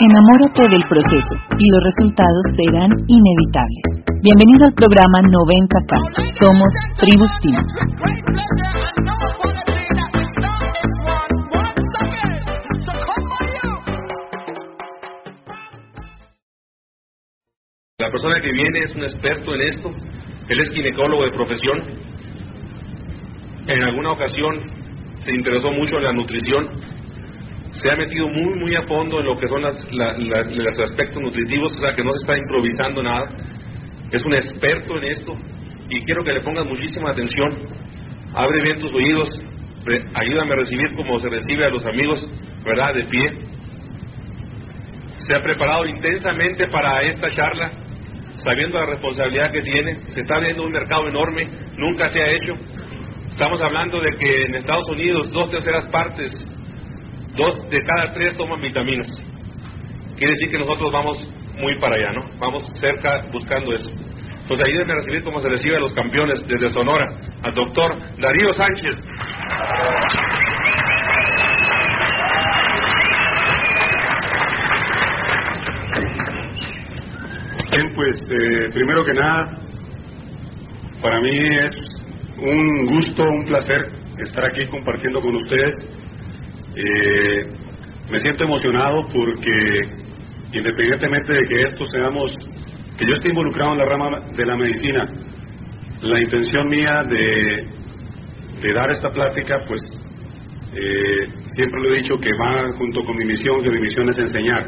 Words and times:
Enamórate 0.00 0.68
del 0.68 0.82
proceso 0.88 1.34
y 1.58 1.70
los 1.70 1.80
resultados 1.82 2.44
serán 2.56 2.90
inevitables. 3.08 4.04
Bienvenido 4.22 4.66
al 4.66 4.74
programa 4.74 5.20
90K. 5.22 5.92
Somos 6.40 6.72
Tribus 6.98 7.30
Team. 7.40 8.73
Persona 18.14 18.40
que 18.40 18.52
viene 18.52 18.78
es 18.78 18.94
un 18.94 19.02
experto 19.02 19.54
en 19.56 19.62
esto. 19.62 19.90
Él 20.48 20.60
es 20.60 20.70
ginecólogo 20.70 21.24
de 21.24 21.32
profesión. 21.32 21.82
En 23.66 23.82
alguna 23.82 24.12
ocasión 24.12 24.54
se 25.18 25.32
interesó 25.34 25.72
mucho 25.72 25.96
en 25.96 26.04
la 26.04 26.12
nutrición 26.12 26.94
se 27.84 27.90
ha 27.90 27.96
metido 27.96 28.28
muy, 28.28 28.54
muy 28.60 28.74
a 28.76 28.82
fondo 28.82 29.18
en 29.18 29.26
lo 29.26 29.36
que 29.36 29.48
son 29.48 29.60
las, 29.60 29.84
los 29.90 30.80
aspectos 30.80 31.20
nutritivos, 31.20 31.74
o 31.74 31.78
sea, 31.78 31.92
que 31.92 32.04
no 32.04 32.12
se 32.12 32.18
está 32.18 32.38
improvisando 32.38 33.02
nada. 33.02 33.26
Es 34.12 34.24
un 34.24 34.34
experto 34.34 34.96
en 34.96 35.04
esto 35.04 35.36
y 35.90 36.00
quiero 36.02 36.22
que 36.22 36.34
le 36.34 36.40
pongas 36.40 36.66
muchísima 36.66 37.10
atención. 37.10 37.50
Abre 38.32 38.62
bien 38.62 38.78
tus 38.78 38.94
oídos, 38.94 39.28
ayúdame 40.14 40.52
a 40.52 40.56
recibir 40.56 40.94
como 40.96 41.18
se 41.18 41.28
recibe 41.28 41.66
a 41.66 41.68
los 41.68 41.84
amigos, 41.84 42.26
¿verdad? 42.64 42.94
De 42.94 43.04
pie. 43.04 43.26
Se 45.26 45.34
ha 45.34 45.40
preparado 45.40 45.84
intensamente 45.84 46.68
para 46.68 47.02
esta 47.02 47.28
charla, 47.30 47.72
sabiendo 48.44 48.78
la 48.78 48.86
responsabilidad 48.86 49.50
que 49.50 49.62
tiene. 49.62 49.94
Se 50.12 50.20
está 50.20 50.36
abriendo 50.36 50.64
un 50.64 50.72
mercado 50.72 51.08
enorme, 51.08 51.48
nunca 51.76 52.08
se 52.10 52.20
ha 52.20 52.30
hecho. 52.30 52.54
Estamos 53.30 53.60
hablando 53.60 54.00
de 54.00 54.10
que 54.18 54.42
en 54.44 54.54
Estados 54.54 54.88
Unidos 54.88 55.32
dos 55.32 55.50
terceras 55.50 55.86
partes 55.86 56.32
dos 57.36 57.68
de 57.68 57.82
cada 57.82 58.12
tres 58.12 58.36
toman 58.36 58.60
vitaminas. 58.60 59.06
Quiere 60.16 60.34
decir 60.34 60.50
que 60.50 60.58
nosotros 60.58 60.92
vamos 60.92 61.28
muy 61.58 61.78
para 61.78 61.96
allá, 61.96 62.12
¿no? 62.12 62.30
Vamos 62.38 62.64
cerca 62.80 63.24
buscando 63.32 63.74
eso. 63.74 63.90
Entonces 64.42 64.66
ahí 64.66 64.72
deben 64.72 64.96
recibir 64.96 65.24
como 65.24 65.40
se 65.40 65.48
recibe 65.48 65.76
a 65.76 65.80
los 65.80 65.94
campeones 65.94 66.46
desde 66.46 66.68
Sonora, 66.68 67.06
al 67.42 67.54
doctor 67.54 67.98
Darío 68.18 68.50
Sánchez. 68.50 68.96
Eh, 78.30 78.70
primero 78.72 79.04
que 79.04 79.12
nada, 79.12 79.58
para 81.02 81.20
mí 81.20 81.30
es 81.30 81.76
un 82.38 82.86
gusto, 82.86 83.22
un 83.22 83.44
placer 83.44 83.86
estar 84.18 84.44
aquí 84.46 84.66
compartiendo 84.66 85.20
con 85.20 85.34
ustedes 85.36 85.74
eh, 86.76 87.46
me 88.10 88.18
siento 88.18 88.44
emocionado 88.44 89.02
porque 89.12 89.78
independientemente 90.52 91.32
de 91.34 91.42
que 91.46 91.62
esto 91.62 91.86
seamos, 91.86 92.32
que 92.98 93.06
yo 93.06 93.14
esté 93.14 93.28
involucrado 93.28 93.72
en 93.72 93.78
la 93.78 93.84
rama 93.84 94.20
de 94.36 94.46
la 94.46 94.56
medicina, 94.56 95.08
la 96.02 96.20
intención 96.20 96.68
mía 96.68 97.02
de, 97.08 97.66
de 98.60 98.72
dar 98.72 98.90
esta 98.90 99.10
plática, 99.10 99.60
pues 99.68 99.80
eh, 100.74 101.28
siempre 101.54 101.80
lo 101.80 101.92
he 101.92 101.98
dicho 101.98 102.16
que 102.16 102.30
va 102.40 102.72
junto 102.76 103.04
con 103.04 103.16
mi 103.16 103.24
misión, 103.24 103.62
que 103.62 103.70
mi 103.70 103.80
misión 103.80 104.08
es 104.08 104.18
enseñar 104.18 104.66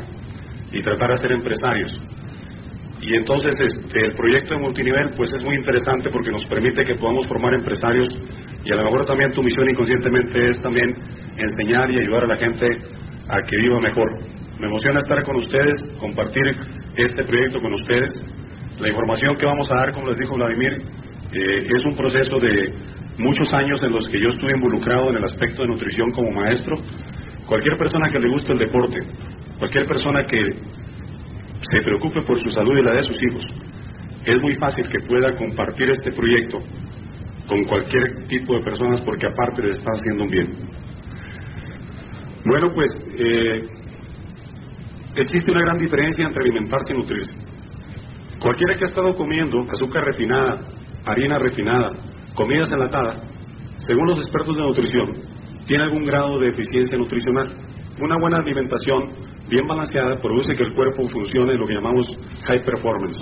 y 0.73 0.83
tratar 0.83 1.11
de 1.11 1.17
ser 1.19 1.33
empresarios. 1.33 2.01
Y 3.07 3.15
entonces 3.15 3.55
este, 3.61 4.01
el 4.01 4.15
proyecto 4.15 4.55
de 4.55 4.61
multinivel 4.61 5.11
pues 5.17 5.33
es 5.33 5.41
muy 5.45 5.55
interesante 5.55 6.11
porque 6.11 6.33
nos 6.33 6.45
permite 6.47 6.85
que 6.85 6.97
podamos 6.97 7.29
formar 7.29 7.55
empresarios 7.55 8.09
y 8.65 8.73
a 8.73 8.75
lo 8.75 8.83
mejor 8.83 9.07
también 9.07 9.31
tu 9.31 9.45
misión 9.45 9.71
inconscientemente 9.71 10.51
es 10.51 10.61
también 10.61 10.93
enseñar 11.39 11.89
y 11.89 12.01
ayudar 12.01 12.25
a 12.25 12.27
la 12.27 12.37
gente 12.37 12.67
a 13.29 13.43
que 13.43 13.57
viva 13.59 13.79
mejor. 13.79 14.11
Me 14.59 14.67
emociona 14.67 14.99
estar 14.99 15.23
con 15.23 15.37
ustedes, 15.37 15.89
compartir 16.01 16.43
este 16.97 17.23
proyecto 17.23 17.61
con 17.61 17.75
ustedes. 17.75 18.13
La 18.81 18.89
información 18.89 19.37
que 19.37 19.47
vamos 19.47 19.71
a 19.71 19.77
dar, 19.77 19.93
como 19.95 20.09
les 20.09 20.19
dijo 20.19 20.35
Vladimir, 20.35 20.73
eh, 20.73 21.67
es 21.77 21.85
un 21.85 21.95
proceso 21.95 22.39
de 22.41 22.73
muchos 23.19 23.55
años 23.55 23.81
en 23.85 23.93
los 23.93 24.09
que 24.09 24.19
yo 24.21 24.31
estuve 24.31 24.51
involucrado 24.51 25.11
en 25.11 25.19
el 25.19 25.25
aspecto 25.25 25.63
de 25.63 25.69
nutrición 25.69 26.11
como 26.11 26.33
maestro. 26.33 26.75
Cualquier 27.47 27.77
persona 27.77 28.11
que 28.11 28.19
le 28.19 28.29
guste 28.31 28.53
el 28.53 28.59
deporte, 28.59 28.99
cualquier 29.61 29.87
persona 29.87 30.27
que 30.27 30.43
se 31.61 31.81
preocupe 31.83 32.23
por 32.23 32.39
su 32.43 32.51
salud 32.51 32.77
y 32.79 32.83
la 32.83 32.93
de 32.93 33.03
sus 33.03 33.17
hijos, 33.23 33.45
es 34.25 34.43
muy 34.43 34.55
fácil 34.55 34.89
que 34.89 34.99
pueda 35.07 35.33
compartir 35.37 35.91
este 35.91 36.13
proyecto 36.13 36.59
con 37.47 37.65
cualquier 37.65 38.27
tipo 38.27 38.55
de 38.55 38.63
personas 38.63 39.01
porque 39.03 39.27
aparte 39.27 39.63
le 39.63 39.71
está 39.71 39.91
haciendo 39.93 40.25
un 40.25 40.31
bien. 40.31 40.53
Bueno, 42.45 42.73
pues 42.75 42.91
eh, 43.19 43.61
existe 45.17 45.51
una 45.51 45.61
gran 45.61 45.79
diferencia 45.79 46.27
entre 46.27 46.43
alimentarse 46.43 46.93
y 46.93 46.97
nutrirse. 46.97 47.37
Cualquiera 48.41 48.77
que 48.77 48.85
ha 48.85 48.89
estado 48.89 49.15
comiendo 49.15 49.61
azúcar 49.71 50.05
refinada, 50.05 50.61
harina 51.05 51.39
refinada, 51.39 51.91
comidas 52.35 52.71
enlatadas, 52.73 53.23
según 53.79 54.07
los 54.07 54.19
expertos 54.19 54.57
de 54.57 54.63
nutrición, 54.63 55.13
tiene 55.67 55.85
algún 55.85 56.05
grado 56.05 56.39
de 56.39 56.49
eficiencia 56.49 56.99
nutricional. 56.99 57.49
Una 57.99 58.19
buena 58.19 58.37
alimentación 58.43 59.07
bien 59.49 59.67
balanceada 59.67 60.21
produce 60.21 60.55
que 60.55 60.65
el 60.65 60.75
cuerpo 60.75 61.09
funcione 61.09 61.55
lo 61.55 61.67
que 61.67 61.75
llamamos 61.75 62.07
high 62.45 62.61
performance 62.61 63.17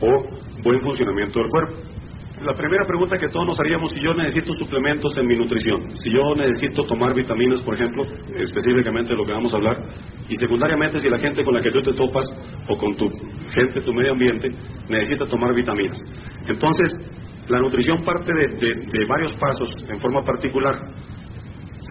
o 0.00 0.62
buen 0.62 0.80
funcionamiento 0.80 1.38
del 1.38 1.50
cuerpo. 1.50 1.74
La 2.42 2.54
primera 2.54 2.86
pregunta 2.86 3.18
que 3.18 3.28
todos 3.28 3.46
nos 3.46 3.60
haríamos, 3.60 3.92
si 3.92 4.00
yo 4.00 4.14
necesito 4.14 4.54
suplementos 4.54 5.14
en 5.18 5.26
mi 5.26 5.36
nutrición, 5.36 5.94
si 5.98 6.10
yo 6.10 6.34
necesito 6.34 6.84
tomar 6.84 7.14
vitaminas, 7.14 7.60
por 7.60 7.74
ejemplo, 7.74 8.04
específicamente 8.38 9.10
de 9.10 9.16
lo 9.16 9.26
que 9.26 9.32
vamos 9.32 9.52
a 9.52 9.58
hablar, 9.58 9.76
y 10.26 10.34
secundariamente 10.36 11.00
si 11.00 11.10
la 11.10 11.18
gente 11.18 11.44
con 11.44 11.52
la 11.52 11.60
que 11.60 11.70
tú 11.70 11.82
te 11.82 11.92
topas 11.92 12.24
o 12.66 12.78
con 12.78 12.96
tu 12.96 13.10
gente, 13.52 13.82
tu 13.82 13.92
medio 13.92 14.12
ambiente, 14.12 14.48
necesita 14.88 15.26
tomar 15.26 15.54
vitaminas. 15.54 16.02
Entonces, 16.48 16.96
la 17.50 17.58
nutrición 17.58 18.02
parte 18.02 18.32
de 18.32 19.04
varios 19.06 19.34
pasos 19.34 19.68
en 19.90 19.98
forma 19.98 20.22
particular 20.22 20.78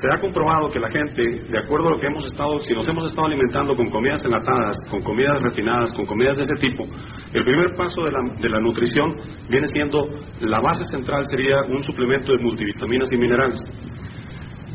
se 0.01 0.07
ha 0.07 0.19
comprobado 0.19 0.69
que 0.69 0.79
la 0.79 0.89
gente, 0.89 1.21
de 1.21 1.59
acuerdo 1.59 1.89
a 1.89 1.91
lo 1.91 1.97
que 1.97 2.07
hemos 2.07 2.25
estado, 2.25 2.59
si 2.59 2.73
nos 2.73 2.87
hemos 2.87 3.07
estado 3.09 3.27
alimentando 3.27 3.75
con 3.75 3.89
comidas 3.89 4.23
enlatadas, 4.23 4.77
con 4.89 5.01
comidas 5.01 5.41
refinadas, 5.43 5.93
con 5.93 6.05
comidas 6.05 6.37
de 6.37 6.43
ese 6.43 6.55
tipo, 6.55 6.85
el 7.33 7.43
primer 7.43 7.75
paso 7.75 8.03
de 8.03 8.49
la, 8.49 8.59
nutrición 8.59 9.13
viene 9.49 9.67
siendo, 9.67 10.05
la 10.39 10.61
base 10.61 10.85
central 10.85 11.25
sería 11.25 11.57
un 11.67 11.83
suplemento 11.83 12.31
de 12.31 12.43
multivitaminas 12.43 13.11
y 13.11 13.17
minerales. 13.17 13.59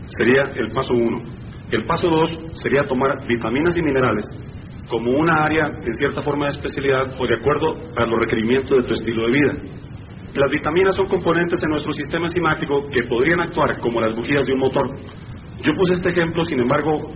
Sería 0.09 0.43
el 0.57 0.71
paso 0.73 0.93
uno. 0.93 1.23
El 1.71 1.85
paso 1.87 2.07
dos 2.09 2.31
sería 2.63 2.83
tomar 2.83 3.27
vitaminas 3.27 3.77
y 3.77 3.83
minerales 3.83 4.27
como 4.89 5.13
una 5.13 5.45
área 5.45 5.67
en 5.67 5.95
cierta 5.95 6.21
forma 6.21 6.45
de 6.45 6.57
especialidad 6.57 7.15
o 7.19 7.27
de 7.27 7.35
acuerdo 7.35 7.79
a 7.97 8.05
los 8.05 8.21
requerimientos 8.21 8.77
de 8.77 8.85
tu 8.85 8.93
estilo 8.93 9.27
de 9.27 9.33
vida. 9.33 9.53
Las 10.35 10.51
vitaminas 10.51 10.97
son 10.97 11.07
componentes 11.07 11.63
en 11.63 11.71
nuestro 11.71 11.93
sistema 11.93 12.27
enzimático 12.27 12.83
que 12.91 13.05
podrían 13.09 13.41
actuar 13.41 13.79
como 13.79 14.01
las 14.01 14.17
bujías 14.17 14.45
de 14.45 14.53
un 14.53 14.59
motor. 14.59 14.87
Yo 15.63 15.73
puse 15.77 15.95
este 15.95 16.11
ejemplo, 16.11 16.43
sin 16.45 16.59
embargo, 16.59 17.13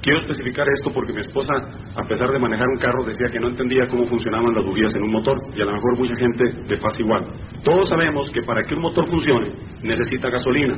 quiero 0.00 0.20
especificar 0.20 0.66
esto 0.74 0.90
porque 0.90 1.12
mi 1.12 1.20
esposa, 1.20 1.52
a 1.94 2.02
pesar 2.08 2.30
de 2.30 2.38
manejar 2.38 2.66
un 2.68 2.80
carro, 2.80 3.04
decía 3.04 3.28
que 3.30 3.38
no 3.38 3.48
entendía 3.48 3.86
cómo 3.86 4.04
funcionaban 4.04 4.54
las 4.54 4.64
bujías 4.64 4.94
en 4.96 5.02
un 5.02 5.12
motor 5.12 5.38
y 5.54 5.60
a 5.60 5.66
lo 5.66 5.72
mejor 5.72 5.98
mucha 5.98 6.16
gente 6.16 6.44
le 6.66 6.78
pasa 6.78 7.02
igual. 7.02 7.24
Todos 7.62 7.88
sabemos 7.90 8.30
que 8.30 8.40
para 8.40 8.62
que 8.62 8.74
un 8.74 8.80
motor 8.80 9.06
funcione 9.10 9.48
necesita 9.82 10.30
gasolina, 10.30 10.76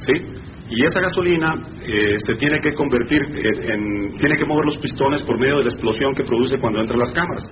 ¿sí? 0.00 0.12
Y 0.68 0.84
esa 0.84 1.00
gasolina 1.00 1.54
eh, 1.80 2.18
se 2.18 2.34
tiene 2.34 2.58
que 2.60 2.74
convertir 2.74 3.22
en, 3.22 4.18
tiene 4.18 4.36
que 4.36 4.44
mover 4.44 4.66
los 4.66 4.78
pistones 4.78 5.22
por 5.22 5.38
medio 5.38 5.58
de 5.58 5.64
la 5.64 5.70
explosión 5.70 6.12
que 6.14 6.24
produce 6.24 6.58
cuando 6.58 6.80
entran 6.80 6.98
las 6.98 7.12
cámaras. 7.12 7.44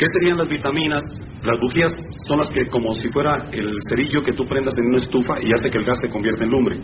¿Qué 0.00 0.06
serían 0.14 0.38
las 0.38 0.48
vitaminas? 0.48 1.04
Las 1.44 1.60
bujías 1.60 1.92
son 2.26 2.38
las 2.38 2.50
que, 2.50 2.64
como 2.68 2.94
si 2.94 3.10
fuera 3.10 3.36
el 3.52 3.70
cerillo 3.86 4.22
que 4.22 4.32
tú 4.32 4.46
prendas 4.46 4.72
en 4.78 4.86
una 4.86 4.96
estufa 4.96 5.34
y 5.42 5.52
hace 5.52 5.68
que 5.68 5.76
el 5.76 5.84
gas 5.84 6.00
se 6.00 6.08
convierta 6.08 6.42
en 6.42 6.48
lumbre. 6.48 6.78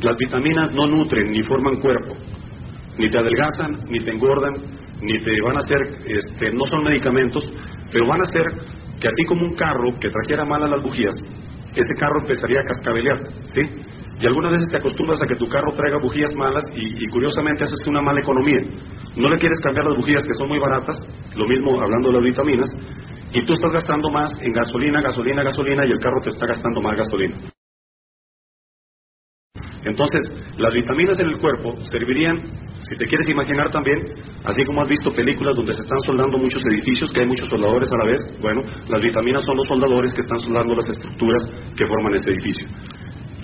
Las 0.00 0.16
vitaminas 0.16 0.72
no 0.72 0.86
nutren 0.86 1.30
ni 1.30 1.42
forman 1.42 1.78
cuerpo, 1.78 2.14
ni 2.96 3.10
te 3.10 3.18
adelgazan, 3.18 3.72
ni 3.90 3.98
te 3.98 4.12
engordan, 4.12 4.54
ni 5.02 5.18
te 5.18 5.42
van 5.42 5.56
a 5.56 5.58
hacer, 5.58 5.76
este, 6.06 6.50
no 6.54 6.64
son 6.64 6.84
medicamentos, 6.84 7.52
pero 7.92 8.06
van 8.06 8.20
a 8.20 8.24
hacer 8.24 8.44
que 8.98 9.08
así 9.08 9.24
como 9.28 9.44
un 9.44 9.54
carro 9.54 9.92
que 10.00 10.08
trajera 10.08 10.46
mal 10.46 10.62
a 10.62 10.68
las 10.68 10.82
bujías, 10.82 11.16
ese 11.76 11.94
carro 12.00 12.22
empezaría 12.22 12.60
a 12.62 12.64
cascabelear, 12.64 13.18
¿sí? 13.48 13.60
Y 14.20 14.26
algunas 14.26 14.52
veces 14.52 14.68
te 14.68 14.78
acostumbras 14.78 15.22
a 15.22 15.26
que 15.26 15.36
tu 15.36 15.46
carro 15.46 15.72
traiga 15.76 15.98
bujías 16.02 16.34
malas 16.34 16.64
y, 16.74 17.06
curiosamente 17.08 17.64
haces 17.64 17.86
una 17.86 18.02
mala 18.02 18.20
economía. 18.20 18.60
No 19.16 19.28
le 19.28 19.38
quieres 19.38 19.60
cambiar 19.60 19.86
las 19.86 19.96
bujías 19.96 20.26
que 20.26 20.34
son 20.34 20.48
muy 20.48 20.58
baratas, 20.58 20.96
lo 21.36 21.46
mismo 21.46 21.80
hablando 21.80 22.08
de 22.08 22.14
las 22.14 22.24
vitaminas, 22.24 22.68
y 23.32 23.44
tú 23.44 23.54
estás 23.54 23.72
gastando 23.72 24.10
más 24.10 24.40
en 24.42 24.52
gasolina, 24.52 25.00
gasolina, 25.00 25.44
gasolina 25.44 25.86
y 25.86 25.92
el 25.92 26.00
carro 26.00 26.20
te 26.22 26.30
está 26.30 26.46
gastando 26.46 26.80
más 26.80 26.96
gasolina. 26.96 27.36
Entonces, 29.84 30.30
las 30.58 30.74
vitaminas 30.74 31.18
en 31.20 31.28
el 31.28 31.38
cuerpo 31.38 31.72
servirían, 31.90 32.36
si 32.82 32.96
te 32.96 33.06
quieres 33.06 33.28
imaginar 33.28 33.70
también, 33.70 33.98
así 34.44 34.64
como 34.64 34.82
has 34.82 34.88
visto 34.88 35.10
películas 35.12 35.54
donde 35.56 35.72
se 35.72 35.80
están 35.80 36.00
soldando 36.00 36.38
muchos 36.38 36.64
edificios, 36.66 37.10
que 37.12 37.20
hay 37.20 37.26
muchos 37.26 37.48
soldadores 37.48 37.88
a 37.92 37.96
la 37.96 38.10
vez, 38.10 38.40
bueno, 38.40 38.62
las 38.88 39.00
vitaminas 39.00 39.44
son 39.44 39.56
los 39.56 39.68
soldadores 39.68 40.12
que 40.12 40.20
están 40.20 40.38
soldando 40.40 40.74
las 40.74 40.88
estructuras 40.88 41.46
que 41.76 41.86
forman 41.86 42.14
ese 42.14 42.30
edificio. 42.30 42.66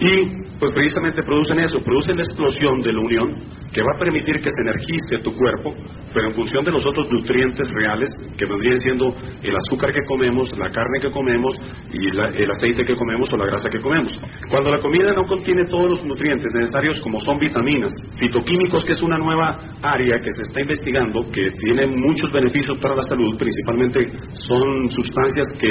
Y 0.01 0.45
pues 0.59 0.73
precisamente 0.73 1.23
producen 1.23 1.61
eso, 1.61 1.79
producen 1.81 2.17
la 2.17 2.23
explosión 2.23 2.81
de 2.81 2.93
la 2.93 3.01
unión 3.01 3.35
que 3.73 3.83
va 3.83 3.95
a 3.95 3.99
permitir 3.99 4.41
que 4.41 4.51
se 4.51 4.63
energice 4.63 5.19
tu 5.23 5.33
cuerpo, 5.33 5.75
pero 6.13 6.29
en 6.29 6.35
función 6.35 6.65
de 6.65 6.73
los 6.73 6.85
otros 6.87 7.11
nutrientes 7.11 7.69
reales 7.71 8.09
que 8.37 8.47
vendrían 8.47 8.81
siendo 8.81 9.07
el 9.43 9.57
azúcar 9.57 9.93
que 9.93 10.05
comemos, 10.07 10.57
la 10.59 10.71
carne 10.71 11.01
que 11.01 11.11
comemos 11.11 11.55
y 11.93 12.09
el 12.09 12.51
aceite 12.51 12.85
que 12.85 12.97
comemos 12.97 13.33
o 13.33 13.37
la 13.37 13.47
grasa 13.47 13.69
que 13.69 13.81
comemos. 13.81 14.19
Cuando 14.49 14.71
la 14.71 14.81
comida 14.81 15.13
no 15.13 15.25
contiene 15.25 15.65
todos 15.65 15.91
los 15.91 16.05
nutrientes 16.05 16.53
necesarios 16.55 17.01
como 17.01 17.21
son 17.21 17.39
vitaminas, 17.39 17.93
fitoquímicos 18.17 18.85
que 18.85 18.93
es 18.93 19.03
una 19.03 19.19
nueva 19.19 19.59
área 19.83 20.21
que 20.21 20.33
se 20.33 20.43
está 20.43 20.61
investigando, 20.61 21.21
que 21.31 21.51
tiene 21.51 21.87
muchos 21.87 22.33
beneficios 22.33 22.79
para 22.79 22.97
la 22.97 23.03
salud, 23.03 23.37
principalmente 23.39 24.07
son 24.33 24.91
sustancias 24.91 25.53
que, 25.59 25.69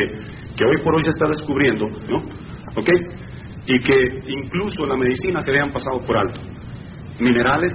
que 0.55 0.65
hoy 0.65 0.83
por 0.83 0.95
hoy 0.95 1.03
se 1.03 1.09
está 1.09 1.27
descubriendo, 1.27 1.87
¿no? 2.09 2.17
¿Ok? 2.75 2.89
Y 3.65 3.79
que 3.79 4.21
incluso 4.27 4.83
en 4.83 4.89
la 4.89 4.97
medicina 4.97 5.41
se 5.41 5.51
le 5.51 5.59
han 5.59 5.71
pasado 5.71 5.99
por 6.05 6.17
alto. 6.17 6.39
Minerales, 7.19 7.73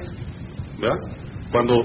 ¿verdad? 0.81 0.99
Cuando 1.51 1.85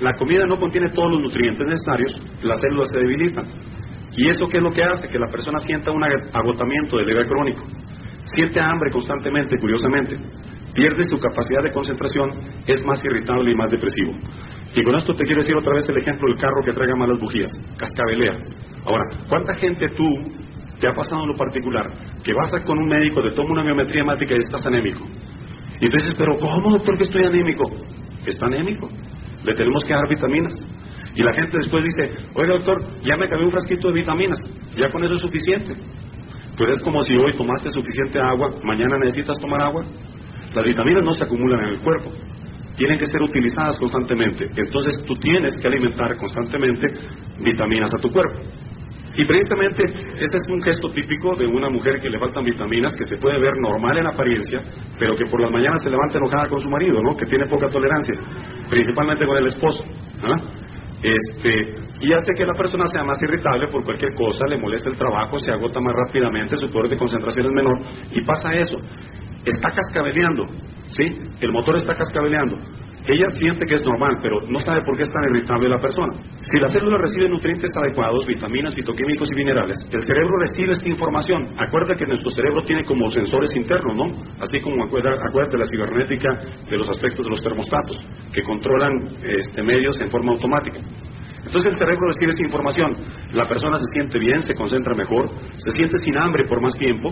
la 0.00 0.14
comida 0.16 0.46
no 0.46 0.56
contiene 0.56 0.88
todos 0.90 1.12
los 1.12 1.22
nutrientes 1.22 1.66
necesarios, 1.66 2.20
las 2.42 2.60
células 2.60 2.88
se 2.88 2.98
debilitan. 2.98 3.44
¿Y 4.16 4.28
eso 4.28 4.46
qué 4.46 4.58
es 4.58 4.62
lo 4.62 4.70
que 4.70 4.84
hace? 4.84 5.08
Que 5.08 5.18
la 5.18 5.28
persona 5.28 5.58
sienta 5.58 5.90
un 5.90 6.02
agotamiento 6.04 6.96
del 6.96 7.10
ego 7.10 7.28
crónico. 7.28 7.64
Siente 8.24 8.60
hambre 8.60 8.90
constantemente, 8.90 9.56
curiosamente. 9.58 10.16
Pierde 10.74 11.04
su 11.04 11.18
capacidad 11.18 11.62
de 11.62 11.72
concentración, 11.72 12.30
es 12.66 12.84
más 12.86 13.04
irritable 13.04 13.50
y 13.50 13.54
más 13.54 13.70
depresivo. 13.70 14.12
Y 14.74 14.82
con 14.82 14.96
esto 14.96 15.12
te 15.12 15.24
quiero 15.24 15.42
decir 15.42 15.56
otra 15.56 15.74
vez 15.74 15.86
el 15.88 15.98
ejemplo 15.98 16.26
del 16.28 16.40
carro 16.40 16.62
que 16.64 16.72
traiga 16.72 16.96
malas 16.96 17.20
bujías, 17.20 17.50
cascabelea. 17.76 18.38
Ahora, 18.86 19.04
¿cuánta 19.28 19.54
gente 19.54 19.86
tú 19.90 20.04
te 20.82 20.88
ha 20.88 20.92
pasado 20.92 21.22
en 21.22 21.28
lo 21.28 21.36
particular 21.36 21.86
que 22.24 22.34
vas 22.34 22.52
a 22.52 22.60
con 22.60 22.76
un 22.76 22.88
médico, 22.88 23.22
te 23.22 23.30
toma 23.30 23.52
una 23.52 23.62
biometría 23.62 24.02
hemática 24.02 24.34
y 24.34 24.38
estás 24.38 24.66
anémico. 24.66 25.04
Y 25.80 25.84
entonces, 25.84 26.12
pero 26.18 26.36
¿cómo 26.38 26.70
doctor 26.72 26.96
que 26.96 27.04
estoy 27.04 27.22
anémico? 27.24 27.70
Está 28.26 28.46
anémico. 28.46 28.90
Le 29.44 29.54
tenemos 29.54 29.84
que 29.84 29.94
dar 29.94 30.08
vitaminas. 30.08 30.52
Y 31.14 31.22
la 31.22 31.32
gente 31.34 31.56
después 31.56 31.84
dice, 31.84 32.24
oiga 32.34 32.54
doctor, 32.54 32.82
ya 33.02 33.16
me 33.16 33.28
cabé 33.28 33.44
un 33.44 33.52
frasquito 33.52 33.88
de 33.88 33.94
vitaminas, 33.94 34.40
ya 34.76 34.90
con 34.90 35.04
eso 35.04 35.14
es 35.14 35.20
suficiente. 35.20 35.72
Pues 36.58 36.70
es 36.70 36.82
como 36.82 37.00
si 37.02 37.16
hoy 37.16 37.32
tomaste 37.36 37.70
suficiente 37.70 38.18
agua, 38.18 38.50
mañana 38.64 38.98
necesitas 38.98 39.38
tomar 39.38 39.62
agua. 39.62 39.82
Las 40.52 40.64
vitaminas 40.64 41.04
no 41.04 41.12
se 41.12 41.22
acumulan 41.22 41.60
en 41.60 41.74
el 41.74 41.80
cuerpo, 41.80 42.10
tienen 42.76 42.98
que 42.98 43.06
ser 43.06 43.22
utilizadas 43.22 43.78
constantemente. 43.78 44.46
Entonces 44.56 45.00
tú 45.06 45.14
tienes 45.14 45.60
que 45.60 45.68
alimentar 45.68 46.16
constantemente 46.16 46.88
vitaminas 47.38 47.90
a 47.94 48.00
tu 48.00 48.10
cuerpo. 48.10 48.40
Y 49.14 49.26
precisamente 49.26 49.82
ese 49.84 50.36
es 50.36 50.48
un 50.48 50.62
gesto 50.62 50.88
típico 50.88 51.36
de 51.36 51.46
una 51.46 51.68
mujer 51.68 52.00
que 52.00 52.08
le 52.08 52.18
faltan 52.18 52.44
vitaminas, 52.44 52.96
que 52.96 53.04
se 53.04 53.16
puede 53.16 53.38
ver 53.38 53.52
normal 53.60 53.98
en 53.98 54.06
apariencia, 54.06 54.60
pero 54.98 55.14
que 55.14 55.26
por 55.26 55.40
las 55.40 55.50
mañanas 55.50 55.82
se 55.82 55.90
levanta 55.90 56.16
enojada 56.16 56.48
con 56.48 56.60
su 56.60 56.70
marido, 56.70 57.02
¿no? 57.02 57.14
Que 57.14 57.26
tiene 57.26 57.44
poca 57.46 57.68
tolerancia, 57.68 58.14
principalmente 58.70 59.26
con 59.26 59.36
el 59.36 59.46
esposo. 59.46 59.84
¿ah? 60.24 60.36
Este, 61.02 61.74
y 62.00 62.12
hace 62.12 62.32
que 62.36 62.44
la 62.44 62.54
persona 62.54 62.86
sea 62.86 63.04
más 63.04 63.22
irritable 63.22 63.68
por 63.68 63.84
cualquier 63.84 64.14
cosa, 64.14 64.46
le 64.46 64.56
molesta 64.56 64.88
el 64.88 64.96
trabajo, 64.96 65.38
se 65.38 65.52
agota 65.52 65.80
más 65.80 65.94
rápidamente, 65.94 66.56
su 66.56 66.70
poder 66.70 66.90
de 66.90 66.96
concentración 66.96 67.46
es 67.46 67.52
menor, 67.52 67.78
y 68.12 68.20
pasa 68.22 68.52
eso. 68.54 68.78
Está 69.44 69.70
cascabeleando, 69.72 70.46
¿sí? 70.90 71.18
El 71.40 71.52
motor 71.52 71.76
está 71.76 71.94
cascabeleando. 71.94 72.56
Ella 73.06 73.30
siente 73.30 73.66
que 73.66 73.74
es 73.74 73.84
normal, 73.84 74.14
pero 74.22 74.38
no 74.48 74.60
sabe 74.60 74.80
por 74.82 74.96
qué 74.96 75.02
es 75.02 75.10
tan 75.10 75.24
irritable 75.24 75.68
la 75.68 75.80
persona. 75.80 76.12
Si 76.40 76.58
la 76.60 76.68
célula 76.68 76.98
recibe 76.98 77.28
nutrientes 77.28 77.70
adecuados, 77.76 78.26
vitaminas, 78.26 78.74
fitoquímicos 78.76 79.28
y 79.32 79.34
minerales, 79.34 79.76
el 79.90 80.02
cerebro 80.02 80.38
recibe 80.38 80.72
esta 80.72 80.88
información. 80.88 81.46
Acuérdate 81.58 81.98
que 81.98 82.06
nuestro 82.06 82.30
cerebro 82.30 82.62
tiene 82.62 82.84
como 82.84 83.10
sensores 83.10 83.56
internos, 83.56 83.96
¿no? 83.96 84.06
Así 84.40 84.60
como 84.60 84.84
acuérdate, 84.84 85.58
la 85.58 85.66
cibernética 85.66 86.28
de 86.70 86.76
los 86.76 86.88
aspectos 86.88 87.24
de 87.24 87.30
los 87.30 87.42
termostatos, 87.42 87.98
que 88.32 88.42
controlan 88.42 88.94
este, 89.24 89.62
medios 89.62 90.00
en 90.00 90.08
forma 90.08 90.32
automática. 90.32 90.78
Entonces 91.44 91.72
el 91.72 91.78
cerebro 91.78 92.06
recibe 92.06 92.30
esa 92.30 92.44
información. 92.44 92.94
La 93.32 93.46
persona 93.46 93.78
se 93.78 93.86
siente 93.92 94.16
bien, 94.20 94.42
se 94.42 94.54
concentra 94.54 94.94
mejor, 94.94 95.28
se 95.58 95.72
siente 95.72 95.98
sin 95.98 96.16
hambre 96.16 96.44
por 96.46 96.62
más 96.62 96.78
tiempo, 96.78 97.10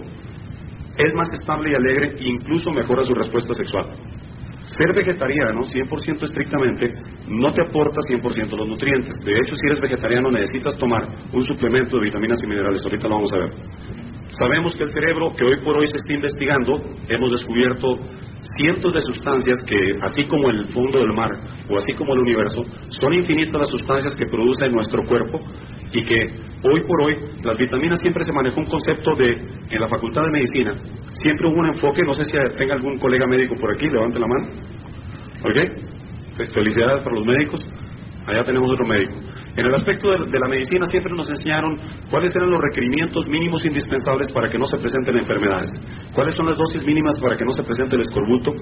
es 0.96 1.14
más 1.14 1.32
estable 1.32 1.72
y 1.72 1.74
alegre 1.74 2.12
e 2.16 2.28
incluso 2.28 2.70
mejora 2.70 3.02
su 3.02 3.14
respuesta 3.14 3.54
sexual. 3.54 3.86
Ser 4.76 4.94
vegetariano, 4.94 5.62
100% 5.62 6.24
estrictamente, 6.24 6.92
no 7.28 7.52
te 7.52 7.62
aporta 7.62 8.00
100% 8.02 8.56
los 8.56 8.68
nutrientes. 8.68 9.16
De 9.24 9.32
hecho, 9.32 9.56
si 9.56 9.66
eres 9.66 9.80
vegetariano 9.80 10.30
necesitas 10.30 10.78
tomar 10.78 11.08
un 11.32 11.42
suplemento 11.42 11.96
de 11.96 12.04
vitaminas 12.04 12.40
y 12.44 12.46
minerales. 12.46 12.82
Ahorita 12.84 13.08
lo 13.08 13.16
vamos 13.16 13.32
a 13.34 13.38
ver. 13.38 13.50
Sabemos 14.32 14.76
que 14.76 14.84
el 14.84 14.90
cerebro, 14.90 15.34
que 15.36 15.44
hoy 15.44 15.56
por 15.64 15.76
hoy 15.76 15.88
se 15.88 15.96
está 15.96 16.14
investigando, 16.14 16.76
hemos 17.08 17.32
descubierto 17.32 17.96
cientos 18.56 18.94
de 18.94 19.00
sustancias 19.00 19.58
que, 19.66 19.98
así 20.02 20.22
como 20.28 20.50
el 20.50 20.66
fondo 20.66 21.00
del 21.00 21.12
mar 21.14 21.30
o 21.68 21.76
así 21.76 21.92
como 21.94 22.14
el 22.14 22.20
universo, 22.20 22.62
son 22.88 23.12
infinitas 23.12 23.58
las 23.58 23.68
sustancias 23.68 24.14
que 24.14 24.26
produce 24.26 24.70
nuestro 24.70 25.02
cuerpo 25.02 25.40
y 25.92 26.04
que 26.04 26.16
hoy 26.62 26.80
por 26.86 27.02
hoy 27.02 27.16
las 27.42 27.56
vitaminas 27.56 28.00
siempre 28.00 28.24
se 28.24 28.32
manejó 28.32 28.60
un 28.60 28.66
concepto 28.66 29.14
de, 29.16 29.30
en 29.70 29.80
la 29.80 29.88
Facultad 29.88 30.22
de 30.22 30.30
Medicina, 30.30 30.74
siempre 31.14 31.48
hubo 31.48 31.60
un 31.60 31.66
enfoque, 31.66 32.02
no 32.02 32.14
sé 32.14 32.24
si 32.24 32.36
tenga 32.56 32.74
algún 32.74 32.98
colega 32.98 33.26
médico 33.26 33.54
por 33.60 33.74
aquí, 33.74 33.88
levante 33.88 34.18
la 34.18 34.26
mano. 34.26 34.48
¿Ok? 35.44 36.52
Felicidades 36.52 37.02
para 37.02 37.16
los 37.16 37.26
médicos. 37.26 37.60
Allá 38.26 38.42
tenemos 38.44 38.70
otro 38.70 38.86
médico. 38.86 39.14
En 39.56 39.66
el 39.66 39.74
aspecto 39.74 40.10
de, 40.10 40.38
la 40.38 40.48
medicina 40.48 40.86
siempre 40.86 41.12
nos 41.14 41.28
enseñaron 41.28 41.76
cuáles 42.08 42.34
eran 42.36 42.50
los 42.50 42.60
requerimientos 42.60 43.28
mínimos 43.28 43.64
indispensables 43.64 44.32
para 44.32 44.48
que 44.48 44.58
no 44.58 44.66
se 44.66 44.78
presenten 44.78 45.18
enfermedades, 45.18 45.70
cuáles 46.14 46.34
son 46.34 46.46
las 46.46 46.56
dosis 46.56 46.86
mínimas 46.86 47.18
para 47.20 47.36
que 47.36 47.44
no 47.44 47.50
se 47.52 47.64
presente 47.64 47.96
el 47.96 48.02
escorbuto, 48.02 48.52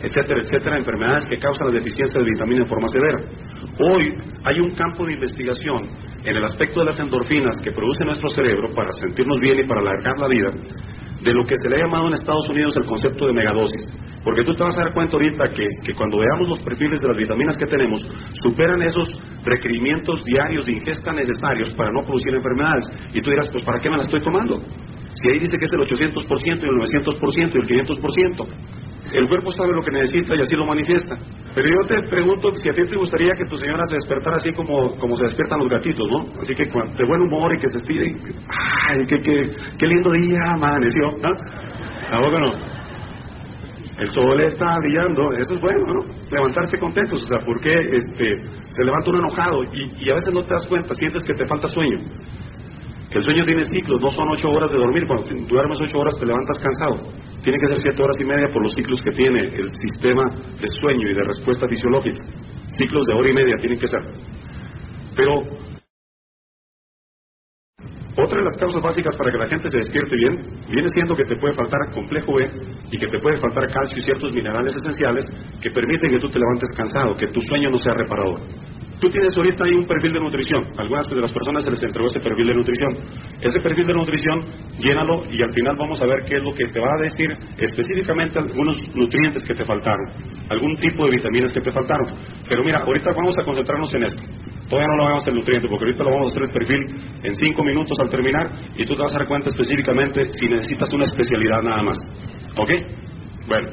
etcétera, 0.00 0.40
etcétera, 0.42 0.78
enfermedades 0.78 1.26
que 1.26 1.38
causan 1.38 1.68
la 1.68 1.74
deficiencia 1.74 2.20
de 2.20 2.30
vitamina 2.30 2.62
en 2.62 2.68
forma 2.68 2.88
severa. 2.88 3.18
Hoy 3.80 4.12
hay 4.44 4.60
un 4.60 4.70
campo 4.70 5.04
de 5.04 5.14
investigación 5.14 5.82
en 6.24 6.36
el 6.36 6.44
aspecto 6.44 6.80
de 6.80 6.86
las 6.86 7.00
endorfinas 7.00 7.60
que 7.60 7.72
produce 7.72 8.04
nuestro 8.04 8.28
cerebro 8.30 8.68
para 8.74 8.92
sentirnos 8.92 9.40
bien 9.40 9.58
y 9.58 9.66
para 9.66 9.80
alargar 9.80 10.18
la 10.18 10.28
vida, 10.28 10.50
de 11.22 11.32
lo 11.32 11.44
que 11.44 11.56
se 11.56 11.68
le 11.68 11.76
ha 11.76 11.86
llamado 11.86 12.06
en 12.08 12.14
Estados 12.14 12.48
Unidos 12.48 12.76
el 12.76 12.84
concepto 12.84 13.26
de 13.26 13.32
megadosis. 13.32 13.82
Porque 14.22 14.44
tú 14.44 14.54
te 14.54 14.64
vas 14.64 14.76
a 14.76 14.82
dar 14.82 14.92
cuenta 14.92 15.16
ahorita 15.16 15.48
que, 15.50 15.66
que, 15.84 15.94
cuando 15.94 16.18
veamos 16.18 16.48
los 16.48 16.60
perfiles 16.60 17.00
de 17.00 17.08
las 17.08 17.16
vitaminas 17.16 17.56
que 17.56 17.66
tenemos, 17.66 18.04
superan 18.42 18.82
esos 18.82 19.08
requerimientos 19.44 20.24
diarios 20.24 20.35
de 20.66 20.72
ingesta 20.72 21.12
necesarios 21.12 21.72
para 21.74 21.90
no 21.90 22.02
producir 22.02 22.34
enfermedades. 22.34 22.84
Y 23.12 23.20
tú 23.20 23.30
dirás, 23.30 23.48
pues 23.50 23.64
¿para 23.64 23.80
qué 23.80 23.90
me 23.90 23.96
la 23.96 24.02
estoy 24.02 24.20
tomando? 24.20 24.58
Si 25.14 25.30
ahí 25.30 25.38
dice 25.38 25.56
que 25.58 25.64
es 25.64 25.72
el 25.72 25.80
800% 25.80 26.22
y 26.44 26.50
el 26.50 26.76
900% 26.76 27.54
y 27.54 27.58
el 27.58 27.86
500%. 27.86 28.46
El 29.12 29.28
cuerpo 29.28 29.50
sabe 29.52 29.72
lo 29.72 29.82
que 29.82 29.92
necesita 29.92 30.34
y 30.36 30.42
así 30.42 30.56
lo 30.56 30.66
manifiesta. 30.66 31.16
Pero 31.54 31.68
yo 31.68 31.88
te 31.88 32.08
pregunto 32.08 32.50
si 32.56 32.68
a 32.68 32.72
ti 32.74 32.82
te 32.86 32.96
gustaría 32.96 33.30
que 33.38 33.44
tu 33.48 33.56
señora 33.56 33.84
se 33.86 33.94
despertara 33.94 34.36
así 34.36 34.52
como, 34.52 34.96
como 34.98 35.16
se 35.16 35.24
despiertan 35.24 35.60
los 35.60 35.70
gatitos, 35.70 36.06
¿no? 36.10 36.26
Así 36.40 36.54
que 36.54 36.64
de 36.64 37.04
buen 37.06 37.22
humor 37.22 37.54
y 37.54 37.58
que 37.58 37.68
se 37.68 37.78
estire. 37.78 38.12
¡Ay, 38.88 39.06
qué, 39.06 39.16
qué, 39.18 39.52
qué 39.78 39.86
lindo 39.86 40.10
día 40.10 40.38
amaneció! 40.52 41.12
¿no? 41.22 41.30
¿A 42.10 42.20
no? 42.20 42.75
El 43.98 44.10
sol 44.10 44.40
está 44.42 44.76
brillando, 44.78 45.32
eso 45.32 45.54
es 45.54 45.60
bueno, 45.60 45.86
¿no? 45.86 46.00
Levantarse 46.30 46.78
contentos, 46.78 47.22
o 47.22 47.26
sea, 47.26 47.38
porque 47.44 47.72
este, 47.72 48.38
se 48.68 48.84
levanta 48.84 49.10
uno 49.10 49.20
enojado 49.20 49.64
y, 49.72 50.04
y 50.04 50.10
a 50.10 50.14
veces 50.14 50.34
no 50.34 50.42
te 50.42 50.52
das 50.52 50.66
cuenta, 50.66 50.92
sientes 50.94 51.24
que 51.24 51.32
te 51.32 51.46
falta 51.46 51.66
sueño. 51.66 51.98
El 53.16 53.22
sueño 53.22 53.46
tiene 53.46 53.64
ciclos, 53.64 53.98
no 54.00 54.10
son 54.10 54.28
ocho 54.30 54.50
horas 54.50 54.70
de 54.70 54.78
dormir. 54.78 55.06
Cuando 55.06 55.24
duermes 55.48 55.80
ocho 55.80 55.98
horas 55.98 56.18
te 56.18 56.26
levantas 56.26 56.58
cansado. 56.58 57.10
Tiene 57.42 57.58
que 57.58 57.68
ser 57.68 57.78
siete 57.78 58.02
horas 58.02 58.16
y 58.20 58.24
media 58.24 58.46
por 58.52 58.62
los 58.62 58.74
ciclos 58.74 59.00
que 59.00 59.10
tiene 59.10 59.40
el 59.40 59.70
sistema 59.74 60.28
de 60.60 60.68
sueño 60.68 61.08
y 61.08 61.14
de 61.14 61.24
respuesta 61.24 61.66
fisiológica. 61.66 62.22
Ciclos 62.76 63.06
de 63.06 63.14
hora 63.14 63.30
y 63.30 63.32
media 63.32 63.56
tienen 63.56 63.78
que 63.78 63.86
ser. 63.86 64.00
Pero 65.16 65.32
otra 68.18 68.38
de 68.38 68.44
las 68.44 68.56
causas 68.58 68.82
básicas 68.82 69.14
para 69.16 69.30
que 69.30 69.38
la 69.38 69.48
gente 69.48 69.68
se 69.68 69.76
despierte 69.78 70.16
bien 70.16 70.40
viene 70.68 70.88
siendo 70.88 71.14
que 71.14 71.24
te 71.24 71.36
puede 71.36 71.54
faltar 71.54 71.80
complejo 71.92 72.34
B 72.34 72.50
y 72.90 72.98
que 72.98 73.08
te 73.08 73.18
puede 73.18 73.36
faltar 73.38 73.70
calcio 73.70 73.98
y 73.98 74.02
ciertos 74.02 74.32
minerales 74.32 74.74
esenciales 74.74 75.26
que 75.60 75.70
permiten 75.70 76.10
que 76.10 76.20
tú 76.20 76.28
te 76.28 76.38
levantes 76.38 76.72
cansado, 76.76 77.14
que 77.14 77.28
tu 77.28 77.40
sueño 77.42 77.70
no 77.70 77.78
sea 77.78 77.94
reparador. 77.94 78.40
Tú 79.00 79.10
tienes 79.10 79.36
ahorita 79.36 79.64
ahí 79.64 79.74
un 79.74 79.86
perfil 79.86 80.12
de 80.12 80.20
nutrición. 80.20 80.64
Algunas 80.78 81.06
de 81.08 81.20
las 81.20 81.30
personas 81.30 81.64
se 81.64 81.70
les 81.70 81.82
entregó 81.82 82.06
ese 82.08 82.20
perfil 82.20 82.46
de 82.46 82.54
nutrición. 82.54 82.96
Ese 83.42 83.60
perfil 83.60 83.86
de 83.86 83.92
nutrición, 83.94 84.40
llénalo 84.78 85.24
y 85.30 85.42
al 85.42 85.52
final 85.52 85.76
vamos 85.76 86.00
a 86.00 86.06
ver 86.06 86.24
qué 86.26 86.36
es 86.38 86.42
lo 86.42 86.52
que 86.54 86.64
te 86.68 86.80
va 86.80 86.88
a 86.88 87.02
decir 87.02 87.30
específicamente 87.58 88.38
algunos 88.38 88.76
nutrientes 88.94 89.44
que 89.44 89.54
te 89.54 89.64
faltaron, 89.64 90.06
algún 90.48 90.76
tipo 90.76 91.04
de 91.04 91.10
vitaminas 91.10 91.52
que 91.52 91.60
te 91.60 91.70
faltaron. 91.72 92.06
Pero 92.48 92.64
mira, 92.64 92.78
ahorita 92.78 93.10
vamos 93.14 93.38
a 93.38 93.44
concentrarnos 93.44 93.92
en 93.94 94.04
esto. 94.04 94.22
Todavía 94.68 94.88
no 94.88 94.96
lo 94.96 95.16
hacer 95.16 95.32
el 95.32 95.40
nutriente, 95.40 95.68
porque 95.68 95.84
ahorita 95.84 96.02
lo 96.02 96.10
vamos 96.10 96.28
a 96.28 96.30
hacer 96.30 96.42
el 96.44 96.50
perfil 96.50 96.80
en 97.22 97.34
cinco 97.34 97.62
minutos 97.62 97.98
al 98.00 98.08
terminar 98.08 98.50
y 98.76 98.84
tú 98.84 98.96
te 98.96 99.02
vas 99.02 99.14
a 99.14 99.18
dar 99.18 99.28
cuenta 99.28 99.50
específicamente 99.50 100.26
si 100.32 100.48
necesitas 100.48 100.92
una 100.92 101.04
especialidad 101.04 101.62
nada 101.62 101.82
más. 101.82 101.98
¿Ok? 102.56 102.70
Bueno. 103.46 103.68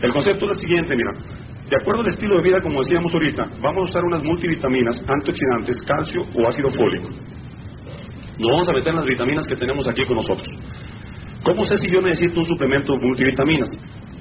El 0.00 0.12
concepto 0.12 0.44
es 0.44 0.58
el 0.58 0.58
siguiente, 0.58 0.94
mira. 0.94 1.12
De 1.68 1.76
acuerdo 1.76 2.00
al 2.00 2.08
estilo 2.08 2.36
de 2.36 2.42
vida, 2.42 2.62
como 2.62 2.80
decíamos 2.82 3.12
ahorita, 3.12 3.44
vamos 3.60 3.82
a 3.82 3.90
usar 3.90 4.04
unas 4.04 4.22
multivitaminas, 4.22 5.04
antioxidantes, 5.06 5.76
calcio 5.86 6.22
o 6.34 6.48
ácido 6.48 6.70
fólico. 6.70 7.08
Nos 8.38 8.50
vamos 8.52 8.68
a 8.68 8.72
meter 8.72 8.94
las 8.94 9.04
vitaminas 9.04 9.46
que 9.46 9.56
tenemos 9.56 9.86
aquí 9.86 10.02
con 10.04 10.16
nosotros. 10.16 10.48
¿Cómo 11.42 11.64
sé 11.64 11.76
si 11.76 11.90
yo 11.90 12.00
necesito 12.00 12.40
un 12.40 12.46
suplemento 12.46 12.94
de 12.94 13.06
multivitaminas? 13.06 13.68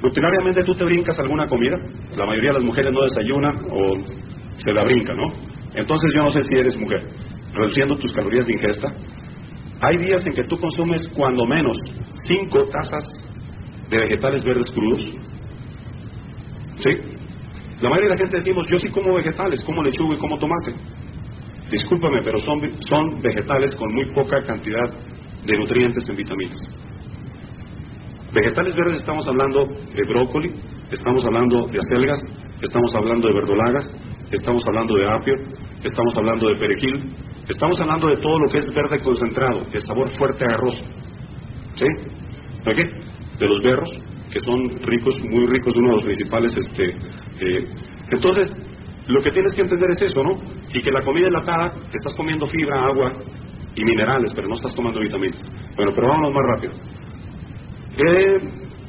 Rutinariamente 0.01 0.63
tú 0.63 0.73
te 0.73 0.83
brincas 0.83 1.17
alguna 1.19 1.47
comida, 1.47 1.77
la 2.17 2.25
mayoría 2.25 2.49
de 2.49 2.57
las 2.57 2.63
mujeres 2.63 2.91
no 2.91 3.03
desayunan 3.03 3.55
o 3.71 3.93
se 4.57 4.73
la 4.73 4.83
brinca, 4.83 5.13
¿no? 5.13 5.27
Entonces 5.73 6.11
yo 6.13 6.23
no 6.23 6.29
sé 6.31 6.43
si 6.43 6.53
eres 6.53 6.77
mujer, 6.77 7.01
reduciendo 7.53 7.95
tus 7.95 8.11
calorías 8.11 8.45
de 8.45 8.53
ingesta. 8.53 8.89
Hay 9.79 9.97
días 9.97 10.25
en 10.25 10.33
que 10.33 10.43
tú 10.43 10.57
consumes 10.57 11.07
cuando 11.15 11.45
menos 11.45 11.77
5 12.25 12.65
tazas 12.73 13.03
de 13.89 13.97
vegetales 13.99 14.43
verdes 14.43 14.69
crudos. 14.71 15.01
¿Sí? 16.83 17.16
La 17.81 17.89
mayoría 17.89 18.10
de 18.10 18.15
la 18.15 18.17
gente 18.17 18.38
decimos, 18.38 18.65
yo 18.67 18.77
sí 18.77 18.89
como 18.89 19.13
vegetales, 19.13 19.63
como 19.63 19.84
lechuga 19.84 20.15
y 20.15 20.17
como 20.17 20.38
tomate. 20.38 20.74
Discúlpame, 21.69 22.19
pero 22.24 22.39
son, 22.39 22.60
son 22.88 23.22
vegetales 23.22 23.75
con 23.75 23.93
muy 23.93 24.05
poca 24.13 24.41
cantidad 24.41 24.89
de 25.46 25.57
nutrientes 25.57 26.07
en 26.10 26.15
vitaminas. 26.15 26.60
Vegetales 28.34 28.75
verdes 28.75 29.00
estamos 29.00 29.27
hablando 29.27 29.63
de 29.63 30.03
brócoli, 30.07 30.53
estamos 30.91 31.24
hablando 31.25 31.67
de 31.67 31.79
acelgas, 31.79 32.19
estamos 32.62 32.96
hablando 32.96 33.27
de 33.27 33.34
verdolagas, 33.34 33.96
estamos 34.31 34.65
hablando 34.67 34.96
de 34.96 35.10
apio, 35.10 35.36
estamos 35.84 36.17
hablando 36.17 36.48
de 36.48 36.55
perejil, 36.55 37.12
estamos 37.48 37.79
hablando 37.79 38.07
de 38.07 38.17
todo 38.17 38.39
lo 38.39 38.51
que 38.51 38.57
es 38.57 38.69
verde 38.74 39.00
concentrado, 39.03 39.65
de 39.72 39.79
sabor 39.81 40.10
fuerte 40.17 40.46
agarroso. 40.46 40.84
¿Sí? 41.75 41.86
¿De 42.65 42.74
qué? 42.74 42.84
De 43.39 43.48
los 43.48 43.62
berros, 43.62 43.89
que 44.38 44.46
son 44.46 44.70
ricos, 44.84 45.20
muy 45.24 45.46
ricos, 45.48 45.75
uno 45.75 45.89
de 45.89 45.96
los 45.96 46.03
principales 46.03 46.56
este, 46.58 46.89
eh, 47.41 47.63
entonces, 48.12 48.51
lo 49.08 49.22
que 49.22 49.32
tienes 49.32 49.53
que 49.53 49.62
entender 49.62 49.89
es 49.91 50.01
eso, 50.01 50.24
¿no? 50.24 50.34
Y 50.74 50.82
que 50.82 50.91
la 50.91 51.01
comida 51.01 51.27
enlatada, 51.27 51.72
estás 51.94 52.13
comiendo 52.15 52.46
fibra, 52.48 52.86
agua 52.86 53.12
y 53.75 53.84
minerales, 53.84 54.32
pero 54.36 54.48
no 54.48 54.56
estás 54.56 54.75
tomando 54.75 55.00
vitaminas. 55.00 55.41
Bueno, 55.75 55.91
pero 55.96 56.08
vámonos 56.08 56.34
más 56.34 56.46
rápido. 56.56 56.74
Eh, 57.98 58.38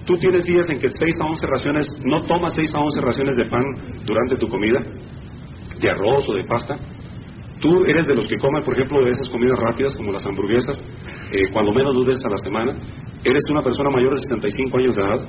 tú 0.04 0.14
tienes 0.16 0.44
días 0.44 0.68
en 0.68 0.78
que 0.78 0.90
6 0.90 1.14
a 1.20 1.24
11 1.24 1.46
raciones, 1.46 1.86
no 2.04 2.20
tomas 2.24 2.54
6 2.54 2.74
a 2.74 2.80
11 2.80 3.00
raciones 3.00 3.36
de 3.36 3.44
pan 3.46 3.64
durante 4.04 4.36
tu 4.36 4.48
comida, 4.48 4.82
de 5.80 5.90
arroz 5.90 6.28
o 6.28 6.34
de 6.34 6.44
pasta. 6.44 6.76
Tú 7.60 7.84
eres 7.86 8.06
de 8.06 8.14
los 8.14 8.26
que 8.28 8.36
comen, 8.36 8.62
por 8.62 8.74
ejemplo, 8.74 9.04
de 9.04 9.10
esas 9.10 9.28
comidas 9.30 9.58
rápidas 9.58 9.96
como 9.96 10.12
las 10.12 10.24
hamburguesas, 10.24 10.84
eh, 11.32 11.48
cuando 11.52 11.72
menos 11.72 11.94
dos 11.94 12.06
veces 12.06 12.24
a 12.24 12.30
la 12.30 12.36
semana. 12.36 12.76
Eres 13.24 13.42
una 13.50 13.62
persona 13.62 13.90
mayor 13.90 14.14
de 14.14 14.20
65 14.20 14.78
años 14.78 14.96
de 14.96 15.02
edad. 15.02 15.20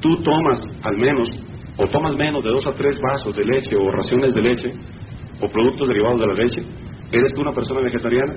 Tú 0.00 0.16
tomas 0.22 0.60
al 0.82 0.96
menos 0.98 1.38
o 1.76 1.86
tomas 1.86 2.16
menos 2.16 2.42
de 2.42 2.50
dos 2.50 2.66
a 2.66 2.72
tres 2.72 2.98
vasos 3.00 3.36
de 3.36 3.44
leche 3.44 3.76
o 3.76 3.90
raciones 3.90 4.34
de 4.34 4.42
leche 4.42 4.72
o 5.40 5.46
productos 5.48 5.88
derivados 5.88 6.20
de 6.20 6.26
la 6.26 6.34
leche, 6.34 6.62
¿eres 7.12 7.32
tú 7.34 7.42
una 7.42 7.52
persona 7.52 7.80
vegetariana? 7.80 8.34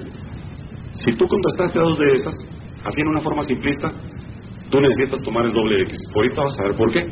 Si 0.96 1.12
tú 1.16 1.26
contestaste 1.26 1.80
a 1.80 1.84
dos 1.84 1.98
de 1.98 2.08
esas, 2.16 2.36
así 2.84 3.02
en 3.02 3.08
una 3.08 3.22
forma 3.22 3.44
simplista, 3.44 3.90
tú 4.70 4.82
necesitas 4.82 5.22
tomar 5.22 5.46
el 5.46 5.54
doble 5.54 5.84
X. 5.84 5.98
Ahorita 6.14 6.42
vas 6.42 6.60
a 6.60 6.64
ver 6.64 6.76
por 6.76 6.92
qué. 6.92 7.08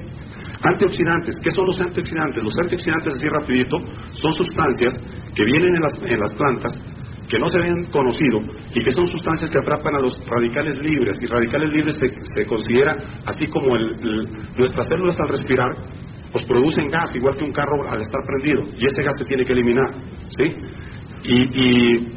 Antioxidantes, 0.63 1.39
¿qué 1.41 1.51
son 1.51 1.65
los 1.67 1.79
antioxidantes? 1.79 2.43
Los 2.43 2.57
antioxidantes, 2.61 3.15
así 3.15 3.27
rapidito, 3.29 3.77
son 4.11 4.33
sustancias 4.33 4.99
que 5.33 5.45
vienen 5.45 5.75
en 5.75 5.81
las, 5.81 6.01
en 6.03 6.19
las 6.19 6.35
plantas 6.35 6.96
que 7.29 7.39
no 7.39 7.49
se 7.49 7.59
habían 7.59 7.85
conocido 7.85 8.39
y 8.73 8.83
que 8.83 8.91
son 8.91 9.07
sustancias 9.07 9.49
que 9.49 9.59
atrapan 9.59 9.95
a 9.95 9.99
los 9.99 10.23
radicales 10.25 10.79
libres. 10.79 11.17
Y 11.21 11.27
radicales 11.27 11.71
libres 11.71 11.97
se, 11.97 12.07
se 12.35 12.45
considera 12.45 12.95
así 13.25 13.47
como 13.47 13.75
el, 13.75 14.27
nuestras 14.57 14.87
células 14.87 15.19
al 15.19 15.29
respirar 15.29 15.71
pues 16.31 16.45
producen 16.45 16.89
gas, 16.89 17.15
igual 17.15 17.37
que 17.37 17.45
un 17.45 17.51
carro 17.51 17.89
al 17.89 18.01
estar 18.01 18.21
prendido, 18.25 18.61
y 18.77 18.85
ese 18.85 19.01
gas 19.01 19.17
se 19.17 19.25
tiene 19.25 19.45
que 19.45 19.53
eliminar, 19.53 19.91
¿sí? 20.29 20.55
Y, 21.23 22.16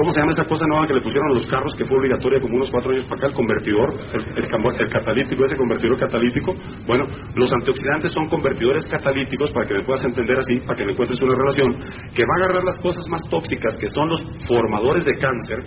¿cómo 0.00 0.12
se 0.12 0.20
llama 0.20 0.32
esa 0.32 0.48
cosa 0.48 0.64
nueva 0.66 0.86
que 0.86 0.94
le 0.94 1.02
pusieron 1.02 1.28
a 1.30 1.34
los 1.34 1.46
carros 1.46 1.76
que 1.76 1.84
fue 1.84 1.98
obligatoria 1.98 2.40
como 2.40 2.56
unos 2.56 2.70
cuatro 2.70 2.90
años 2.90 3.04
para 3.04 3.18
acá, 3.18 3.26
el 3.26 3.34
convertidor, 3.34 3.88
el, 4.14 4.88
catalítico, 4.88 5.44
ese 5.44 5.56
convertidor 5.56 5.98
catalítico? 5.98 6.54
Bueno, 6.86 7.04
los 7.36 7.52
antioxidantes 7.52 8.10
son 8.10 8.26
convertidores 8.28 8.86
catalíticos, 8.86 9.52
para 9.52 9.66
que 9.66 9.74
me 9.74 9.82
puedas 9.82 10.02
entender 10.02 10.38
así, 10.38 10.58
para 10.64 10.78
que 10.78 10.86
me 10.86 10.92
encuentres 10.92 11.20
una 11.20 11.34
relación, 11.36 11.74
que 12.14 12.24
va 12.24 12.32
a 12.32 12.44
agarrar 12.44 12.64
las 12.64 12.78
cosas 12.78 13.06
más 13.10 13.20
tóxicas, 13.28 13.76
que 13.76 13.88
son 13.88 14.08
los 14.08 14.24
formadores 14.48 15.04
de 15.04 15.12
cáncer, 15.20 15.58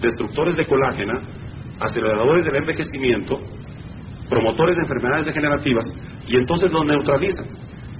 destructores 0.00 0.56
de 0.56 0.64
colágena, 0.64 1.18
aceleradores 1.80 2.44
del 2.44 2.58
envejecimiento, 2.58 3.34
promotores 4.30 4.76
de 4.76 4.82
enfermedades 4.82 5.26
degenerativas, 5.26 5.86
y 6.28 6.36
entonces 6.36 6.70
los 6.70 6.86
neutralizan. 6.86 7.46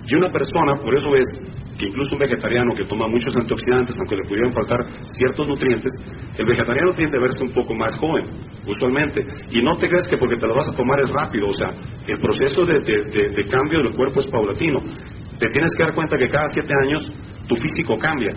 Y 0.07 0.15
una 0.15 0.31
persona, 0.31 0.77
por 0.77 0.95
eso 0.95 1.09
es 1.15 1.62
que 1.79 1.87
incluso 1.87 2.15
un 2.15 2.21
vegetariano 2.21 2.75
que 2.75 2.85
toma 2.85 3.09
muchos 3.09 3.37
antioxidantes, 3.37 3.97
aunque 3.99 4.17
le 4.17 4.23
pudieran 4.23 4.53
faltar 4.53 4.81
ciertos 5.17 5.47
nutrientes, 5.49 5.93
el 6.39 6.47
vegetariano 6.47 6.93
tiende 6.93 7.19
a 7.19 7.21
verse 7.21 7.45
un 7.45 7.53
poco 7.53 7.75
más 7.75 7.97
joven, 7.97 8.27
usualmente. 8.67 9.23
Y 9.51 9.63
no 9.63 9.77
te 9.77 9.89
crees 9.89 10.09
que 10.09 10.17
porque 10.17 10.37
te 10.37 10.47
lo 10.47 10.55
vas 10.55 10.69
a 10.69 10.77
tomar 10.77 11.01
es 11.01 11.11
rápido, 11.11 11.49
o 11.49 11.55
sea, 11.55 11.71
el 12.07 12.19
proceso 12.19 12.65
de, 12.65 12.79
de 12.81 13.45
cambio 13.49 13.83
del 13.83 13.93
cuerpo 13.95 14.21
es 14.21 14.27
paulatino. 14.27 14.81
Te 15.39 15.49
tienes 15.49 15.73
que 15.77 15.83
dar 15.83 15.95
cuenta 15.95 16.17
que 16.17 16.29
cada 16.29 16.49
siete 16.49 16.73
años 16.85 17.13
tu 17.49 17.57
físico 17.57 17.97
cambia. 17.99 18.33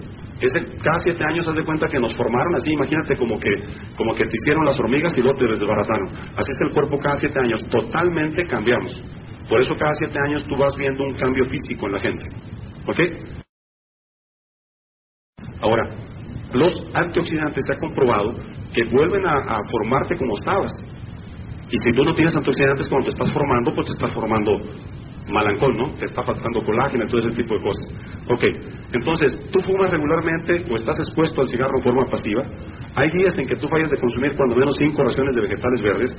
Cada 0.84 1.00
siete 1.00 1.24
años 1.24 1.48
haz 1.48 1.56
de 1.56 1.64
cuenta 1.64 1.88
que 1.88 2.00
nos 2.00 2.14
formaron 2.16 2.56
así, 2.56 2.72
imagínate 2.72 3.16
como 3.16 3.40
que, 3.40 3.50
como 3.96 4.14
que 4.14 4.26
te 4.26 4.36
hicieron 4.36 4.66
las 4.66 4.78
hormigas 4.80 5.18
y 5.18 5.22
luego 5.22 5.38
te 5.38 5.48
desbarataron. 5.48 6.08
Así 6.36 6.52
es 6.52 6.62
el 6.62 6.72
cuerpo 6.72 6.98
cada 6.98 7.16
siete 7.16 7.40
años, 7.40 7.66
totalmente 7.70 8.44
cambiamos. 8.44 9.02
Por 9.48 9.62
eso 9.62 9.74
cada 9.76 9.94
siete 9.94 10.18
años 10.28 10.46
tú 10.46 10.56
vas 10.58 10.76
viendo 10.76 11.04
un 11.04 11.14
cambio 11.14 11.46
físico 11.46 11.86
en 11.88 11.94
la 11.94 12.00
gente. 12.00 12.26
¿Ok? 12.88 13.00
Ahora, 15.62 15.90
los 16.54 16.90
antioxidantes 16.94 17.64
se 17.66 17.74
ha 17.74 17.78
comprobado 17.78 18.34
que 18.74 18.84
vuelven 18.86 19.26
a, 19.26 19.34
a 19.34 19.60
formarte 19.70 20.16
como 20.18 20.38
estabas. 20.38 20.72
Y 21.70 21.78
si 21.78 21.92
tú 21.92 22.04
no 22.04 22.14
tienes 22.14 22.36
antioxidantes 22.36 22.88
cuando 22.90 23.08
te 23.08 23.14
estás 23.14 23.32
formando, 23.34 23.74
pues 23.74 23.88
te 23.88 23.94
estás 23.94 24.14
formando 24.14 24.60
malancón, 25.28 25.76
¿no? 25.78 25.90
Te 25.96 26.06
está 26.06 26.24
faltando 26.24 26.64
colágeno 26.64 27.06
todo 27.08 27.22
ese 27.22 27.36
tipo 27.36 27.56
de 27.56 27.62
cosas. 27.62 27.88
Ok, 28.30 28.44
entonces, 28.94 29.50
tú 29.52 29.60
fumas 29.62 29.92
regularmente 29.92 30.66
o 30.70 30.76
estás 30.76 31.00
expuesto 31.00 31.42
al 31.42 31.48
cigarro 31.48 31.78
en 31.78 31.84
forma 31.84 32.06
pasiva. 32.06 32.44
Hay 32.96 33.10
días 33.10 33.38
en 33.38 33.48
que 33.48 33.56
tú 33.56 33.68
fallas 33.68 33.90
de 33.90 34.00
consumir 34.00 34.36
cuando 34.36 34.56
menos 34.56 34.76
cinco 34.78 35.04
raciones 35.04 35.36
de 35.36 35.42
vegetales 35.42 35.82
verdes. 35.82 36.18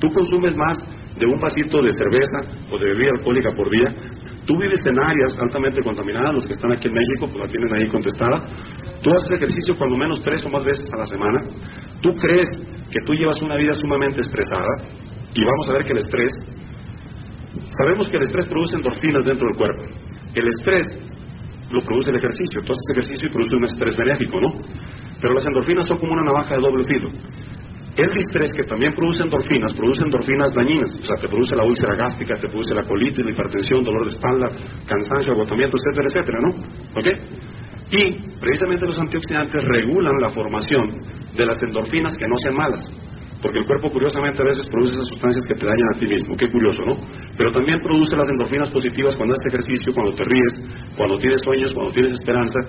Tú 0.00 0.10
consumes 0.12 0.56
más 0.56 0.78
de 1.16 1.26
un 1.26 1.40
vasito 1.40 1.82
de 1.82 1.92
cerveza 1.92 2.38
o 2.70 2.78
de 2.78 2.86
bebida 2.86 3.10
alcohólica 3.16 3.52
por 3.54 3.70
día. 3.70 3.94
Tú 4.46 4.58
vives 4.58 4.84
en 4.86 4.98
áreas 4.98 5.38
altamente 5.38 5.82
contaminadas, 5.82 6.34
los 6.34 6.46
que 6.46 6.54
están 6.54 6.72
aquí 6.72 6.88
en 6.88 6.94
México, 6.94 7.26
pues 7.26 7.36
la 7.36 7.46
tienen 7.46 7.74
ahí 7.74 7.88
contestada. 7.88 8.40
Tú 9.02 9.10
haces 9.12 9.30
ejercicio 9.32 9.76
cuando 9.76 9.96
menos 9.96 10.22
tres 10.22 10.44
o 10.44 10.50
más 10.50 10.64
veces 10.64 10.88
a 10.92 10.98
la 10.98 11.06
semana. 11.06 11.40
Tú 12.00 12.14
crees 12.16 12.48
que 12.90 13.00
tú 13.06 13.12
llevas 13.14 13.40
una 13.42 13.56
vida 13.56 13.74
sumamente 13.74 14.20
estresada. 14.20 14.66
Y 15.34 15.44
vamos 15.44 15.70
a 15.70 15.72
ver 15.74 15.84
que 15.84 15.92
el 15.92 15.98
estrés 15.98 16.32
Sabemos 17.70 18.08
que 18.08 18.16
el 18.16 18.24
estrés 18.24 18.46
produce 18.46 18.76
endorfinas 18.76 19.24
dentro 19.24 19.46
del 19.48 19.56
cuerpo. 19.56 19.82
El 20.34 20.48
estrés 20.48 20.98
lo 21.70 21.80
produce 21.82 22.10
el 22.10 22.16
ejercicio. 22.16 22.62
Tú 22.62 22.72
haces 22.72 22.84
ejercicio 22.92 23.28
y 23.28 23.32
produce 23.32 23.56
un 23.56 23.64
estrés 23.64 23.96
benéfico, 23.96 24.40
¿no? 24.40 24.50
Pero 25.20 25.34
las 25.34 25.46
endorfinas 25.46 25.86
son 25.86 25.98
como 25.98 26.12
una 26.12 26.22
navaja 26.22 26.56
de 26.56 26.60
doble 26.60 26.84
filo. 26.84 27.10
El 28.00 28.10
distrés, 28.14 28.54
que 28.54 28.62
también 28.62 28.94
produce 28.94 29.22
endorfinas, 29.22 29.74
produce 29.74 30.02
endorfinas 30.02 30.54
dañinas. 30.54 30.98
O 31.02 31.04
sea, 31.04 31.16
te 31.20 31.28
produce 31.28 31.54
la 31.54 31.64
úlcera 31.64 31.94
gástrica, 31.96 32.34
te 32.40 32.48
produce 32.48 32.74
la 32.74 32.84
colitis, 32.84 33.22
la 33.22 33.30
hipertensión, 33.32 33.84
dolor 33.84 34.04
de 34.04 34.16
espalda, 34.16 34.48
cansancio, 34.86 35.34
agotamiento, 35.34 35.76
etcétera, 35.76 36.08
etcétera, 36.08 36.38
¿no? 36.40 36.48
¿Ok? 36.96 37.06
Y 37.92 38.38
precisamente 38.40 38.86
los 38.86 38.98
antioxidantes 38.98 39.62
regulan 39.64 40.14
la 40.18 40.30
formación 40.30 40.88
de 41.36 41.44
las 41.44 41.62
endorfinas 41.62 42.16
que 42.16 42.26
no 42.26 42.38
sean 42.38 42.54
malas. 42.54 42.90
Porque 43.42 43.58
el 43.58 43.66
cuerpo, 43.66 43.90
curiosamente, 43.90 44.40
a 44.40 44.46
veces 44.46 44.66
produce 44.70 44.94
esas 44.94 45.08
sustancias 45.08 45.44
que 45.46 45.58
te 45.58 45.66
dañan 45.66 45.88
a 45.94 45.98
ti 45.98 46.06
mismo. 46.06 46.36
Qué 46.36 46.48
curioso, 46.48 46.82
¿no? 46.86 46.96
Pero 47.36 47.52
también 47.52 47.80
produce 47.82 48.16
las 48.16 48.28
endorfinas 48.30 48.70
positivas 48.70 49.16
cuando 49.16 49.34
haces 49.34 49.46
ejercicio, 49.52 49.92
cuando 49.92 50.12
te 50.12 50.24
ríes, 50.24 50.54
cuando 50.96 51.18
tienes 51.18 51.42
sueños, 51.42 51.74
cuando 51.74 51.92
tienes 51.92 52.14
esperanza. 52.14 52.60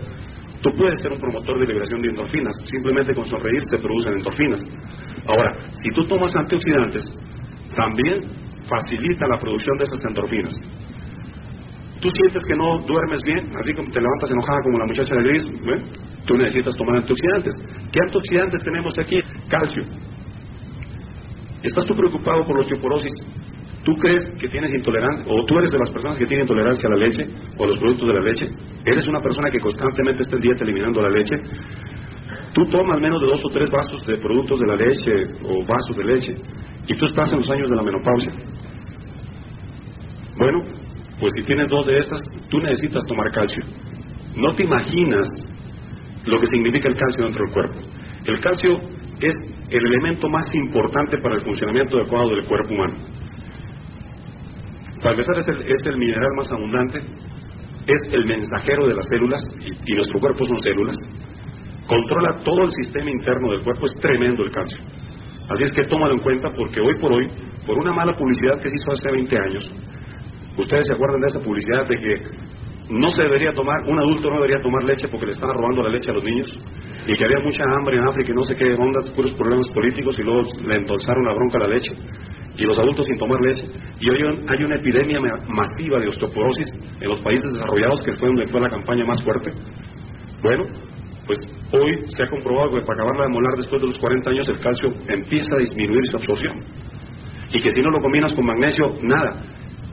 Tú 0.62 0.70
puedes 0.78 1.00
ser 1.00 1.12
un 1.12 1.20
promotor 1.20 1.60
de 1.60 1.68
liberación 1.68 2.02
de 2.02 2.10
endorfinas. 2.10 2.56
Simplemente 2.66 3.14
con 3.14 3.26
sonreír 3.26 3.62
se 3.66 3.78
producen 3.78 4.14
endorfinas. 4.14 4.62
Ahora, 5.28 5.56
si 5.74 5.90
tú 5.96 6.06
tomas 6.06 6.36
antioxidantes, 6.36 7.04
también 7.76 8.18
facilita 8.68 9.28
la 9.28 9.40
producción 9.40 9.78
de 9.78 9.84
esas 9.84 10.06
endorfinas. 10.06 10.56
Tú 12.00 12.10
sientes 12.10 12.44
que 12.46 12.56
no 12.56 12.80
duermes 12.80 13.22
bien, 13.24 13.46
así 13.58 13.74
como 13.74 13.90
te 13.92 14.02
levantas 14.02 14.32
enojada 14.32 14.60
como 14.64 14.80
la 14.80 14.86
muchacha 14.86 15.16
de 15.16 15.24
gris, 15.24 15.46
tú 16.26 16.34
necesitas 16.36 16.76
tomar 16.76 16.98
antioxidantes. 16.98 17.54
¿Qué 17.92 18.00
antioxidantes 18.02 18.64
tenemos 18.64 18.98
aquí? 18.98 19.20
Calcio, 19.50 19.84
¿Estás 21.64 21.86
tú 21.86 21.96
preocupado 21.96 22.44
por 22.44 22.56
la 22.56 22.62
osteoporosis? 22.62 23.14
¿Tú 23.84 23.94
crees 23.96 24.30
que 24.40 24.48
tienes 24.48 24.72
intolerancia, 24.72 25.26
o 25.28 25.44
tú 25.46 25.58
eres 25.58 25.72
de 25.72 25.80
las 25.80 25.90
personas 25.90 26.18
que 26.18 26.26
tienen 26.26 26.46
intolerancia 26.46 26.88
a 26.88 26.92
la 26.92 27.06
leche 27.06 27.24
o 27.58 27.64
a 27.64 27.68
los 27.68 27.80
productos 27.80 28.08
de 28.08 28.14
la 28.14 28.22
leche? 28.22 28.48
¿Eres 28.86 29.08
una 29.08 29.20
persona 29.20 29.50
que 29.50 29.60
constantemente 29.60 30.22
está 30.22 30.36
el 30.36 30.42
día 30.42 30.54
eliminando 30.60 31.02
la 31.02 31.10
leche? 31.10 31.36
Tú 32.54 32.66
tomas 32.66 33.00
menos 33.00 33.22
de 33.22 33.28
dos 33.28 33.42
o 33.44 33.50
tres 33.50 33.70
vasos 33.72 34.06
de 34.06 34.18
productos 34.18 34.60
de 34.60 34.68
la 34.68 34.76
leche 34.76 35.12
o 35.44 35.66
vasos 35.66 35.98
de 35.98 36.04
leche 36.04 36.34
y 36.88 36.96
tú 36.96 37.06
estás 37.06 37.32
en 37.34 37.40
los 37.40 37.50
años 37.50 37.70
de 37.70 37.76
la 37.76 37.84
menopausia. 37.84 38.32
Bueno, 40.38 40.64
pues 41.20 41.34
si 41.36 41.44
tienes 41.44 41.70
dos 41.70 41.86
de 41.88 41.98
estas, 41.98 42.22
tú 42.50 42.60
necesitas 42.60 43.04
tomar 43.08 43.32
calcio. 43.32 43.64
No 44.36 44.54
te 44.54 44.64
imaginas 44.64 45.28
lo 46.26 46.40
que 46.40 46.48
significa 46.48 46.90
el 46.90 46.98
calcio 46.98 47.26
dentro 47.26 47.46
del 47.46 47.54
cuerpo. 47.54 47.80
El 48.26 48.40
calcio 48.40 48.78
es 49.22 49.36
el 49.70 49.86
elemento 49.86 50.30
más 50.30 50.54
importante 50.54 51.18
para 51.18 51.36
el 51.36 51.42
funcionamiento 51.42 51.98
adecuado 51.98 52.30
del 52.30 52.46
cuerpo 52.46 52.74
humano. 52.74 52.96
Para 55.02 55.14
empezar, 55.14 55.36
es 55.38 55.86
el, 55.86 55.98
mineral 55.98 56.30
más 56.38 56.52
abundante, 56.52 57.00
es 57.88 58.14
el 58.14 58.26
mensajero 58.28 58.88
de 58.88 58.94
las 58.94 59.08
células, 59.08 59.42
y, 59.86 59.96
nuestro 59.96 60.20
cuerpo 60.20 60.46
son 60.46 60.60
células, 60.60 60.96
controla 61.88 62.38
todo 62.44 62.64
el 62.64 62.72
sistema 62.72 63.10
interno 63.10 63.52
del 63.52 63.64
cuerpo, 63.64 63.88
es 63.88 63.94
tremendo 64.00 64.44
el 64.44 64.52
calcio. 64.52 64.80
Así 65.50 65.64
es 65.64 65.74
que 65.74 65.84
tómalo 65.84 66.14
en 66.14 66.20
cuenta 66.20 66.50
porque 66.56 66.80
hoy 66.80 67.00
por 67.02 67.14
hoy, 67.14 67.28
por 67.66 67.80
una 67.80 67.92
mala 67.92 68.14
publicidad 68.14 68.62
que 68.62 68.70
se 68.70 68.76
hizo 68.76 68.92
hace 68.92 69.12
20 69.12 69.36
años, 69.36 69.72
ustedes 70.56 70.86
se 70.86 70.94
acuerdan 70.94 71.22
de 71.22 71.28
esa 71.28 71.40
publicidad 71.40 71.88
de 71.88 71.98
que 71.98 72.16
no 72.92 73.10
se 73.10 73.24
debería 73.24 73.54
tomar, 73.54 73.82
un 73.88 74.00
adulto 74.00 74.30
no 74.30 74.36
debería 74.36 74.62
tomar 74.62 74.84
leche 74.84 75.08
porque 75.08 75.26
le 75.26 75.32
están 75.32 75.50
robando 75.50 75.82
la 75.82 75.90
leche 75.90 76.12
a 76.12 76.14
los 76.14 76.24
niños 76.24 76.48
y 77.08 77.16
que 77.16 77.26
había 77.26 77.40
mucha 77.40 77.64
hambre 77.64 77.98
en 77.98 78.08
África 78.08 78.32
y 78.32 78.36
no 78.36 78.44
sé 78.44 78.56
qué 78.56 78.74
ondas, 78.74 79.10
puros 79.12 79.34
problemas 79.34 79.68
políticos 79.70 80.18
y 80.20 80.24
luego 80.24 80.42
le 80.64 80.76
endulzaron 80.76 81.26
la 81.26 81.34
bronca 81.34 81.58
a 81.58 81.68
la 81.68 81.74
leche 81.74 81.94
y 82.58 82.64
los 82.64 82.78
adultos 82.78 83.06
sin 83.06 83.18
tomar 83.18 83.40
leche. 83.42 83.64
Y 84.00 84.10
hoy 84.10 84.18
hay 84.48 84.64
una 84.64 84.76
epidemia 84.76 85.20
masiva 85.48 86.00
de 86.00 86.08
osteoporosis 86.08 86.68
en 87.00 87.10
los 87.10 87.20
países 87.22 87.54
desarrollados 87.54 88.02
que 88.04 88.14
fue 88.16 88.28
donde 88.28 88.48
fue 88.48 88.62
la 88.62 88.70
campaña 88.70 89.06
más 89.06 89.22
fuerte. 89.24 89.52
Bueno, 90.42 90.66
pues 91.26 91.38
hoy 91.72 91.98
se 92.08 92.24
ha 92.24 92.28
comprobado 92.28 92.72
que 92.72 92.82
para 92.82 93.04
acabarla 93.04 93.24
de 93.26 93.30
molar 93.30 93.54
después 93.56 93.82
de 93.82 93.88
los 93.88 93.98
40 93.98 94.30
años 94.30 94.50
el 94.50 94.60
calcio 94.60 94.90
empieza 95.08 95.56
a 95.56 95.60
disminuir 95.60 96.08
su 96.08 96.18
absorción. 96.18 96.60
Y 97.54 97.62
que 97.62 97.72
si 97.72 97.82
no 97.82 97.90
lo 97.92 98.00
combinas 98.00 98.34
con 98.34 98.46
magnesio, 98.46 98.88
nada. 99.04 99.44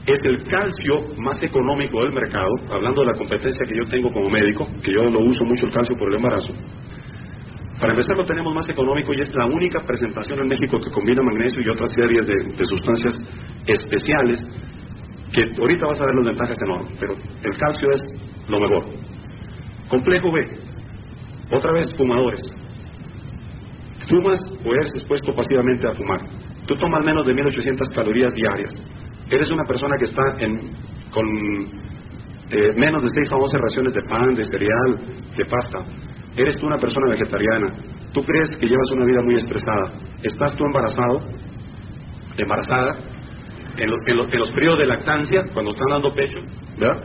Es 0.06 0.24
el 0.24 0.42
calcio 0.44 1.00
más 1.18 1.42
económico 1.42 2.00
del 2.02 2.14
mercado, 2.14 2.48
hablando 2.70 3.02
de 3.02 3.08
la 3.08 3.18
competencia 3.18 3.66
que 3.68 3.76
yo 3.76 3.84
tengo 3.90 4.10
como 4.10 4.30
médico, 4.30 4.66
que 4.82 4.92
yo 4.92 5.02
lo 5.02 5.20
uso 5.20 5.44
mucho 5.44 5.66
el 5.66 5.72
calcio 5.72 5.94
por 5.98 6.08
el 6.08 6.16
embarazo. 6.16 6.54
Para 7.80 7.92
empezar 7.92 8.16
lo 8.16 8.24
tenemos 8.24 8.52
más 8.52 8.68
económico 8.68 9.12
y 9.14 9.20
es 9.20 9.32
la 9.34 9.46
única 9.46 9.80
presentación 9.80 10.40
en 10.40 10.48
México 10.48 10.80
que 10.80 10.90
combina 10.90 11.22
magnesio 11.22 11.62
y 11.62 11.68
otras 11.68 11.92
series 11.92 12.26
de, 12.26 12.66
sustancias 12.66 13.14
especiales 13.66 14.44
que 15.32 15.42
ahorita 15.60 15.86
vas 15.86 16.00
a 16.00 16.06
ver 16.06 16.14
las 16.16 16.26
ventajas 16.26 16.56
enormes, 16.64 16.90
pero 16.98 17.14
el 17.14 17.56
calcio 17.56 17.88
es 17.92 18.48
lo 18.48 18.58
mejor. 18.58 18.84
Complejo 19.88 20.32
B, 20.32 20.58
otra 21.52 21.72
vez 21.72 21.94
fumadores. 21.96 22.40
Fumas 24.08 24.40
o 24.64 24.74
eres 24.74 24.94
expuesto 24.94 25.32
pasivamente 25.32 25.86
a 25.86 25.94
fumar. 25.94 26.20
Tú 26.66 26.74
tomas 26.76 27.04
menos 27.04 27.26
de 27.26 27.34
1800 27.34 27.90
calorías 27.90 28.34
diarias. 28.34 28.72
Eres 29.30 29.50
una 29.52 29.64
persona 29.64 29.96
que 29.98 30.06
está 30.06 30.22
en, 30.40 30.70
con 31.12 31.26
eh, 32.50 32.72
menos 32.76 33.02
de 33.02 33.08
6 33.10 33.32
a 33.32 33.36
11 33.36 33.58
raciones 33.58 33.94
de 33.94 34.02
pan, 34.02 34.34
de 34.34 34.44
cereal, 34.46 34.98
de 35.36 35.44
pasta. 35.44 35.78
Eres 36.36 36.56
tú 36.56 36.66
una 36.66 36.78
persona 36.78 37.10
vegetariana. 37.10 37.74
Tú 38.12 38.22
crees 38.22 38.56
que 38.56 38.66
llevas 38.66 38.90
una 38.92 39.04
vida 39.04 39.22
muy 39.22 39.36
estresada. 39.36 39.92
Estás 40.22 40.56
tú 40.56 40.64
embarazado, 40.64 41.20
embarazada, 42.36 42.96
en, 43.78 44.16
los 44.16 44.50
periodos 44.50 44.78
de 44.78 44.86
lactancia, 44.86 45.44
cuando 45.52 45.70
están 45.70 45.88
dando 45.90 46.12
pecho, 46.12 46.38
¿verdad? 46.78 47.02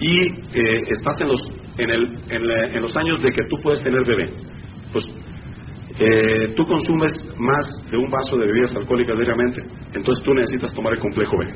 Y 0.00 0.26
eh, 0.58 0.82
estás 0.88 1.20
en 1.20 1.28
los, 1.28 1.40
en, 1.78 1.90
el, 1.90 2.02
en, 2.28 2.74
en, 2.76 2.82
los 2.82 2.96
años 2.96 3.22
de 3.22 3.30
que 3.30 3.42
tú 3.48 3.56
puedes 3.62 3.82
tener 3.82 4.04
bebé. 4.04 4.30
Pues 4.92 5.04
eh, 5.98 6.54
tú 6.56 6.66
consumes 6.66 7.28
más 7.38 7.66
de 7.90 7.96
un 7.96 8.10
vaso 8.10 8.36
de 8.36 8.46
bebidas 8.46 8.74
alcohólicas 8.74 9.16
diariamente, 9.16 9.62
entonces 9.94 10.24
tú 10.24 10.34
necesitas 10.34 10.74
tomar 10.74 10.94
el 10.94 10.98
complejo 10.98 11.36
B. 11.38 11.46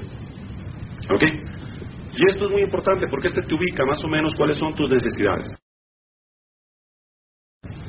¿Ok? 1.15 1.23
Y 2.17 2.31
esto 2.31 2.47
es 2.47 2.51
muy 2.51 2.63
importante 2.63 3.07
porque 3.09 3.29
este 3.29 3.43
te 3.43 3.55
ubica 3.55 3.85
más 3.85 4.03
o 4.05 4.09
menos 4.09 4.35
cuáles 4.37 4.57
son 4.57 4.75
tus 4.75 4.91
necesidades. 4.91 5.47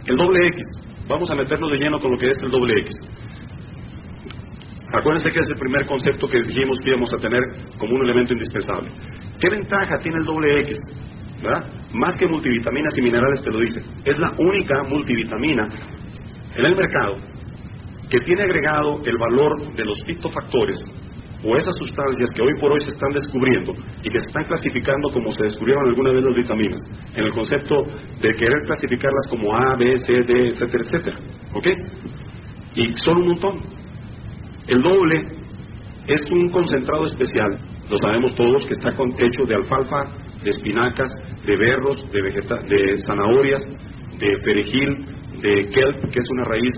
El 0.07 0.15
doble 0.15 0.47
X. 0.47 0.65
Vamos 1.07 1.29
a 1.29 1.35
meternos 1.35 1.69
de 1.71 1.77
lleno 1.77 1.99
con 1.99 2.11
lo 2.11 2.17
que 2.17 2.31
es 2.31 2.41
el 2.41 2.49
doble 2.49 2.79
X. 2.81 2.95
Acuérdense 4.97 5.29
que 5.31 5.39
es 5.39 5.49
el 5.49 5.55
primer 5.55 5.85
concepto 5.85 6.27
que 6.27 6.41
dijimos 6.43 6.79
que 6.79 6.91
íbamos 6.91 7.13
a 7.13 7.17
tener 7.17 7.41
como 7.77 7.95
un 7.95 8.05
elemento 8.05 8.33
indispensable. 8.33 8.89
¿Qué 9.39 9.49
ventaja 9.49 9.99
tiene 10.01 10.19
el 10.19 10.25
doble 10.25 10.61
X? 10.61 10.79
¿Verdad? 11.43 11.69
Más 11.93 12.15
que 12.15 12.25
multivitaminas 12.25 12.97
y 12.97 13.01
minerales 13.01 13.41
te 13.41 13.51
lo 13.51 13.59
dice. 13.59 13.81
Es 14.05 14.17
la 14.17 14.31
única 14.37 14.83
multivitamina 14.89 15.67
en 16.55 16.65
el 16.65 16.75
mercado 16.75 17.17
que 18.09 18.19
tiene 18.21 18.43
agregado 18.43 19.01
el 19.05 19.17
valor 19.17 19.73
de 19.73 19.83
los 19.83 20.01
fitofactores 20.05 20.79
o 21.43 21.55
esas 21.55 21.75
sustancias 21.75 22.29
que 22.35 22.41
hoy 22.41 22.53
por 22.59 22.71
hoy 22.71 22.79
se 22.81 22.91
están 22.91 23.11
descubriendo 23.11 23.73
y 24.03 24.09
que 24.09 24.19
se 24.19 24.27
están 24.27 24.45
clasificando 24.45 25.09
como 25.11 25.31
se 25.31 25.43
descubrieron 25.43 25.87
alguna 25.87 26.11
vez 26.11 26.23
las 26.23 26.35
vitaminas, 26.35 26.81
en 27.15 27.23
el 27.23 27.31
concepto 27.31 27.83
de 28.21 28.33
querer 28.33 28.63
clasificarlas 28.65 29.27
como 29.29 29.55
A, 29.55 29.75
B, 29.75 29.99
C, 29.99 30.13
D, 30.13 30.49
etcétera, 30.49 30.83
etcétera. 30.83 31.17
¿Ok? 31.53 31.67
Y 32.75 32.93
son 32.93 33.17
un 33.17 33.27
montón. 33.27 33.59
El 34.67 34.81
doble 34.81 35.25
es 36.07 36.21
un 36.31 36.49
concentrado 36.49 37.05
especial, 37.05 37.57
lo 37.89 37.97
sabemos 37.97 38.35
todos, 38.35 38.65
que 38.65 38.73
está 38.73 38.89
hecho 38.89 39.45
de 39.45 39.55
alfalfa, 39.55 40.03
de 40.43 40.49
espinacas, 40.49 41.11
de 41.45 41.55
berros, 41.55 42.11
de, 42.11 42.21
de 42.21 42.97
zanahorias, 43.01 43.61
de 44.19 44.37
perejil, 44.43 45.05
de 45.41 45.65
kelp, 45.67 46.11
que 46.11 46.19
es 46.19 46.29
una 46.31 46.43
raíz 46.43 46.73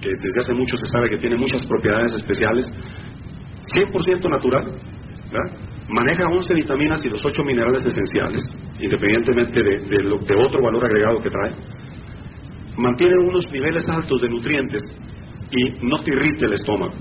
que 0.00 0.10
desde 0.10 0.40
hace 0.40 0.54
mucho 0.54 0.76
se 0.76 0.86
sabe 0.86 1.08
que 1.08 1.18
tiene 1.18 1.36
muchas 1.36 1.66
propiedades 1.66 2.14
especiales, 2.14 2.70
100% 3.74 4.30
natural, 4.30 4.64
¿verdad? 5.32 5.56
maneja 5.88 6.24
11 6.28 6.54
vitaminas 6.54 7.04
y 7.04 7.08
los 7.08 7.24
8 7.24 7.42
minerales 7.44 7.84
esenciales, 7.84 8.42
independientemente 8.80 9.62
de, 9.62 9.78
de, 9.78 10.02
lo, 10.02 10.18
de 10.18 10.34
otro 10.36 10.62
valor 10.62 10.84
agregado 10.84 11.18
que 11.18 11.30
trae, 11.30 11.52
mantiene 12.76 13.14
unos 13.18 13.50
niveles 13.52 13.88
altos 13.88 14.20
de 14.20 14.28
nutrientes 14.28 14.82
y 15.50 15.86
no 15.86 15.98
te 16.00 16.12
irrita 16.12 16.46
el 16.46 16.54
estómago. 16.54 16.92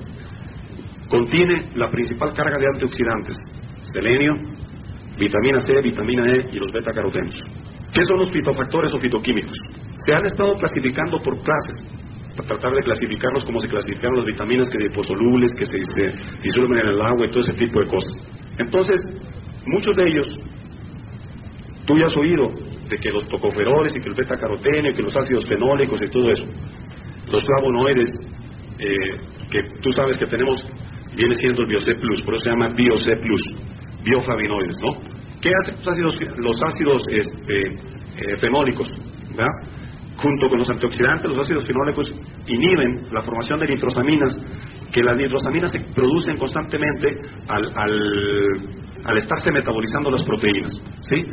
Contiene 1.10 1.66
la 1.76 1.88
principal 1.88 2.34
carga 2.34 2.58
de 2.58 2.68
antioxidantes, 2.74 3.38
selenio, 3.94 4.36
vitamina 5.18 5.60
C, 5.60 5.82
vitamina 5.82 6.26
E 6.28 6.46
y 6.52 6.58
los 6.58 6.72
beta-carotenos. 6.72 7.42
¿Qué 7.94 8.04
son 8.04 8.20
los 8.20 8.32
fitofactores 8.32 8.94
o 8.94 9.00
fitoquímicos? 9.00 9.58
Se 10.06 10.16
han 10.16 10.26
estado 10.26 10.54
clasificando 10.56 11.18
por 11.20 11.38
clases, 11.42 11.90
tratar 12.44 12.74
de 12.74 12.82
clasificarlos 12.82 13.46
como 13.46 13.60
se 13.60 13.68
clasificaron 13.68 14.18
las 14.18 14.26
vitaminas 14.26 14.70
que 14.70 14.78
liposolubles, 14.78 15.54
que 15.58 15.66
se, 15.66 15.78
disuelven 16.42 16.80
en 16.80 16.88
el 16.88 17.02
agua 17.02 17.26
y 17.26 17.30
todo 17.30 17.40
ese 17.40 17.54
tipo 17.54 17.80
de 17.80 17.88
cosas. 17.88 18.14
Entonces, 18.58 19.02
muchos 19.66 19.96
de 19.96 20.04
ellos, 20.04 20.40
tú 21.86 21.98
ya 21.98 22.08
has 22.08 22.18
oído 22.18 22.50
de 22.90 22.98
que 22.98 23.10
los 23.10 23.28
tocoferoles 23.28 23.96
y 23.96 24.00
que 24.02 24.10
el 24.10 24.16
beta-caroteno 24.16 24.90
y 24.90 24.94
que 24.94 25.02
los 25.02 25.16
ácidos 25.16 25.46
fenólicos 25.48 26.02
y 26.02 26.10
todo 26.10 26.30
eso, 26.30 26.46
los 27.32 27.46
flavonoides, 27.46 28.12
eh, 28.80 29.18
que 29.50 29.64
tú 29.82 29.92
sabes 29.92 30.18
que 30.18 30.26
tenemos, 30.28 30.64
viene 31.16 31.34
siendo 31.36 31.62
el 31.62 31.68
BioC 31.68 32.00
Plus, 32.00 32.22
por 32.22 32.36
eso 32.36 32.44
se 32.44 32.50
llama 32.50 32.70
BioC 32.70 33.22
Plus, 33.22 33.42
bioflavinoides, 34.04 34.78
¿no? 34.82 35.16
¿Qué 35.42 35.50
hacen 35.62 35.76
los 35.76 35.88
ácidos, 35.88 36.20
los 36.38 36.64
ácidos 36.64 37.02
este, 37.10 37.62
eh, 37.62 38.38
fenólicos? 38.40 38.88
¿verdad? 39.30 39.85
Junto 40.18 40.50
con 40.50 40.60
los 40.60 40.70
antioxidantes, 40.70 41.30
los 41.30 41.46
ácidos 41.46 41.66
fenólicos 41.66 42.14
inhiben 42.48 43.08
la 43.12 43.22
formación 43.22 43.60
de 43.60 43.68
nitrosaminas, 43.68 44.34
que 44.92 45.04
las 45.04 45.18
nitrosaminas 45.18 45.72
se 45.72 45.80
producen 45.94 46.38
constantemente 46.38 47.08
al, 47.48 47.70
al, 47.76 49.18
estarse 49.18 49.52
metabolizando 49.52 50.10
las 50.10 50.24
proteínas, 50.24 50.72
¿sí? 51.10 51.26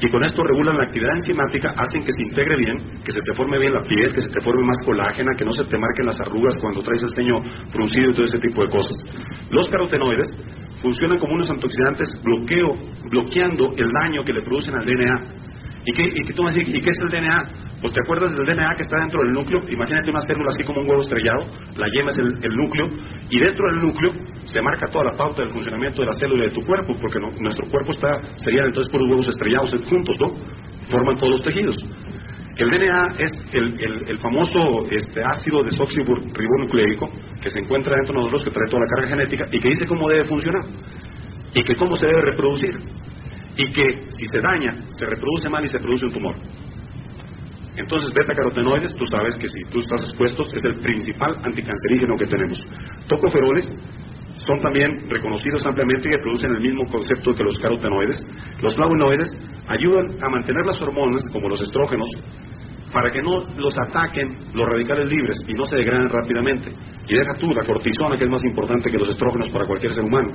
Y 0.00 0.08
con 0.10 0.22
esto 0.22 0.44
regulan 0.44 0.76
la 0.76 0.84
actividad 0.84 1.16
enzimática, 1.16 1.74
hacen 1.76 2.02
que 2.02 2.12
se 2.12 2.22
integre 2.22 2.56
bien, 2.56 2.78
que 3.04 3.10
se 3.10 3.20
te 3.20 3.34
forme 3.34 3.58
bien 3.58 3.74
la 3.74 3.82
piel, 3.82 4.14
que 4.14 4.20
se 4.20 4.30
te 4.30 4.40
forme 4.40 4.64
más 4.64 4.80
colágena, 4.84 5.32
que 5.36 5.44
no 5.44 5.52
se 5.52 5.64
te 5.64 5.76
marquen 5.76 6.06
las 6.06 6.20
arrugas 6.20 6.56
cuando 6.60 6.80
traes 6.82 7.02
el 7.02 7.10
ceño 7.10 7.40
fruncido 7.72 8.10
y 8.10 8.14
todo 8.14 8.24
ese 8.24 8.38
tipo 8.38 8.62
de 8.62 8.70
cosas. 8.70 8.94
Los 9.50 9.68
carotenoides 9.68 10.28
funcionan 10.80 11.18
como 11.18 11.34
unos 11.34 11.50
antioxidantes 11.50 12.22
bloqueo, 12.22 12.68
bloqueando 13.10 13.74
el 13.76 13.90
daño 13.90 14.22
que 14.22 14.32
le 14.32 14.42
producen 14.42 14.76
al 14.76 14.84
DNA. 14.84 15.48
¿Y 15.88 15.92
qué, 15.94 16.04
y, 16.04 16.34
tú 16.34 16.42
me 16.42 16.52
decís, 16.52 16.68
¿y 16.68 16.82
qué 16.82 16.90
es 16.90 17.00
el 17.00 17.08
DNA? 17.08 17.48
Pues 17.80 17.94
te 17.94 18.00
acuerdas 18.04 18.30
del 18.36 18.44
DNA 18.44 18.74
que 18.76 18.82
está 18.82 18.98
dentro 18.98 19.22
del 19.22 19.32
núcleo, 19.32 19.62
imagínate 19.70 20.10
una 20.10 20.20
célula 20.20 20.50
así 20.50 20.62
como 20.62 20.82
un 20.82 20.86
huevo 20.86 21.00
estrellado, 21.00 21.44
la 21.78 21.86
yema 21.88 22.10
es 22.10 22.18
el, 22.18 22.56
núcleo, 22.56 22.84
y 23.30 23.38
dentro 23.38 23.64
del 23.72 23.80
núcleo 23.80 24.12
se 24.44 24.60
marca 24.60 24.84
toda 24.92 25.04
la 25.04 25.16
pauta 25.16 25.40
del 25.40 25.50
funcionamiento 25.50 26.02
de 26.02 26.08
la 26.08 26.12
célula 26.12 26.44
de 26.44 26.50
tu 26.50 26.60
cuerpo, 26.60 26.94
porque 27.00 27.18
nuestro 27.40 27.66
cuerpo 27.70 27.92
está, 27.92 28.18
serían 28.36 28.66
entonces 28.66 28.92
por 28.92 29.00
los 29.00 29.08
huevos 29.08 29.28
estrellados 29.28 29.72
juntos, 29.88 30.14
¿no? 30.20 30.28
Forman 30.90 31.16
todos 31.16 31.32
los 31.32 31.42
tejidos. 31.42 31.76
El 32.58 32.68
DNA 32.68 33.14
es 33.20 33.32
el, 33.54 34.10
el, 34.10 34.18
famoso 34.18 34.82
este, 34.90 35.22
ácido 35.24 35.62
desoxirribonucleico 35.62 37.06
que 37.40 37.48
se 37.48 37.60
encuentra 37.60 37.94
dentro 37.96 38.12
de 38.12 38.20
nosotros, 38.26 38.44
que 38.44 38.50
trae 38.50 38.68
toda 38.68 38.82
la 38.82 38.88
carga 38.94 39.08
genética 39.08 39.48
y 39.50 39.58
que 39.58 39.68
dice 39.70 39.86
cómo 39.86 40.06
debe 40.10 40.26
funcionar 40.26 40.64
y 41.54 41.62
que 41.62 41.74
cómo 41.76 41.96
se 41.96 42.06
debe 42.06 42.20
reproducir 42.20 42.76
y 43.58 43.72
que 43.72 44.04
si 44.10 44.26
se 44.26 44.40
daña, 44.40 44.72
se 44.92 45.04
reproduce 45.04 45.50
mal 45.50 45.64
y 45.64 45.68
se 45.68 45.80
produce 45.80 46.06
un 46.06 46.12
tumor. 46.12 46.36
Entonces, 47.76 48.14
beta-carotenoides, 48.14 48.94
tú 48.94 49.04
sabes 49.06 49.36
que 49.36 49.48
si 49.48 49.60
tú 49.70 49.78
estás 49.80 50.00
expuesto, 50.08 50.42
es 50.52 50.64
el 50.64 50.76
principal 50.76 51.36
anticancerígeno 51.44 52.16
que 52.16 52.26
tenemos. 52.26 52.64
Tocoferoles 53.08 53.68
son 54.38 54.60
también 54.60 55.08
reconocidos 55.08 55.66
ampliamente 55.66 56.08
y 56.08 56.12
que 56.12 56.18
producen 56.18 56.52
el 56.54 56.60
mismo 56.60 56.86
concepto 56.86 57.34
que 57.34 57.44
los 57.44 57.58
carotenoides. 57.58 58.24
Los 58.62 58.76
flavonoides 58.76 59.28
ayudan 59.66 60.06
a 60.22 60.28
mantener 60.28 60.64
las 60.64 60.80
hormonas, 60.80 61.28
como 61.32 61.48
los 61.48 61.60
estrógenos, 61.60 62.08
para 62.92 63.10
que 63.10 63.22
no 63.22 63.40
los 63.56 63.74
ataquen 63.78 64.38
los 64.54 64.68
radicales 64.68 65.08
libres 65.08 65.36
y 65.46 65.52
no 65.54 65.64
se 65.64 65.76
degraden 65.76 66.08
rápidamente. 66.08 66.70
Y 67.08 67.14
deja 67.14 67.34
tú 67.38 67.52
la 67.52 67.64
cortisona, 67.64 68.16
que 68.16 68.24
es 68.24 68.30
más 68.30 68.44
importante 68.44 68.90
que 68.90 68.98
los 68.98 69.10
estrógenos 69.10 69.50
para 69.50 69.66
cualquier 69.66 69.92
ser 69.94 70.04
humano. 70.04 70.30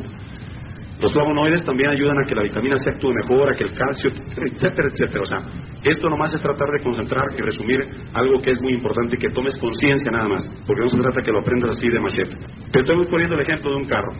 Los 1.03 1.11
flavonoides 1.11 1.65
también 1.65 1.89
ayudan 1.89 2.17
a 2.17 2.25
que 2.25 2.33
la 2.33 2.43
vitamina 2.43 2.77
C 2.77 2.89
actúe 2.89 3.11
mejor, 3.11 3.51
a 3.51 3.55
que 3.57 3.65
el 3.65 3.73
calcio, 3.73 4.09
etcétera, 4.09 4.87
etcétera. 4.89 5.21
O 5.21 5.25
sea, 5.25 5.39
esto 5.83 6.07
nomás 6.07 6.33
es 6.33 6.41
tratar 6.41 6.69
de 6.69 6.81
concentrar 6.81 7.25
y 7.37 7.41
resumir 7.41 7.77
algo 8.13 8.39
que 8.39 8.51
es 8.51 8.61
muy 8.61 8.71
importante 8.71 9.17
y 9.17 9.19
que 9.19 9.27
tomes 9.27 9.53
conciencia 9.59 10.09
nada 10.09 10.29
más, 10.29 10.63
porque 10.65 10.81
no 10.81 10.89
se 10.89 10.97
trata 11.01 11.21
que 11.21 11.29
lo 11.29 11.41
aprendas 11.41 11.71
así 11.71 11.89
de 11.89 11.99
machete. 11.99 12.37
Te 12.71 12.79
estoy 12.79 13.05
poniendo 13.07 13.35
el 13.35 13.41
ejemplo 13.41 13.71
de 13.71 13.77
un 13.79 13.85
carro. 13.85 14.13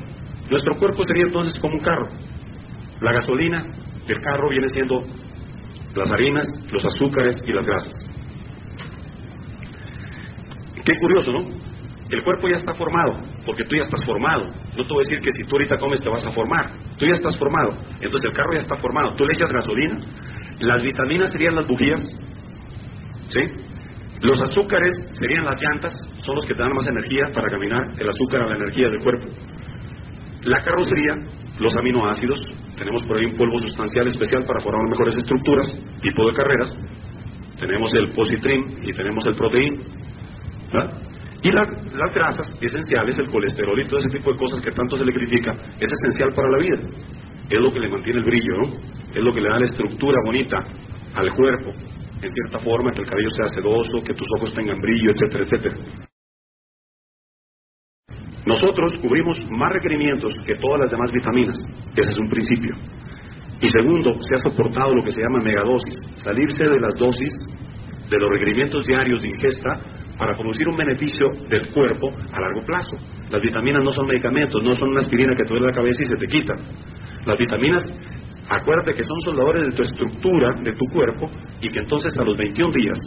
Nuestro 0.51 0.75
cuerpo 0.75 1.05
sería 1.05 1.23
entonces 1.25 1.57
como 1.57 1.75
un 1.75 1.79
carro. 1.79 2.09
La 2.99 3.13
gasolina 3.13 3.63
del 4.05 4.19
carro 4.19 4.49
viene 4.49 4.67
siendo 4.67 5.03
las 5.95 6.11
harinas, 6.11 6.45
los 6.69 6.85
azúcares 6.85 7.41
y 7.47 7.53
las 7.53 7.65
grasas. 7.65 7.93
Qué 10.83 10.99
curioso, 10.99 11.31
¿no? 11.31 11.43
El 12.13 12.21
cuerpo 12.21 12.47
ya 12.47 12.57
está 12.57 12.75
formado, 12.75 13.17
porque 13.43 13.63
tú 13.63 13.75
ya 13.75 13.81
estás 13.81 14.05
formado. 14.05 14.43
No 14.77 14.85
te 14.85 14.93
voy 14.93 15.03
a 15.03 15.09
decir 15.09 15.19
que 15.19 15.31
si 15.31 15.43
tú 15.45 15.55
ahorita 15.55 15.79
comes 15.79 15.99
te 15.99 16.09
vas 16.09 16.23
a 16.23 16.31
formar. 16.31 16.69
Tú 16.95 17.07
ya 17.07 17.13
estás 17.13 17.35
formado. 17.39 17.71
Entonces 17.99 18.29
el 18.29 18.37
carro 18.37 18.53
ya 18.53 18.59
está 18.59 18.75
formado. 18.75 19.15
Tú 19.15 19.25
le 19.25 19.33
echas 19.33 19.49
gasolina. 19.51 19.97
Las 20.59 20.83
vitaminas 20.83 21.31
serían 21.31 21.55
las 21.55 21.65
bujías. 21.65 22.01
¿Sí? 23.29 23.41
Los 24.21 24.39
azúcares 24.43 24.93
serían 25.13 25.43
las 25.43 25.59
llantas. 25.59 25.91
Son 26.23 26.35
los 26.35 26.45
que 26.45 26.53
te 26.53 26.61
dan 26.61 26.71
más 26.75 26.87
energía 26.87 27.33
para 27.33 27.49
caminar. 27.49 27.81
El 27.97 28.07
azúcar 28.07 28.43
a 28.43 28.49
la 28.49 28.57
energía 28.57 28.89
del 28.89 28.99
cuerpo. 28.99 29.25
La 30.43 30.61
carrocería, 30.61 31.15
los 31.57 31.75
aminoácidos. 31.75 32.39
Tenemos 32.77 33.01
por 33.05 33.17
ahí 33.17 33.25
un 33.25 33.37
polvo 33.37 33.59
sustancial 33.59 34.05
especial 34.07 34.43
para 34.45 34.61
formar 34.61 34.87
mejores 34.87 35.17
estructuras, 35.17 35.65
tipo 35.99 36.27
de 36.27 36.33
carreras. 36.33 36.77
Tenemos 37.59 37.91
el 37.95 38.09
positrin 38.11 38.83
y 38.83 38.93
tenemos 38.93 39.25
el 39.25 39.33
proteín. 39.33 39.81
¿verdad? 40.71 41.12
Y 41.43 41.51
las 41.51 42.13
grasas 42.13 42.57
esenciales, 42.61 43.19
el 43.19 43.27
colesterol 43.27 43.77
y 43.79 43.85
todo 43.85 43.99
ese 43.99 44.17
tipo 44.17 44.31
de 44.31 44.37
cosas 44.37 44.61
que 44.61 44.71
tanto 44.71 44.97
se 44.97 45.03
le 45.03 45.11
critica, 45.11 45.51
es 45.51 45.91
esencial 45.91 46.29
para 46.33 46.49
la 46.49 46.57
vida. 46.57 46.77
Es 47.49 47.59
lo 47.59 47.69
que 47.69 47.81
le 47.81 47.89
mantiene 47.89 48.19
el 48.19 48.25
brillo, 48.25 48.57
¿no? 48.59 48.63
Es 49.13 49.23
lo 49.23 49.33
que 49.33 49.41
le 49.41 49.49
da 49.49 49.59
la 49.59 49.65
estructura 49.65 50.17
bonita 50.25 50.57
al 51.15 51.35
cuerpo, 51.35 51.71
en 52.21 52.29
cierta 52.29 52.59
forma, 52.59 52.93
que 52.93 53.01
el 53.01 53.09
cabello 53.09 53.29
sea 53.29 53.47
sedoso, 53.47 53.99
que 54.05 54.13
tus 54.13 54.27
ojos 54.37 54.53
tengan 54.53 54.79
brillo, 54.79 55.11
etcétera, 55.11 55.43
etcétera. 55.43 55.75
Nosotros 58.45 58.95
cubrimos 59.01 59.37
más 59.51 59.71
requerimientos 59.73 60.31
que 60.45 60.55
todas 60.55 60.79
las 60.81 60.91
demás 60.91 61.11
vitaminas. 61.11 61.57
Ese 61.95 62.09
es 62.09 62.17
un 62.19 62.29
principio. 62.29 62.75
Y 63.61 63.69
segundo, 63.69 64.13
se 64.19 64.35
ha 64.35 64.49
soportado 64.49 64.93
lo 64.95 65.03
que 65.03 65.11
se 65.11 65.21
llama 65.21 65.39
megadosis, 65.43 65.95
salirse 66.23 66.63
de 66.65 66.79
las 66.79 66.95
dosis, 66.97 67.33
de 68.09 68.17
los 68.17 68.29
requerimientos 68.29 68.85
diarios 68.85 69.21
de 69.21 69.29
ingesta, 69.29 69.79
para 70.17 70.35
producir 70.35 70.67
un 70.67 70.77
beneficio 70.77 71.29
del 71.49 71.71
cuerpo 71.71 72.09
a 72.31 72.39
largo 72.39 72.61
plazo. 72.65 72.97
Las 73.29 73.41
vitaminas 73.41 73.83
no 73.83 73.91
son 73.91 74.07
medicamentos, 74.07 74.61
no 74.63 74.75
son 74.75 74.89
una 74.89 74.99
aspirina 74.99 75.35
que 75.35 75.43
te 75.43 75.49
duele 75.49 75.67
la 75.67 75.73
cabeza 75.73 76.01
y 76.03 76.05
se 76.05 76.15
te 76.15 76.27
quita. 76.27 76.53
Las 77.25 77.37
vitaminas, 77.37 77.95
acuérdate 78.49 78.93
que 78.93 79.03
son 79.03 79.19
soldadores 79.21 79.67
de 79.69 79.75
tu 79.75 79.83
estructura, 79.83 80.53
de 80.61 80.73
tu 80.73 80.85
cuerpo, 80.93 81.29
y 81.61 81.69
que 81.69 81.79
entonces 81.79 82.17
a 82.17 82.23
los 82.23 82.37
21 82.37 82.71
días, 82.71 82.99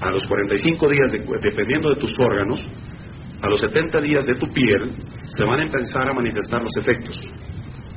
a 0.00 0.10
los 0.10 0.26
45 0.26 0.88
días, 0.88 1.12
dependiendo 1.40 1.90
de 1.90 1.96
tus 1.96 2.12
órganos, 2.18 2.66
a 3.40 3.48
los 3.48 3.60
70 3.60 4.00
días 4.00 4.26
de 4.26 4.34
tu 4.34 4.46
piel, 4.52 4.90
se 5.26 5.44
van 5.44 5.60
a 5.60 5.62
empezar 5.64 6.08
a 6.08 6.12
manifestar 6.12 6.62
los 6.62 6.76
efectos. 6.76 7.18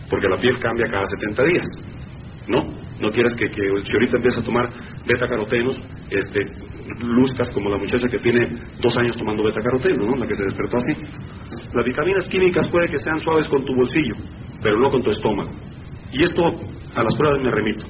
Porque 0.09 0.27
la 0.27 0.37
piel 0.37 0.59
cambia 0.59 0.85
cada 0.89 1.05
70 1.05 1.43
días. 1.43 1.65
¿No? 2.47 2.84
No 2.99 3.09
quieres 3.09 3.35
que, 3.35 3.47
que 3.49 3.61
si 3.83 3.93
ahorita 3.93 4.17
empieza 4.17 4.39
a 4.39 4.43
tomar 4.43 4.69
beta 5.05 5.27
carotenos, 5.27 5.77
este, 6.09 6.39
luzcas 7.01 7.51
como 7.51 7.69
la 7.69 7.77
muchacha 7.77 8.07
que 8.07 8.19
tiene 8.19 8.47
dos 8.81 8.95
años 8.97 9.17
tomando 9.17 9.43
beta 9.43 9.59
caroteno, 9.61 10.05
¿no? 10.05 10.15
La 10.15 10.27
que 10.27 10.35
se 10.35 10.43
despertó 10.43 10.77
así. 10.77 10.93
Las 11.73 11.85
vitaminas 11.85 12.27
químicas 12.29 12.69
puede 12.69 12.87
que 12.87 12.99
sean 12.99 13.19
suaves 13.19 13.47
con 13.47 13.63
tu 13.65 13.75
bolsillo, 13.75 14.15
pero 14.61 14.79
no 14.79 14.89
con 14.89 15.01
tu 15.01 15.11
estómago. 15.11 15.51
Y 16.11 16.23
esto 16.23 16.41
a 16.95 17.03
las 17.03 17.15
pruebas 17.17 17.41
me 17.43 17.51
remito. 17.51 17.85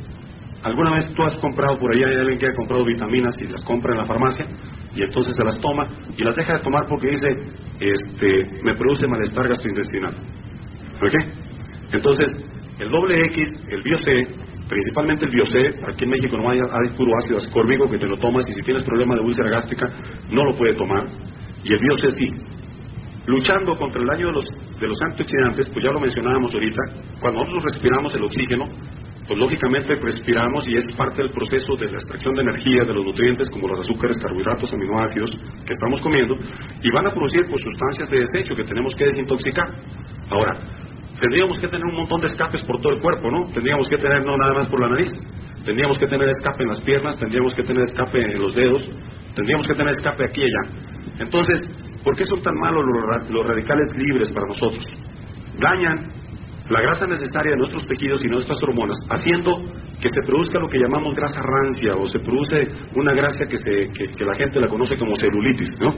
¿Alguna 0.64 0.96
vez 0.96 1.14
tú 1.14 1.22
has 1.22 1.36
comprado 1.36 1.78
por 1.78 1.94
allá, 1.94 2.08
hay 2.08 2.16
alguien 2.16 2.40
que 2.40 2.48
ha 2.48 2.56
comprado 2.56 2.84
vitaminas 2.84 3.40
y 3.40 3.46
las 3.46 3.64
compra 3.64 3.92
en 3.92 4.00
la 4.00 4.06
farmacia 4.06 4.48
y 4.96 5.04
entonces 5.04 5.36
se 5.36 5.44
las 5.44 5.62
toma 5.62 5.84
y 6.18 6.24
las 6.24 6.36
deja 6.36 6.54
de 6.54 6.64
tomar 6.64 6.88
porque 6.90 7.10
dice, 7.10 7.28
este, 7.80 8.64
me 8.64 8.76
produce 8.76 9.06
malestar 9.06 9.48
gastrointestinal? 9.48 10.16
¿Por 11.00 11.12
qué? 11.12 11.18
Entonces, 11.92 12.44
el 12.80 12.90
doble 12.90 13.26
X, 13.28 13.64
el 13.70 13.84
bio 13.84 14.02
C, 14.02 14.28
principalmente 14.68 15.26
el 15.26 15.32
biocé, 15.32 15.68
aquí 15.88 16.04
en 16.04 16.10
México 16.10 16.38
no 16.38 16.50
hay, 16.50 16.60
puro 16.98 17.12
ácido 17.18 17.38
ascórbico 17.38 17.90
que 17.90 17.98
te 17.98 18.08
lo 18.08 18.18
tomas 18.18 18.48
y 18.50 18.54
si 18.54 18.62
tienes 18.62 18.84
problema 18.84 19.16
de 19.16 19.22
úlcera 19.22 19.50
gástrica 19.50 19.88
no 20.32 20.44
lo 20.46 20.58
puede 20.58 20.74
tomar, 20.74 21.06
y 21.64 21.74
el 21.74 21.80
biocé 21.80 22.12
sí. 22.12 22.30
Luchando 23.28 23.76
contra 23.76 24.00
el 24.00 24.08
daño 24.08 24.28
de 24.28 24.34
los, 24.34 24.46
de 24.80 24.88
los 24.88 25.02
antioxidantes, 25.02 25.68
pues 25.70 25.84
ya 25.84 25.92
lo 25.92 26.00
mencionábamos 26.00 26.54
ahorita, 26.54 26.82
cuando 27.20 27.40
nosotros 27.40 27.64
respiramos 27.74 28.14
el 28.14 28.24
oxígeno, 28.24 28.66
pues 29.28 29.40
lógicamente 29.40 29.96
respiramos 29.96 30.68
y 30.68 30.78
es 30.78 30.86
parte 30.96 31.24
del 31.24 31.32
proceso 31.32 31.76
de 31.76 31.88
la 31.88 31.98
extracción 31.98 32.36
de 32.36 32.42
energía 32.42 32.84
de 32.86 32.94
los 32.94 33.06
nutrientes 33.06 33.50
como 33.50 33.68
los 33.68 33.80
azúcares, 33.80 34.18
carbohidratos, 34.20 34.72
aminoácidos 34.72 35.32
que 35.66 35.74
estamos 35.74 36.00
comiendo 36.02 36.36
y 36.84 36.92
van 36.92 37.08
a 37.08 37.12
producir 37.12 37.46
pues, 37.50 37.62
sustancias 37.64 38.10
de 38.10 38.20
desecho 38.20 38.56
que 38.56 38.64
tenemos 38.64 38.94
que 38.96 39.06
desintoxicar. 39.06 39.66
Ahora, 40.30 40.54
tendríamos 41.20 41.60
que 41.60 41.68
tener 41.68 41.86
un 41.86 41.96
montón 41.96 42.22
de 42.22 42.28
escapes 42.28 42.64
por 42.64 42.80
todo 42.82 42.94
el 42.94 43.02
cuerpo, 43.02 43.30
¿no? 43.32 43.48
Tendríamos 43.54 43.88
que 43.88 43.98
tener 43.98 44.24
no 44.26 44.38
nada 44.38 44.54
más 44.54 44.68
por 44.68 44.82
la 44.82 44.90
nariz. 44.90 45.12
Tendríamos 45.66 45.98
que 45.98 46.06
tener 46.06 46.30
escape 46.30 46.62
en 46.62 46.70
las 46.70 46.82
piernas, 46.82 47.18
tendríamos 47.18 47.54
que 47.56 47.64
tener 47.64 47.84
escape 47.86 48.22
en 48.22 48.40
los 48.40 48.54
dedos, 48.54 48.88
tendríamos 49.36 49.68
que 49.68 49.74
tener 49.74 49.94
escape 49.94 50.26
aquí 50.26 50.42
y 50.42 50.44
allá. 50.44 50.76
Entonces, 51.20 51.68
¿por 52.04 52.16
qué 52.16 52.24
son 52.24 52.40
tan 52.44 52.54
malos 52.54 52.84
los, 53.30 53.48
radicales 53.48 53.90
libres 53.98 54.32
para 54.32 54.46
nosotros? 54.46 54.86
Dañan 55.60 56.06
la 56.70 56.82
grasa 56.82 57.08
necesaria 57.08 57.52
de 57.52 57.58
nuestros 57.58 57.88
tejidos 57.88 58.24
y 58.24 58.28
nuestras 58.28 58.62
hormonas, 58.62 58.98
haciendo 59.10 59.58
que 60.00 60.10
se 60.10 60.22
produzca 60.28 60.60
lo 60.60 60.68
que 60.68 60.78
llamamos 60.78 61.16
grasa 61.16 61.42
rancia 61.42 61.94
o 61.94 62.08
se 62.10 62.20
produce 62.20 62.68
una 62.96 63.14
grasa 63.14 63.46
que, 63.46 63.58
se, 63.58 63.90
que 64.16 64.26
la 64.26 64.36
gente 64.36 64.60
la 64.60 64.68
conoce 64.68 64.96
como 64.98 65.16
celulitis, 65.16 65.80
¿no? 65.80 65.96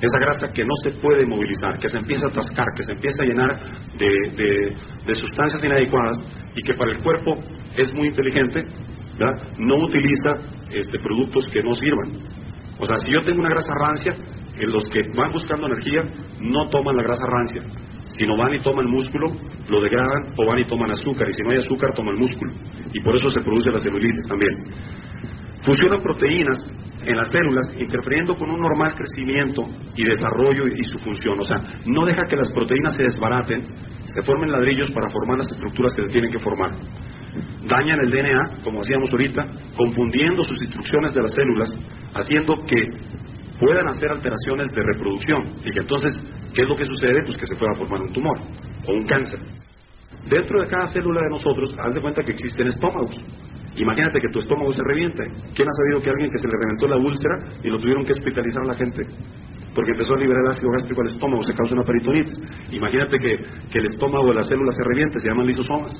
Esa 0.00 0.18
grasa 0.20 0.52
que 0.52 0.64
no 0.64 0.74
se 0.82 0.90
puede 1.00 1.26
movilizar, 1.26 1.78
que 1.78 1.88
se 1.88 1.98
empieza 1.98 2.26
a 2.26 2.30
atascar, 2.30 2.66
que 2.76 2.82
se 2.84 2.92
empieza 2.92 3.22
a 3.22 3.26
llenar 3.26 3.56
de, 3.98 5.14
sustancias 5.14 5.64
inadecuadas 5.64 6.18
y 6.54 6.62
que 6.62 6.74
para 6.74 6.92
el 6.92 6.98
cuerpo 7.02 7.34
es 7.76 7.92
muy 7.94 8.08
inteligente, 8.08 8.62
no 9.58 9.76
utiliza 9.84 10.30
este, 10.70 10.98
productos 11.00 11.44
que 11.52 11.62
no 11.62 11.74
sirvan. 11.74 12.12
O 12.78 12.86
sea, 12.86 12.98
si 12.98 13.12
yo 13.12 13.24
tengo 13.24 13.40
una 13.40 13.50
grasa 13.50 13.72
rancia, 13.80 14.14
los 14.66 14.84
que 14.88 15.02
van 15.16 15.32
buscando 15.32 15.66
energía 15.66 16.00
no 16.40 16.68
toman 16.68 16.96
la 16.96 17.02
grasa 17.02 17.26
rancia, 17.26 17.62
sino 18.16 18.36
van 18.36 18.54
y 18.54 18.60
toman 18.60 18.86
músculo, 18.86 19.26
lo 19.68 19.80
degradan 19.80 20.32
o 20.36 20.46
van 20.46 20.58
y 20.58 20.66
toman 20.66 20.90
azúcar, 20.90 21.28
y 21.28 21.32
si 21.32 21.42
no 21.42 21.50
hay 21.50 21.58
azúcar 21.58 21.94
toman 21.94 22.16
músculo. 22.16 22.52
Y 22.92 23.00
por 23.00 23.16
eso 23.16 23.30
se 23.30 23.40
produce 23.40 23.70
la 23.70 23.78
celulitis 23.78 24.26
también. 24.28 24.52
Fusionan 25.62 26.00
proteínas 26.00 26.70
en 27.04 27.16
las 27.16 27.30
células, 27.30 27.74
interfiriendo 27.78 28.34
con 28.36 28.50
un 28.50 28.60
normal 28.60 28.94
crecimiento 28.94 29.66
y 29.96 30.04
desarrollo 30.04 30.66
y 30.66 30.84
su 30.84 30.98
función. 30.98 31.38
O 31.40 31.42
sea, 31.42 31.56
no 31.86 32.04
deja 32.04 32.24
que 32.26 32.36
las 32.36 32.50
proteínas 32.52 32.96
se 32.96 33.04
desbaraten, 33.04 33.64
se 34.06 34.22
formen 34.22 34.52
ladrillos 34.52 34.90
para 34.90 35.10
formar 35.10 35.38
las 35.38 35.50
estructuras 35.50 35.92
que 35.94 36.04
se 36.04 36.10
tienen 36.10 36.32
que 36.32 36.38
formar. 36.38 36.72
Dañan 37.66 38.00
el 38.00 38.10
DNA, 38.10 38.62
como 38.64 38.80
hacíamos 38.80 39.10
ahorita, 39.12 39.44
confundiendo 39.76 40.42
sus 40.44 40.60
instrucciones 40.62 41.14
de 41.14 41.22
las 41.22 41.34
células, 41.34 41.78
haciendo 42.14 42.54
que 42.66 42.88
puedan 43.58 43.88
hacer 43.88 44.10
alteraciones 44.10 44.70
de 44.72 44.82
reproducción. 44.82 45.42
Y 45.64 45.72
que 45.72 45.80
entonces, 45.80 46.14
¿qué 46.54 46.62
es 46.62 46.68
lo 46.68 46.76
que 46.76 46.84
sucede? 46.84 47.22
Pues 47.24 47.36
que 47.36 47.46
se 47.46 47.56
pueda 47.56 47.74
formar 47.74 48.02
un 48.02 48.12
tumor 48.12 48.38
o 48.86 48.92
un 48.92 49.04
cáncer. 49.04 49.40
Dentro 50.28 50.60
de 50.60 50.68
cada 50.68 50.86
célula 50.86 51.22
de 51.22 51.30
nosotros, 51.30 51.74
haz 51.78 51.94
de 51.94 52.00
cuenta 52.00 52.22
que 52.22 52.32
existen 52.32 52.68
estómagos. 52.68 53.16
Imagínate 53.78 54.20
que 54.20 54.28
tu 54.32 54.40
estómago 54.40 54.72
se 54.72 54.82
reviente. 54.82 55.22
¿Quién 55.54 55.68
ha 55.68 55.72
sabido 55.72 56.02
que 56.02 56.10
alguien 56.10 56.30
que 56.30 56.38
se 56.38 56.48
le 56.48 56.54
reventó 56.58 56.88
la 56.88 56.96
úlcera 56.96 57.38
y 57.62 57.68
lo 57.68 57.78
tuvieron 57.78 58.04
que 58.04 58.12
hospitalizar 58.12 58.62
a 58.62 58.66
la 58.66 58.74
gente? 58.74 59.02
Porque 59.74 59.92
empezó 59.92 60.14
a 60.14 60.18
liberar 60.18 60.42
ácido 60.48 60.72
gástrico 60.72 61.00
al 61.02 61.08
estómago, 61.08 61.42
se 61.44 61.54
causa 61.54 61.74
una 61.74 61.84
peritonitis. 61.84 62.36
Imagínate 62.72 63.18
que, 63.18 63.36
que 63.70 63.78
el 63.78 63.86
estómago 63.86 64.28
de 64.28 64.34
la 64.34 64.44
célula 64.44 64.72
se 64.72 64.82
reviente, 64.82 65.20
se 65.20 65.28
llaman 65.28 65.46
lisosomas. 65.46 65.94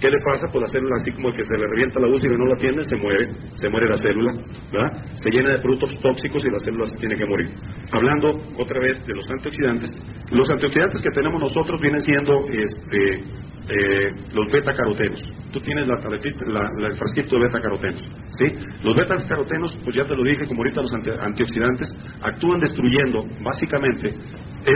¿Qué 0.00 0.08
le 0.10 0.18
pasa? 0.24 0.46
Pues 0.52 0.62
la 0.62 0.68
célula, 0.68 0.96
así 0.96 1.10
como 1.10 1.32
que 1.32 1.44
se 1.44 1.56
le 1.56 1.66
revienta 1.66 1.98
la 1.98 2.06
úlcera 2.06 2.34
y 2.34 2.38
no 2.38 2.46
la 2.46 2.56
tiene, 2.56 2.84
se 2.84 2.96
muere, 2.96 3.28
se 3.54 3.68
muere 3.68 3.88
la 3.88 3.96
célula, 3.96 4.32
¿verdad? 4.72 5.02
Se 5.16 5.30
llena 5.30 5.50
de 5.50 5.58
productos 5.58 5.98
tóxicos 6.00 6.44
y 6.46 6.50
la 6.50 6.58
célula 6.60 6.86
se 6.86 6.96
tiene 6.98 7.16
que 7.16 7.26
morir. 7.26 7.50
Hablando 7.90 8.30
otra 8.56 8.80
vez 8.80 9.04
de 9.04 9.14
los 9.14 9.28
antioxidantes, 9.30 9.90
los 10.30 10.48
antioxidantes 10.50 11.02
que 11.02 11.10
tenemos 11.10 11.40
nosotros 11.40 11.80
vienen 11.80 12.00
siendo 12.00 12.38
este, 12.46 13.22
eh, 13.68 14.12
los 14.32 14.52
beta-carotenos. 14.52 15.20
Tú 15.52 15.60
tienes 15.60 15.86
la, 15.88 15.96
el 15.96 16.96
frasquito 16.96 17.36
de 17.36 17.42
beta-carotenos. 17.46 18.02
¿sí? 18.38 18.46
Los 18.82 18.94
beta-carotenos, 18.94 19.78
pues 19.84 19.96
ya 19.96 20.04
te 20.04 20.14
lo 20.14 20.22
dije, 20.22 20.46
como 20.46 20.62
ahorita 20.62 20.80
los 20.80 20.94
antioxidantes, 20.94 21.88
actúan 22.22 22.60
destruyendo 22.60 23.24
básicamente 23.42 24.14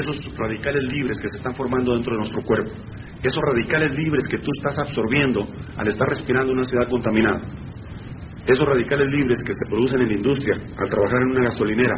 esos 0.01 0.37
radicales 0.37 0.83
libres 0.93 1.19
que 1.21 1.29
se 1.29 1.37
están 1.37 1.55
formando 1.55 1.95
dentro 1.95 2.15
de 2.15 2.19
nuestro 2.19 2.43
cuerpo, 2.43 2.71
esos 3.23 3.43
radicales 3.43 3.97
libres 3.97 4.27
que 4.29 4.39
tú 4.39 4.51
estás 4.59 4.79
absorbiendo 4.79 5.47
al 5.77 5.89
estar 5.89 6.09
respirando 6.09 6.53
una 6.53 6.65
ciudad 6.65 6.89
contaminada, 6.89 7.41
esos 8.47 8.67
radicales 8.67 9.13
libres 9.13 9.43
que 9.45 9.53
se 9.53 9.67
producen 9.69 10.01
en 10.01 10.09
la 10.09 10.15
industria 10.15 10.57
al 10.57 10.89
trabajar 10.89 11.23
en 11.23 11.31
una 11.31 11.45
gasolinera, 11.45 11.95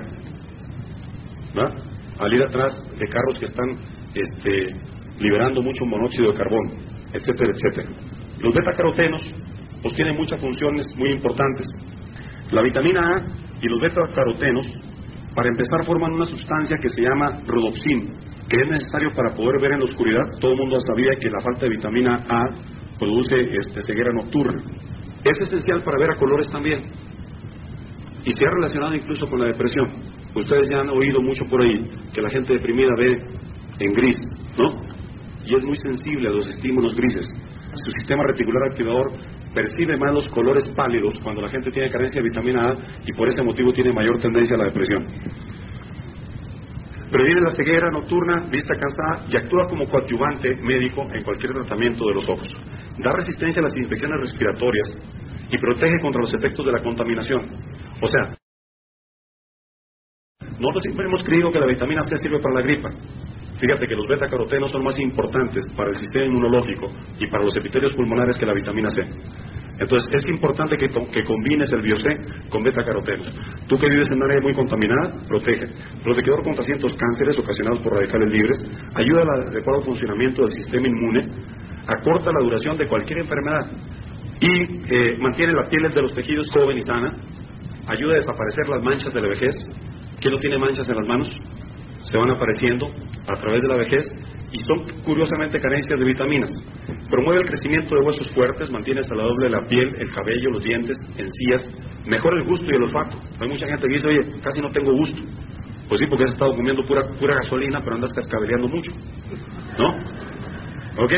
al 2.19 2.33
ir 2.33 2.43
atrás 2.43 2.73
de 2.99 3.07
carros 3.07 3.39
que 3.39 3.47
están 3.47 3.71
este, 4.15 4.69
liberando 5.21 5.63
mucho 5.63 5.85
monóxido 5.87 6.33
de 6.33 6.39
carbón, 6.39 6.73
etcétera, 7.13 7.53
etcétera. 7.55 7.89
Los 8.41 8.55
beta-carotenos 8.55 9.23
pues 9.83 9.95
tienen 9.95 10.17
muchas 10.17 10.41
funciones 10.41 10.87
muy 10.97 11.11
importantes. 11.11 11.67
La 12.51 12.63
vitamina 12.63 13.01
A 13.01 13.23
y 13.61 13.69
los 13.69 13.81
beta-carotenos, 13.81 14.67
para 15.35 15.49
empezar, 15.49 15.85
forman 15.85 16.13
una 16.13 16.27
sustancia 16.27 16.77
que 16.81 16.89
se 16.89 17.03
llama 17.03 17.41
rodopsin, 17.47 18.07
que 18.49 18.57
es 18.57 18.71
necesario 18.71 19.11
para 19.13 19.35
poder 19.35 19.61
ver 19.61 19.73
en 19.73 19.83
oscuridad. 19.83 20.23
Todo 20.41 20.53
el 20.53 20.59
mundo 20.59 20.79
sabía 20.81 21.11
que 21.21 21.29
la 21.29 21.41
falta 21.43 21.67
de 21.67 21.71
vitamina 21.71 22.21
A 22.29 22.45
produce 22.99 23.37
este, 23.41 23.81
ceguera 23.83 24.13
nocturna. 24.13 24.63
Es 25.25 25.41
esencial 25.41 25.83
para 25.83 25.99
ver 25.99 26.11
a 26.13 26.19
colores 26.19 26.49
también. 26.51 26.85
Y 28.25 28.33
se 28.33 28.47
ha 28.47 28.51
relacionado 28.51 28.95
incluso 28.95 29.27
con 29.27 29.41
la 29.41 29.47
depresión. 29.47 29.87
Ustedes 30.35 30.69
ya 30.71 30.81
han 30.81 30.91
oído 30.91 31.21
mucho 31.21 31.45
por 31.47 31.63
ahí 31.63 31.81
que 32.13 32.23
la 32.23 32.31
gente 32.31 32.55
deprimida 32.55 32.91
ve 32.97 33.19
en 33.81 33.93
gris, 33.93 34.19
¿no? 34.57 34.81
Y 35.47 35.55
es 35.57 35.65
muy 35.65 35.77
sensible 35.77 36.29
a 36.29 36.33
los 36.33 36.49
estímulos 36.49 36.95
grises. 36.97 37.27
Su 37.75 37.91
sistema 37.99 38.23
reticular 38.25 38.71
activador 38.71 39.11
percibe 39.55 39.97
más 39.97 40.15
los 40.15 40.29
colores 40.29 40.69
pálidos 40.71 41.19
cuando 41.23 41.41
la 41.41 41.49
gente 41.49 41.71
tiene 41.71 41.91
carencia 41.91 42.21
de 42.21 42.29
vitamina 42.29 42.71
A 42.71 42.77
y 43.07 43.13
por 43.13 43.29
ese 43.29 43.43
motivo 43.43 43.73
tiene 43.73 43.93
mayor 43.93 44.21
tendencia 44.21 44.57
a 44.57 44.59
la 44.59 44.65
depresión. 44.67 45.07
Previene 47.11 47.43
la 47.43 47.51
ceguera 47.51 47.91
nocturna, 47.91 48.45
vista 48.51 48.75
cansada 48.75 49.27
y 49.31 49.37
actúa 49.37 49.69
como 49.69 49.87
coadyuvante 49.87 50.57
médico 50.63 51.07
en 51.13 51.23
cualquier 51.23 51.53
tratamiento 51.53 52.05
de 52.09 52.15
los 52.15 52.29
ojos. 52.29 52.49
Da 52.99 53.13
resistencia 53.13 53.61
a 53.61 53.65
las 53.65 53.77
infecciones 53.77 54.21
respiratorias 54.21 54.97
y 55.51 55.59
protege 55.59 56.01
contra 56.03 56.23
los 56.23 56.35
efectos 56.35 56.67
de 56.67 56.73
la 56.73 56.83
contaminación. 56.83 57.43
O 58.03 58.09
sea, 58.09 58.37
nosotros 60.59 60.83
siempre 60.83 61.07
hemos 61.07 61.23
creído 61.23 61.51
que 61.51 61.61
la 61.61 61.67
vitamina 61.67 62.03
C 62.03 62.17
sirve 62.17 62.41
para 62.41 62.55
la 62.57 62.63
gripa. 62.63 62.91
Fíjate 63.65 63.87
que 63.89 63.97
los 63.97 64.07
beta-carotenos 64.07 64.71
son 64.71 64.85
más 64.85 64.99
importantes 65.01 65.65
para 65.75 65.89
el 65.89 65.97
sistema 65.97 66.27
inmunológico 66.27 66.87
y 67.19 67.27
para 67.29 67.45
los 67.45 67.57
epitelios 67.57 67.95
pulmonares 67.95 68.37
que 68.37 68.45
la 68.45 68.53
vitamina 68.53 68.91
C. 68.91 69.01
Entonces, 69.81 70.07
es 70.13 70.29
importante 70.29 70.77
que, 70.77 70.87
que 70.91 71.25
combines 71.25 71.73
el 71.73 71.81
bio-C 71.81 72.11
con 72.51 72.63
beta-carotenos. 72.63 73.27
Tú 73.67 73.79
que 73.79 73.89
vives 73.89 74.11
en 74.11 74.19
un 74.19 74.25
área 74.25 74.43
muy 74.43 74.53
contaminada, 74.53 75.15
protege. 75.27 75.65
Protegedor 76.03 76.43
contra 76.43 76.63
cientos 76.63 76.95
cánceres 76.95 77.39
ocasionados 77.39 77.81
por 77.81 77.95
radicales 77.95 78.31
libres, 78.31 78.71
ayuda 78.97 79.23
al 79.23 79.49
adecuado 79.49 79.81
funcionamiento 79.81 80.43
del 80.43 80.53
sistema 80.53 80.87
inmune, 80.87 81.27
acorta 81.87 82.33
la 82.33 82.45
duración 82.45 82.77
de 82.77 82.87
cualquier 82.87 83.21
enfermedad 83.21 83.65
y 84.43 84.95
eh, 84.95 85.17
mantiene 85.21 85.55
la 85.55 85.65
piel 85.71 85.91
de 85.91 86.03
los 86.03 86.13
tejidos 86.13 86.51
joven 86.51 86.77
y 86.77 86.83
sana, 86.83 87.17
ayuda 87.87 88.13
a 88.13 88.17
desaparecer 88.17 88.69
las 88.69 88.85
manchas 88.85 89.15
de 89.15 89.23
la 89.23 89.29
vejez. 89.29 89.55
¿Quién 90.21 90.35
no 90.35 90.41
tiene 90.41 90.59
manchas 90.59 90.87
en 90.87 90.97
las 90.97 91.09
manos? 91.09 91.29
Se 92.05 92.19
van 92.19 92.31
apareciendo 92.31 92.87
a 93.27 93.35
través 93.41 93.63
de 93.63 93.69
la 93.69 93.77
vejez 93.77 94.07
y 94.53 94.59
son 94.61 95.03
curiosamente 95.03 95.61
carencias 95.61 95.99
de 95.99 96.07
vitaminas. 96.07 96.51
Promueve 97.11 97.41
el 97.41 97.49
crecimiento 97.49 97.95
de 97.95 98.03
huesos 98.03 98.29
fuertes, 98.33 98.71
mantiene 98.71 99.03
saludable 99.03 99.51
la 99.51 99.63
piel, 99.63 99.95
el 99.99 100.11
cabello, 100.11 100.51
los 100.51 100.63
dientes, 100.63 100.97
encías, 101.17 101.69
mejora 102.07 102.37
el 102.39 102.47
gusto 102.47 102.67
y 102.67 102.77
el 102.77 102.83
olfato. 102.85 103.19
Hay 103.41 103.49
mucha 103.49 103.67
gente 103.67 103.87
que 103.89 103.95
dice, 103.95 104.09
oye, 104.09 104.41
casi 104.43 104.61
no 104.61 104.71
tengo 104.71 104.93
gusto. 104.93 105.21
Pues 105.89 106.01
sí, 106.01 106.07
porque 106.09 106.25
has 106.25 106.33
estado 106.33 106.55
comiendo 106.55 106.83
pura, 106.83 107.03
pura 107.19 107.35
gasolina, 107.37 107.81
pero 107.81 107.97
andas 107.97 108.13
cascabeleando 108.15 108.69
mucho. 108.69 108.93
¿No? 109.79 109.89
¿Ok? 111.03 111.13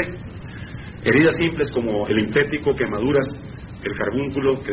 Heridas 1.04 1.36
simples 1.36 1.70
como 1.70 2.06
el 2.08 2.18
intético, 2.18 2.74
quemaduras, 2.74 3.28
el 3.86 3.96
carbúnculo, 3.96 4.62
que 4.62 4.72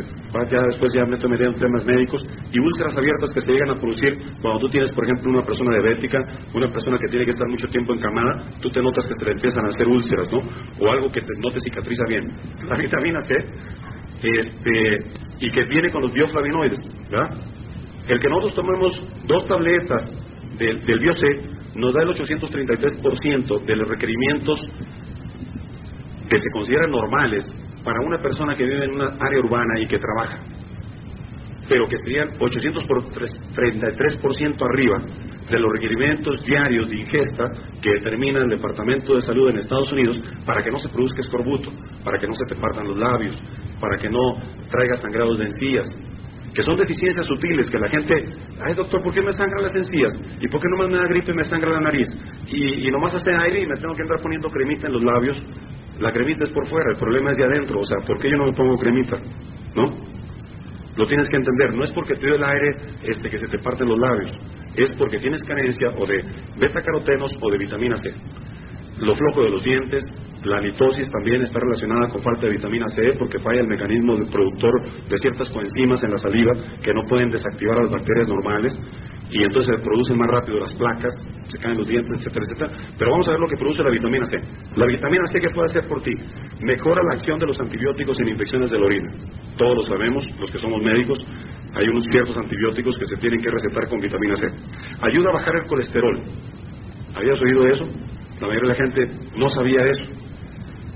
ya 0.49 0.61
después 0.67 0.91
ya 0.93 1.05
me 1.05 1.17
metiendo 1.17 1.53
en 1.53 1.59
temas 1.59 1.85
médicos, 1.85 2.25
y 2.51 2.59
úlceras 2.59 2.97
abiertas 2.97 3.31
que 3.33 3.41
se 3.41 3.51
llegan 3.51 3.71
a 3.71 3.75
producir 3.75 4.17
cuando 4.41 4.59
tú 4.59 4.69
tienes, 4.69 4.91
por 4.91 5.05
ejemplo, 5.05 5.31
una 5.31 5.43
persona 5.43 5.71
diabética, 5.77 6.19
una 6.53 6.71
persona 6.71 6.97
que 6.97 7.09
tiene 7.09 7.25
que 7.25 7.31
estar 7.31 7.47
mucho 7.47 7.67
tiempo 7.67 7.93
encamada, 7.93 8.43
tú 8.61 8.69
te 8.69 8.81
notas 8.81 9.07
que 9.07 9.13
se 9.15 9.25
le 9.25 9.31
empiezan 9.31 9.65
a 9.65 9.69
hacer 9.69 9.87
úlceras, 9.87 10.31
¿no? 10.31 10.39
O 10.79 10.91
algo 10.91 11.11
que 11.11 11.21
no 11.21 11.49
te 11.51 11.59
cicatriza 11.59 12.03
bien. 12.07 12.31
La 12.69 12.77
vitamina 12.77 13.19
C, 13.21 13.35
este, 14.23 14.97
y 15.39 15.51
que 15.51 15.63
viene 15.65 15.89
con 15.91 16.01
los 16.01 16.13
bioflavinoides, 16.13 17.09
¿verdad? 17.09 17.37
El 18.07 18.19
que 18.19 18.29
nosotros 18.29 18.55
tomemos 18.55 19.25
dos 19.27 19.47
tabletas 19.47 20.13
del, 20.57 20.85
del 20.85 20.99
bio 20.99 21.13
C 21.13 21.27
nos 21.75 21.93
da 21.93 22.03
el 22.03 22.09
833% 22.09 23.65
de 23.65 23.75
los 23.75 23.87
requerimientos 23.87 24.59
que 26.29 26.37
se 26.37 26.49
consideran 26.51 26.91
normales 26.91 27.43
para 27.83 27.99
una 28.05 28.17
persona 28.17 28.55
que 28.55 28.63
vive 28.63 28.85
en 28.85 28.95
una 28.95 29.07
área 29.19 29.39
urbana 29.39 29.79
y 29.79 29.87
que 29.87 29.99
trabaja, 29.99 30.37
pero 31.67 31.87
que 31.87 31.97
serían 31.97 32.29
800 32.39 32.83
por 32.85 33.03
33% 33.03 34.61
arriba 34.61 34.97
de 35.49 35.59
los 35.59 35.71
requerimientos 35.71 36.43
diarios 36.45 36.89
de 36.89 36.99
ingesta 36.99 37.45
que 37.81 37.91
determina 37.91 38.39
el 38.39 38.49
Departamento 38.49 39.15
de 39.15 39.21
Salud 39.21 39.49
en 39.49 39.57
Estados 39.57 39.91
Unidos 39.91 40.17
para 40.45 40.63
que 40.63 40.71
no 40.71 40.79
se 40.79 40.89
produzca 40.89 41.21
escorbuto, 41.21 41.69
para 42.03 42.17
que 42.17 42.27
no 42.27 42.33
se 42.33 42.45
te 42.45 42.55
partan 42.55 42.87
los 42.87 42.97
labios, 42.97 43.41
para 43.79 43.97
que 43.97 44.09
no 44.09 44.33
traiga 44.69 44.95
sangrados 44.95 45.39
de 45.39 45.45
encías, 45.45 45.87
que 46.53 46.61
son 46.61 46.77
deficiencias 46.77 47.25
sutiles 47.25 47.69
que 47.69 47.79
la 47.79 47.89
gente, 47.89 48.13
ay 48.61 48.73
doctor, 48.75 49.01
¿por 49.01 49.13
qué 49.13 49.21
me 49.21 49.33
sangran 49.33 49.63
las 49.63 49.75
encías? 49.75 50.13
¿Y 50.39 50.47
por 50.47 50.61
qué 50.61 50.67
no 50.69 50.87
me 50.87 50.95
da 50.95 51.03
gripe 51.05 51.31
y 51.31 51.35
me 51.35 51.43
sangra 51.43 51.71
la 51.71 51.81
nariz? 51.81 52.07
Y, 52.47 52.87
y 52.87 52.91
nomás 52.91 53.15
hace 53.15 53.31
aire 53.35 53.61
y 53.61 53.65
me 53.65 53.75
tengo 53.77 53.95
que 53.95 54.03
entrar 54.03 54.21
poniendo 54.21 54.49
cremita 54.49 54.87
en 54.87 54.93
los 54.93 55.03
labios 55.03 55.41
la 55.99 56.11
cremita 56.11 56.43
es 56.43 56.49
por 56.51 56.67
fuera, 56.67 56.91
el 56.91 56.97
problema 56.97 57.31
es 57.31 57.37
de 57.37 57.45
adentro. 57.45 57.79
O 57.79 57.85
sea, 57.85 57.97
¿por 58.05 58.19
qué 58.19 58.29
yo 58.29 58.37
no 58.37 58.47
me 58.47 58.53
pongo 58.53 58.77
cremita? 58.77 59.17
¿No? 59.75 59.85
Lo 60.95 61.05
tienes 61.05 61.27
que 61.29 61.37
entender. 61.37 61.73
No 61.73 61.83
es 61.83 61.91
porque 61.91 62.15
te 62.15 62.27
dio 62.27 62.35
el 62.35 62.43
aire 62.43 62.71
este, 63.03 63.29
que 63.29 63.37
se 63.37 63.47
te 63.47 63.59
parten 63.59 63.87
los 63.87 63.99
labios. 63.99 64.31
Es 64.75 64.93
porque 64.93 65.19
tienes 65.19 65.43
carencia 65.43 65.89
o 65.97 66.05
de 66.05 66.23
beta-carotenos 66.59 67.37
o 67.41 67.51
de 67.51 67.57
vitamina 67.57 67.95
C. 67.97 68.11
Lo 68.99 69.15
flojo 69.15 69.43
de 69.43 69.49
los 69.49 69.63
dientes, 69.63 70.05
la 70.43 70.59
litosis 70.59 71.09
también 71.09 71.41
está 71.41 71.59
relacionada 71.59 72.07
con 72.09 72.21
falta 72.21 72.45
de 72.45 72.51
vitamina 72.51 72.87
C 72.87 73.13
porque 73.17 73.39
falla 73.39 73.61
el 73.61 73.67
mecanismo 73.67 74.15
del 74.15 74.29
productor 74.29 74.73
de 75.09 75.17
ciertas 75.17 75.49
coenzimas 75.49 76.03
en 76.03 76.11
la 76.11 76.17
saliva 76.17 76.51
que 76.83 76.93
no 76.93 77.01
pueden 77.07 77.29
desactivar 77.29 77.77
a 77.77 77.81
las 77.81 77.91
bacterias 77.91 78.27
normales 78.27 78.77
y 79.29 79.43
entonces 79.43 79.73
se 79.75 79.83
producen 79.83 80.17
más 80.17 80.27
rápido 80.29 80.59
las 80.59 80.73
placas, 80.75 81.13
se 81.49 81.57
caen 81.57 81.77
los 81.77 81.87
dientes, 81.87 82.11
etcétera, 82.19 82.45
etcétera. 82.45 82.93
Pero 82.99 83.11
vamos 83.11 83.27
a 83.27 83.31
ver 83.31 83.39
lo 83.39 83.47
que 83.47 83.57
produce 83.57 83.83
la 83.83 83.89
vitamina 83.89 84.25
C. 84.25 84.37
La 84.75 84.85
vitamina 84.85 85.25
C, 85.25 85.39
¿qué 85.39 85.49
puede 85.49 85.69
hacer 85.71 85.87
por 85.87 86.01
ti? 86.03 86.11
Mejora 86.61 87.01
la 87.03 87.15
acción 87.15 87.39
de 87.39 87.47
los 87.47 87.59
antibióticos 87.59 88.19
en 88.19 88.27
infecciones 88.27 88.69
de 88.69 88.77
la 88.77 88.85
orina. 88.85 89.09
Todos 89.57 89.75
lo 89.75 89.81
sabemos, 89.83 90.23
los 90.39 90.51
que 90.51 90.59
somos 90.59 90.81
médicos, 90.83 91.25
hay 91.73 91.87
unos 91.87 92.05
ciertos 92.07 92.37
antibióticos 92.37 92.97
que 92.97 93.05
se 93.05 93.15
tienen 93.15 93.39
que 93.41 93.49
recetar 93.49 93.87
con 93.87 93.99
vitamina 93.99 94.35
C. 94.35 94.47
Ayuda 95.01 95.29
a 95.31 95.33
bajar 95.33 95.55
el 95.55 95.67
colesterol. 95.67 96.19
¿Habías 97.15 97.41
oído 97.41 97.67
eso? 97.67 97.85
La 98.39 98.47
mayoría 98.47 98.61
de 98.61 98.67
la 98.67 98.75
gente 98.75 99.07
no 99.37 99.49
sabía 99.49 99.85
eso. 99.85 100.03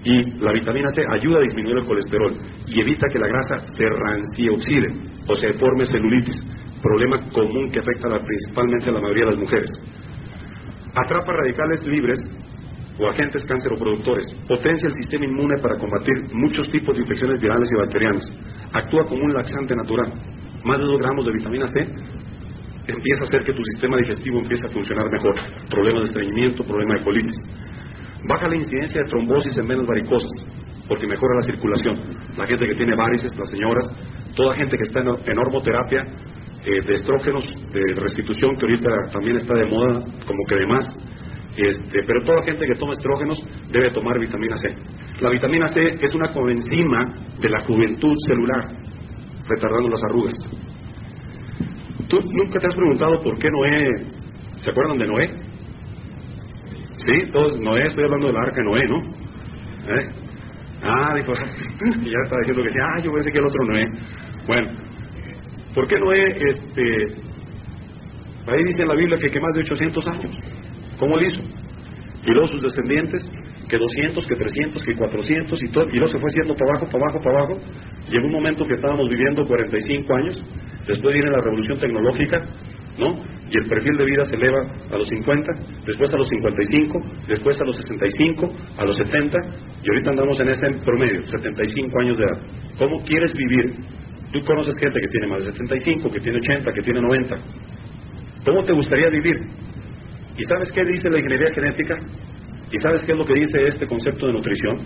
Y 0.04 0.39
la 0.39 0.54
vitamina 0.54 0.89
C 0.91 1.02
ayuda 1.12 1.39
a 1.39 1.41
disminuir 1.41 1.78
el 1.78 1.86
colesterol 1.86 2.34
y 2.67 2.80
evita 2.80 3.08
que 3.12 3.19
la 3.19 3.28
grasa 3.28 3.58
se 3.73 3.86
rancioxide 3.89 4.88
o 5.28 5.36
se 5.36 5.54
forme 5.54 5.86
celulitis, 5.86 6.45
problema 6.82 7.19
común 7.32 7.69
que 7.71 7.80
afecta 7.80 8.08
principalmente 8.23 8.89
a 8.89 8.93
la 8.93 9.02
mayoría 9.02 9.26
de 9.26 9.32
las 9.32 9.39
mujeres. 9.39 9.71
Atrapa 10.95 11.34
radicales 11.34 11.86
libres 11.88 12.19
o 13.00 13.08
agentes 13.08 13.45
canceroproductores, 13.45 14.34
potencia 14.47 14.88
el 14.88 14.93
sistema 14.93 15.26
inmune 15.26 15.60
para 15.62 15.78
combatir 15.78 16.34
muchos 16.34 16.69
tipos 16.71 16.95
de 16.95 17.02
infecciones 17.02 17.41
virales 17.41 17.69
y 17.71 17.78
bacterianas, 17.78 18.26
actúa 18.73 19.06
como 19.06 19.23
un 19.23 19.34
laxante 19.34 19.76
natural. 19.76 20.12
Más 20.63 20.78
de 20.78 20.84
2 20.86 21.00
gramos 21.00 21.26
de 21.26 21.34
vitamina 21.34 21.67
C 21.67 21.86
empieza 22.88 23.21
a 23.21 23.28
hacer 23.28 23.43
que 23.43 23.54
tu 23.54 23.63
sistema 23.71 23.97
digestivo 23.97 24.39
empiece 24.39 24.65
a 24.65 24.69
funcionar 24.69 25.12
mejor. 25.12 25.36
Problemas 25.69 26.04
de 26.04 26.10
estreñimiento, 26.10 26.63
problema 26.63 26.95
de 26.95 27.04
colitis. 27.04 27.38
Baja 28.28 28.47
la 28.47 28.56
incidencia 28.56 29.02
de 29.02 29.10
trombosis 29.10 29.58
en 29.58 29.67
venas 29.67 29.88
varicosas, 29.88 30.32
porque 30.88 31.08
mejora 31.08 31.36
la 31.36 31.41
circulación. 31.41 31.95
La 32.38 32.47
gente 32.47 32.65
que 32.65 32.76
tiene 32.76 32.95
varices, 32.95 33.38
las 33.38 33.50
señoras, 33.50 33.86
toda 34.36 34.54
gente 34.54 34.78
que 34.78 34.84
está 34.84 35.02
en, 35.02 35.39
hormoterapia, 35.39 36.02
eh, 36.65 36.82
de 36.86 36.93
estrógenos, 36.93 37.45
de 37.71 37.93
restitución, 37.95 38.56
que 38.58 38.65
ahorita 38.65 38.89
también 39.12 39.38
está 39.38 39.54
de 39.54 39.65
moda, 39.65 40.00
como 40.26 40.45
que 40.47 40.56
de 40.56 40.65
más. 40.65 40.86
Este, 41.58 42.02
pero 42.06 42.23
toda 42.23 42.43
gente 42.43 42.65
que 42.67 42.76
toma 42.80 42.93
estrógenos 42.93 43.39
debe 43.71 43.91
tomar 43.91 44.19
vitamina 44.19 44.56
C. 44.58 44.69
La 45.21 45.30
vitamina 45.30 45.67
C 45.67 45.97
es 46.02 46.13
una 46.13 46.30
coenzima 46.32 47.06
de 47.39 47.50
la 47.50 47.60
juventud 47.62 48.15
celular, 48.28 48.65
retardando 49.47 49.89
las 49.89 50.04
arrugas. 50.04 50.34
¿Tú 52.10 52.22
nunca 52.22 52.60
te 52.60 52.67
has 52.67 52.76
preguntado 52.76 53.22
por 53.22 53.38
qué 53.38 53.50
Noé, 53.52 53.89
¿se 54.62 54.70
acuerdan 54.72 54.98
de 54.98 55.08
Noé? 55.08 55.30
Sí, 57.06 57.32
todos, 57.32 57.60
Noé, 57.60 57.88
estoy 57.88 58.06
hablando 58.06 58.28
del 58.28 58.38
arca 58.38 58.56
de 58.56 58.63
Noé, 58.63 58.88
¿no? 58.88 58.98
¿Eh? 58.98 60.10
Ah, 60.84 61.13
dijo, 61.15 61.34
ya 62.04 62.20
estaba 62.24 62.41
diciendo 62.41 62.63
que 62.63 62.70
sí, 62.70 62.78
ah, 62.82 63.00
yo 63.04 63.12
pensé 63.12 63.32
que 63.32 63.39
el 63.39 63.46
otro 63.46 63.65
Noé. 63.65 63.86
Bueno, 64.48 64.72
¿por 65.76 65.88
qué 65.88 66.00
Noé, 66.00 66.38
este, 66.50 67.22
ahí 68.48 68.63
dice 68.63 68.86
la 68.86 68.96
Biblia 68.96 69.17
que, 69.20 69.30
que 69.30 69.39
más 69.39 69.54
de 69.54 69.62
800 69.62 70.08
años? 70.08 70.38
¿Cómo 71.00 71.17
lo 71.17 71.22
hizo? 71.22 71.41
Y 72.26 72.32
luego 72.32 72.48
sus 72.48 72.62
descendientes, 72.62 73.22
que 73.67 73.77
200, 73.77 74.25
que 74.25 74.36
300, 74.36 74.84
que 74.84 74.95
400 74.95 75.63
y 75.63 75.71
todo, 75.71 75.86
y 75.89 75.97
luego 75.97 76.08
se 76.08 76.19
fue 76.19 76.30
haciendo 76.30 76.56
para 76.56 76.71
abajo, 76.71 76.86
para 76.91 77.03
abajo, 77.03 77.19
para 77.19 77.38
abajo. 77.38 77.56
En 78.12 78.25
un 78.25 78.32
momento 78.32 78.65
que 78.65 78.73
estábamos 78.73 79.10
viviendo 79.10 79.43
45 79.43 80.15
años, 80.15 80.39
después 80.88 81.13
viene 81.13 81.30
la 81.30 81.41
revolución 81.41 81.80
tecnológica, 81.80 82.38
¿no? 82.97 83.13
Y 83.49 83.58
el 83.58 83.67
perfil 83.67 83.97
de 83.97 84.06
vida 84.06 84.25
se 84.25 84.36
eleva 84.36 84.60
a 84.91 84.97
los 84.97 85.08
50, 85.08 85.51
después 85.86 86.13
a 86.13 86.17
los 86.17 86.27
55, 86.27 86.99
después 87.27 87.62
a 87.62 87.65
los 87.65 87.75
65, 87.75 88.47
a 88.77 88.86
los 88.86 88.97
70, 88.97 89.38
y 89.84 89.89
ahorita 89.89 90.10
andamos 90.12 90.39
en 90.39 90.49
ese 90.49 90.67
promedio, 90.84 91.25
75 91.25 91.99
años 92.01 92.17
de 92.17 92.23
edad. 92.23 92.39
¿Cómo 92.77 92.97
quieres 93.03 93.34
vivir? 93.34 93.73
Tú 94.32 94.39
conoces 94.45 94.75
gente 94.77 94.99
que 94.99 95.08
tiene 95.08 95.27
más 95.27 95.45
de 95.45 95.51
75, 95.51 96.10
que 96.10 96.19
tiene 96.19 96.38
80, 96.39 96.71
que 96.71 96.82
tiene 96.82 97.01
90. 97.01 97.36
¿Cómo 98.45 98.63
te 98.63 98.73
gustaría 98.73 99.10
vivir? 99.10 99.39
¿Y 100.38 100.43
sabes 100.43 100.71
qué 100.71 100.84
dice 100.84 101.10
la 101.10 101.17
ingeniería 101.17 101.53
genética? 101.53 101.95
¿Y 102.71 102.77
sabes 102.80 103.03
qué 103.06 103.13
es 103.13 103.17
lo 103.17 103.25
que 103.25 103.34
dice 103.34 103.67
este 103.67 103.88
concepto 103.88 104.27
de 104.27 104.34
nutrición? 104.34 104.77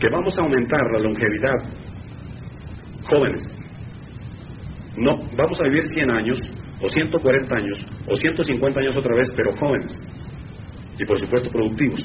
Que 0.00 0.08
vamos 0.10 0.36
a 0.36 0.42
aumentar 0.42 0.82
la 0.92 0.98
longevidad 0.98 1.56
jóvenes. 3.08 3.42
No, 4.96 5.16
vamos 5.36 5.60
a 5.60 5.64
vivir 5.64 5.86
100 5.86 6.10
años, 6.10 6.38
o 6.80 6.88
140 6.88 7.56
años, 7.56 7.78
o 8.06 8.16
150 8.16 8.80
años 8.80 8.96
otra 8.96 9.14
vez, 9.14 9.32
pero 9.36 9.52
jóvenes. 9.52 9.96
Y 10.98 11.04
por 11.04 11.18
supuesto 11.18 11.50
productivos. 11.50 12.00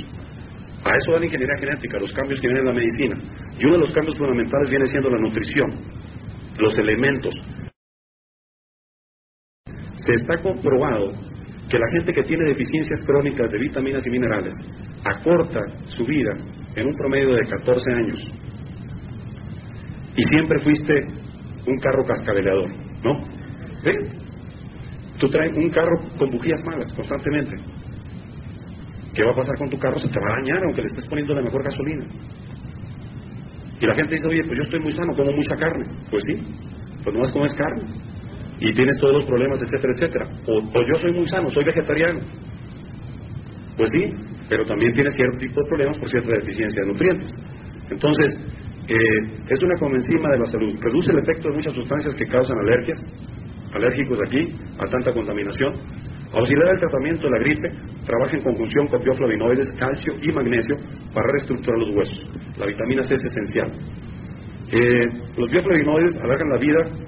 A 0.83 0.95
eso 0.95 1.11
va 1.13 1.19
la 1.19 1.25
ingeniería 1.25 1.57
genética, 1.59 1.97
los 1.99 2.13
cambios 2.13 2.39
que 2.39 2.47
vienen 2.47 2.67
en 2.67 2.73
la 2.73 2.79
medicina. 2.79 3.15
Y 3.57 3.65
uno 3.65 3.73
de 3.73 3.81
los 3.81 3.91
cambios 3.91 4.17
fundamentales 4.17 4.69
viene 4.69 4.85
siendo 4.85 5.09
la 5.09 5.19
nutrición, 5.19 5.69
los 6.59 6.77
elementos. 6.77 7.33
Se 9.95 10.13
está 10.13 10.35
comprobado 10.43 11.07
que 11.69 11.79
la 11.79 11.89
gente 11.91 12.13
que 12.13 12.23
tiene 12.23 12.45
deficiencias 12.45 13.01
crónicas 13.05 13.49
de 13.51 13.57
vitaminas 13.57 14.05
y 14.05 14.09
minerales 14.09 14.53
acorta 15.03 15.61
su 15.87 16.05
vida 16.05 16.33
en 16.75 16.87
un 16.87 16.95
promedio 16.95 17.35
de 17.35 17.45
14 17.45 17.91
años. 17.91 18.31
Y 20.15 20.23
siempre 20.23 20.59
fuiste 20.63 20.93
un 21.65 21.77
carro 21.79 22.03
cascabeleador, 22.05 22.69
¿no? 23.03 23.19
¿Ve? 23.83 23.97
Tú 25.19 25.27
traes 25.29 25.51
un 25.55 25.69
carro 25.69 25.97
con 26.17 26.29
bujías 26.29 26.63
malas 26.65 26.93
constantemente. 26.93 27.55
¿Qué 29.13 29.23
va 29.23 29.31
a 29.31 29.35
pasar 29.35 29.57
con 29.57 29.69
tu 29.69 29.79
carro? 29.79 29.97
Se 29.97 30.09
te 30.09 30.19
va 30.19 30.33
a 30.33 30.41
dañar 30.41 30.63
aunque 30.65 30.81
le 30.81 30.87
estés 30.87 31.07
poniendo 31.07 31.33
la 31.33 31.41
mejor 31.41 31.63
gasolina. 31.63 32.05
Y 33.79 33.85
la 33.85 33.95
gente 33.95 34.15
dice, 34.15 34.27
oye, 34.27 34.43
pues 34.43 34.57
yo 34.57 34.63
estoy 34.63 34.79
muy 34.79 34.91
sano, 34.91 35.13
como 35.15 35.31
mucha 35.31 35.55
carne. 35.55 35.85
Pues 36.09 36.23
sí, 36.27 36.33
pues 37.03 37.13
no 37.13 37.21
más 37.21 37.31
comes 37.31 37.53
carne 37.53 37.83
y 38.59 38.73
tienes 38.73 38.97
todos 38.99 39.15
los 39.17 39.25
problemas, 39.25 39.61
etcétera, 39.61 39.93
etcétera. 39.93 40.25
O, 40.47 40.61
yo 40.61 40.99
soy 40.99 41.11
muy 41.13 41.25
sano, 41.25 41.49
soy 41.49 41.65
vegetariano. 41.65 42.19
Pues 43.77 43.91
sí, 43.91 44.05
pero 44.47 44.65
también 44.65 44.93
tienes 44.93 45.13
cierto 45.13 45.37
tipo 45.37 45.61
de 45.61 45.69
problemas 45.69 45.97
por 45.97 46.09
cierta 46.09 46.29
deficiencia 46.39 46.81
de 46.83 46.91
nutrientes. 46.91 47.33
Entonces, 47.89 48.39
eh, 48.87 49.19
es 49.49 49.63
una 49.63 49.75
convencima 49.75 50.29
de 50.31 50.39
la 50.39 50.45
salud. 50.45 50.73
Reduce 50.79 51.11
el 51.11 51.19
efecto 51.19 51.49
de 51.49 51.55
muchas 51.55 51.73
sustancias 51.73 52.15
que 52.15 52.25
causan 52.25 52.57
alergias, 52.59 52.99
alérgicos 53.73 54.19
aquí, 54.25 54.55
a 54.79 54.85
tanta 54.89 55.11
contaminación. 55.11 55.73
Auxiliar 56.33 56.67
el 56.73 56.79
tratamiento 56.79 57.23
de 57.23 57.31
la 57.31 57.39
gripe, 57.39 57.69
trabaja 58.05 58.35
en 58.35 58.43
conjunción 58.43 58.87
con 58.87 59.03
bioflavinoides, 59.03 59.71
calcio 59.77 60.13
y 60.21 60.31
magnesio 60.31 60.75
para 61.13 61.27
reestructurar 61.31 61.79
los 61.79 61.95
huesos. 61.95 62.55
La 62.57 62.65
vitamina 62.65 63.03
C 63.03 63.15
es 63.15 63.23
esencial. 63.23 63.71
Eh, 64.71 65.07
los 65.37 65.51
bioflavinoides 65.51 66.19
alargan 66.21 66.49
la 66.49 66.57
vida 66.57 67.05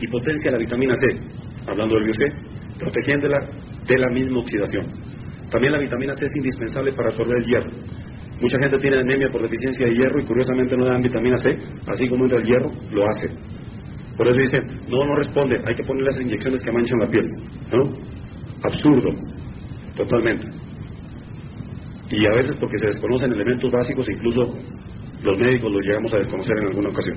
y 0.00 0.08
potencia 0.08 0.50
la 0.50 0.58
vitamina 0.58 0.94
C, 0.94 1.16
hablando 1.66 1.94
del 1.94 2.04
bio-C, 2.04 2.24
protegiéndola 2.78 3.48
de 3.86 3.98
la 3.98 4.10
misma 4.12 4.40
oxidación. 4.40 4.84
También 5.50 5.72
la 5.72 5.78
vitamina 5.78 6.14
C 6.14 6.26
es 6.26 6.36
indispensable 6.36 6.92
para 6.92 7.10
absorber 7.10 7.38
el 7.38 7.44
hierro. 7.44 7.70
Mucha 8.40 8.58
gente 8.58 8.78
tiene 8.78 8.98
anemia 8.98 9.28
por 9.30 9.42
deficiencia 9.42 9.86
de 9.86 9.94
hierro 9.94 10.20
y 10.20 10.24
curiosamente 10.24 10.76
no 10.76 10.86
dan 10.86 11.02
vitamina 11.02 11.36
C, 11.36 11.56
así 11.86 12.08
como 12.08 12.24
entra 12.24 12.40
el 12.40 12.46
hierro, 12.46 12.70
lo 12.90 13.08
hace. 13.08 13.28
Por 14.16 14.28
eso 14.28 14.40
dicen, 14.40 14.62
no, 14.88 15.04
no 15.04 15.16
responde, 15.16 15.56
hay 15.64 15.74
que 15.74 15.82
ponerle 15.84 16.10
esas 16.10 16.24
inyecciones 16.24 16.62
que 16.62 16.72
manchan 16.72 16.98
la 17.00 17.06
piel. 17.06 17.26
¿No? 17.72 17.82
Absurdo, 18.62 19.10
totalmente. 19.96 20.46
Y 22.10 22.26
a 22.26 22.30
veces 22.36 22.56
porque 22.60 22.78
se 22.78 22.86
desconocen 22.86 23.32
elementos 23.32 23.70
básicos, 23.72 24.08
incluso 24.08 24.48
los 25.22 25.38
médicos 25.38 25.72
los 25.72 25.82
llegamos 25.82 26.12
a 26.14 26.18
desconocer 26.18 26.56
en 26.58 26.68
alguna 26.68 26.88
ocasión. 26.90 27.16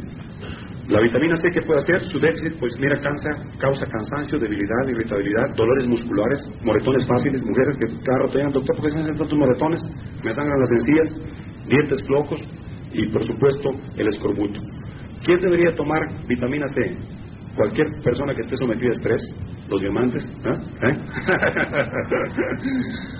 La 0.87 1.01
vitamina 1.01 1.35
C, 1.35 1.49
¿qué 1.51 1.61
puede 1.63 1.79
hacer? 1.79 1.99
Su 2.09 2.17
déficit, 2.17 2.57
pues 2.59 2.71
mira, 2.79 2.95
cansa, 3.01 3.29
causa 3.59 3.85
cansancio, 3.87 4.39
debilidad, 4.39 4.87
irritabilidad, 4.87 5.53
dolores 5.53 5.85
musculares, 5.85 6.39
moretones 6.63 7.05
fáciles, 7.05 7.43
mujeres 7.43 7.77
que 7.77 7.87
cada 8.05 8.19
rato 8.19 8.33
llegan, 8.35 8.53
doctor, 8.53 8.75
¿por 8.77 8.85
qué 8.87 8.95
me 8.95 9.01
hacen 9.01 9.17
tantos 9.17 9.37
moretones? 9.37 9.81
Me 10.23 10.33
sangran 10.33 10.59
las 10.61 10.71
encías, 10.71 11.67
dientes 11.67 12.01
flojos 12.07 12.39
y, 12.93 13.05
por 13.09 13.21
supuesto, 13.25 13.69
el 13.97 14.07
escorbuto. 14.07 14.61
¿Quién 15.25 15.41
debería 15.41 15.75
tomar 15.75 15.99
vitamina 16.25 16.65
C? 16.69 16.95
Cualquier 17.57 17.87
persona 18.01 18.33
que 18.33 18.41
esté 18.41 18.55
sometida 18.55 18.87
a 18.87 18.93
estrés, 18.93 19.21
los 19.67 19.81
diamantes, 19.81 20.23
¿eh? 20.25 20.87
¿Eh? 20.87 20.97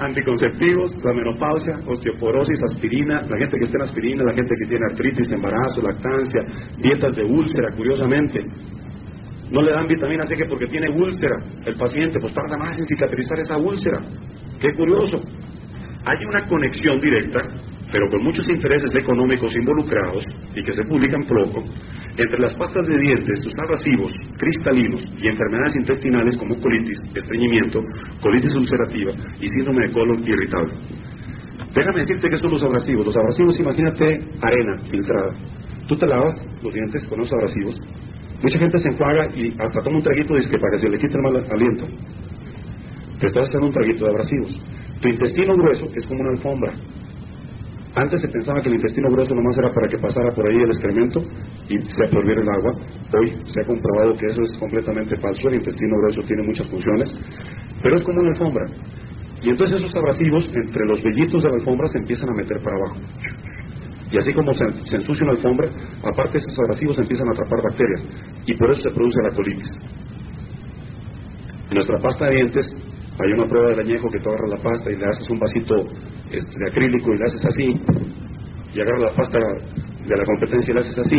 anticonceptivos, 0.00 0.96
la 1.04 1.12
menopausia, 1.12 1.76
osteoporosis, 1.86 2.62
aspirina, 2.62 3.22
la 3.22 3.38
gente 3.38 3.58
que 3.58 3.64
está 3.64 3.78
en 3.78 3.82
aspirina, 3.82 4.24
la 4.24 4.34
gente 4.34 4.54
que 4.60 4.68
tiene 4.68 4.84
artritis, 4.90 5.32
embarazo, 5.32 5.82
lactancia, 5.82 6.42
dietas 6.78 7.16
de 7.16 7.24
úlcera, 7.24 7.70
curiosamente. 7.76 8.40
No 9.50 9.62
le 9.62 9.72
dan 9.72 9.86
vitamina 9.86 10.26
C 10.26 10.36
que 10.36 10.44
porque 10.44 10.66
tiene 10.66 10.88
úlcera 10.90 11.36
el 11.64 11.74
paciente, 11.76 12.18
pues 12.20 12.34
tarda 12.34 12.56
más 12.58 12.78
en 12.78 12.84
cicatrizar 12.84 13.40
esa 13.40 13.56
úlcera. 13.56 14.00
Qué 14.60 14.72
curioso. 14.74 15.16
Hay 16.04 16.24
una 16.28 16.46
conexión 16.46 16.98
directa 16.98 17.40
pero 17.90 18.08
con 18.10 18.22
muchos 18.22 18.48
intereses 18.48 18.94
económicos 18.94 19.54
involucrados 19.56 20.24
y 20.54 20.62
que 20.62 20.72
se 20.72 20.84
publican 20.84 21.24
poco, 21.24 21.64
entre 22.16 22.38
las 22.38 22.54
pastas 22.54 22.86
de 22.86 22.98
dientes, 22.98 23.40
sus 23.42 23.54
abrasivos, 23.62 24.12
cristalinos 24.36 25.04
y 25.16 25.28
enfermedades 25.28 25.76
intestinales 25.76 26.36
como 26.36 26.60
colitis, 26.60 26.98
estreñimiento, 27.14 27.80
colitis 28.20 28.54
ulcerativa 28.54 29.12
y 29.40 29.48
síndrome 29.48 29.86
de 29.86 29.92
colon 29.92 30.22
irritable. 30.26 30.74
Déjame 31.74 32.00
decirte 32.00 32.28
que 32.28 32.38
son 32.38 32.50
los 32.50 32.62
abrasivos. 32.62 33.06
Los 33.06 33.16
abrasivos, 33.16 33.60
imagínate 33.60 34.20
arena 34.42 34.78
filtrada. 34.90 35.30
Tú 35.86 35.96
te 35.96 36.06
lavas 36.06 36.34
los 36.62 36.74
dientes 36.74 37.06
con 37.06 37.18
los 37.20 37.32
abrasivos. 37.32 37.76
Mucha 38.42 38.58
gente 38.58 38.78
se 38.78 38.88
enjuaga 38.88 39.26
y 39.34 39.48
hasta 39.58 39.82
toma 39.82 39.96
un 39.98 40.02
traguito 40.02 40.34
de 40.34 40.58
para 40.58 40.72
que 40.72 40.78
se 40.78 40.88
le 40.88 40.98
quite 40.98 41.14
el 41.14 41.22
mal 41.22 41.36
aliento. 41.50 41.86
Te 43.20 43.26
estás 43.26 43.46
haciendo 43.48 43.66
un 43.66 43.72
traguito 43.72 44.04
de 44.04 44.10
abrasivos. 44.10 44.60
Tu 45.00 45.08
intestino 45.08 45.54
grueso 45.56 45.84
es 45.94 46.06
como 46.06 46.20
una 46.20 46.30
alfombra. 46.30 46.72
Antes 47.94 48.20
se 48.20 48.28
pensaba 48.28 48.60
que 48.60 48.68
el 48.68 48.76
intestino 48.76 49.08
grueso 49.10 49.34
nomás 49.34 49.56
era 49.58 49.72
para 49.72 49.88
que 49.88 49.98
pasara 49.98 50.30
por 50.30 50.46
ahí 50.46 50.56
el 50.56 50.70
excremento 50.70 51.20
y 51.68 51.80
se 51.80 52.04
absorbiera 52.04 52.42
el 52.42 52.48
agua. 52.48 52.72
Hoy 53.18 53.30
se 53.52 53.60
ha 53.60 53.66
comprobado 53.66 54.12
que 54.12 54.26
eso 54.26 54.42
es 54.42 54.58
completamente 54.58 55.16
falso. 55.16 55.48
El 55.48 55.56
intestino 55.56 55.96
grueso 55.96 56.20
tiene 56.26 56.42
muchas 56.44 56.70
funciones, 56.70 57.08
pero 57.82 57.96
es 57.96 58.02
como 58.02 58.20
una 58.20 58.30
alfombra. 58.30 58.66
Y 59.42 59.50
entonces 59.50 59.80
esos 59.80 59.96
abrasivos, 59.96 60.46
entre 60.52 60.84
los 60.86 61.02
vellitos 61.02 61.42
de 61.42 61.48
la 61.48 61.54
alfombra, 61.56 61.88
se 61.88 61.98
empiezan 61.98 62.28
a 62.28 62.34
meter 62.34 62.58
para 62.62 62.76
abajo. 62.76 62.96
Y 64.10 64.18
así 64.18 64.32
como 64.32 64.52
se, 64.54 64.64
ensucia 64.64 65.24
una 65.24 65.32
alfombra, 65.32 65.68
aparte 66.02 66.38
esos 66.38 66.58
abrasivos 66.58 66.98
empiezan 66.98 67.28
a 67.28 67.32
atrapar 67.32 67.62
bacterias. 67.62 68.04
Y 68.46 68.54
por 68.54 68.70
eso 68.70 68.82
se 68.82 68.90
produce 68.90 69.18
la 69.22 69.34
colitis. 69.34 69.70
nuestra 71.70 71.98
pasta 71.98 72.26
de 72.26 72.34
dientes 72.36 72.66
hay 73.20 73.32
una 73.32 73.46
prueba 73.46 73.70
del 73.70 73.80
añejo 73.80 74.08
que 74.08 74.18
tú 74.18 74.28
agarras 74.30 74.50
la 74.50 74.62
pasta 74.62 74.90
y 74.90 74.96
le 74.96 75.06
haces 75.06 75.28
un 75.30 75.38
vasito 75.38 75.76
este, 76.30 76.58
de 76.58 76.70
acrílico 76.70 77.12
y 77.12 77.18
le 77.18 77.24
haces 77.24 77.44
así, 77.46 77.66
y 78.74 78.80
agarras 78.80 79.10
la 79.10 79.16
pasta 79.16 79.38
de 79.38 80.16
la 80.16 80.24
competencia 80.24 80.70
y 80.70 80.74
le 80.74 80.80
haces 80.80 80.98
así, 80.98 81.18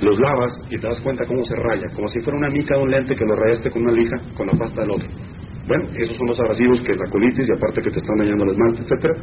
los 0.00 0.18
lavas 0.18 0.52
y 0.70 0.78
te 0.78 0.86
das 0.86 1.00
cuenta 1.00 1.26
cómo 1.26 1.42
se 1.44 1.56
raya, 1.56 1.88
como 1.94 2.08
si 2.08 2.20
fuera 2.20 2.38
una 2.38 2.48
mica 2.48 2.76
de 2.76 2.82
un 2.82 2.90
lente 2.90 3.14
que 3.14 3.24
lo 3.24 3.36
rayaste 3.36 3.70
con 3.70 3.82
una 3.82 3.92
lija 3.92 4.16
con 4.36 4.46
la 4.46 4.52
pasta 4.52 4.80
del 4.80 4.90
otro. 4.90 5.08
Bueno, 5.66 5.88
esos 5.94 6.16
son 6.16 6.26
los 6.26 6.40
abrasivos 6.40 6.80
que 6.80 6.94
la 6.94 7.10
colitis 7.10 7.46
y 7.48 7.52
aparte 7.52 7.82
que 7.82 7.90
te 7.90 7.98
están 7.98 8.16
dañando 8.16 8.44
el 8.44 8.50
esmalte, 8.50 8.82
etcétera. 8.82 9.14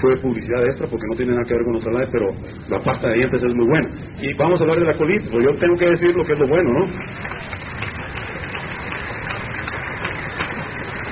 Fue 0.00 0.14
publicidad 0.16 0.64
extra 0.66 0.86
porque 0.88 1.06
no 1.10 1.16
tiene 1.16 1.32
nada 1.32 1.44
que 1.44 1.54
ver 1.54 1.64
con 1.64 1.76
otra 1.76 1.92
lado, 1.92 2.08
pero 2.12 2.26
la 2.68 2.78
pasta 2.82 3.08
de 3.08 3.14
dientes 3.14 3.42
es 3.42 3.54
muy 3.54 3.66
buena. 3.66 3.88
Y 4.20 4.34
vamos 4.34 4.60
a 4.60 4.64
hablar 4.64 4.78
de 4.78 4.86
la 4.86 4.96
colitis, 4.96 5.28
pues 5.30 5.44
yo 5.44 5.56
tengo 5.58 5.74
que 5.74 5.86
decir 5.86 6.14
lo 6.14 6.24
que 6.24 6.32
es 6.32 6.38
lo 6.38 6.48
bueno, 6.48 6.70
¿no? 6.70 6.86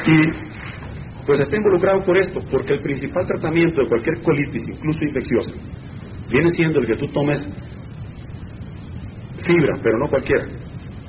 Y 0.06 1.26
pues 1.26 1.40
está 1.40 1.56
involucrado 1.56 2.04
por 2.04 2.16
esto, 2.16 2.40
porque 2.50 2.74
el 2.74 2.82
principal 2.82 3.26
tratamiento 3.26 3.82
de 3.82 3.88
cualquier 3.88 4.22
colitis, 4.22 4.68
incluso 4.68 5.04
infecciosa, 5.04 5.50
viene 6.30 6.50
siendo 6.52 6.78
el 6.78 6.86
que 6.86 6.96
tú 6.96 7.06
tomes 7.08 7.42
fibra, 9.44 9.78
pero 9.82 9.98
no 9.98 10.08
cualquiera, 10.08 10.44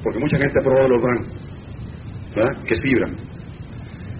porque 0.03 0.19
mucha 0.19 0.37
gente 0.37 0.59
ha 0.59 0.63
probado 0.63 0.89
los 0.89 1.01
bran, 1.01 1.25
¿verdad? 2.35 2.63
Que 2.63 2.73
es 2.73 2.81
fibra. 2.81 3.09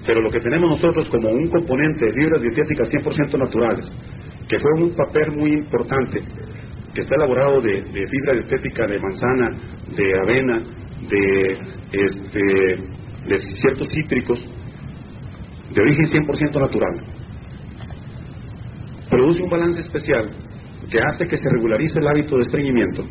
Pero 0.05 0.21
lo 0.21 0.29
que 0.29 0.39
tenemos 0.39 0.69
nosotros 0.69 1.09
como 1.09 1.29
un 1.29 1.47
componente 1.49 2.05
de 2.05 2.13
fibras 2.13 2.41
dietéticas 2.41 2.89
100% 2.89 3.37
naturales, 3.37 3.85
que 4.47 4.59
fue 4.59 4.71
un 4.83 4.95
papel 4.95 5.31
muy 5.35 5.51
importante, 5.51 6.21
que 6.93 7.01
está 7.01 7.15
elaborado 7.15 7.61
de, 7.61 7.81
de 7.81 8.07
fibra 8.07 8.33
dietética 8.33 8.87
de 8.87 8.99
manzana, 8.99 9.49
de 9.95 10.19
avena, 10.19 10.59
de, 11.09 11.57
este, 11.91 12.41
de 13.27 13.37
ciertos 13.61 13.89
cítricos, 13.89 14.56
de 15.73 15.81
origen 15.81 16.05
100% 16.05 16.59
natural, 16.59 17.01
produce 19.09 19.43
un 19.43 19.49
balance 19.49 19.79
especial 19.79 20.29
que 20.89 20.99
hace 20.99 21.27
que 21.27 21.37
se 21.37 21.49
regularice 21.49 21.99
el 21.99 22.07
hábito 22.07 22.35
de 22.35 22.41
estreñimiento, 22.43 23.03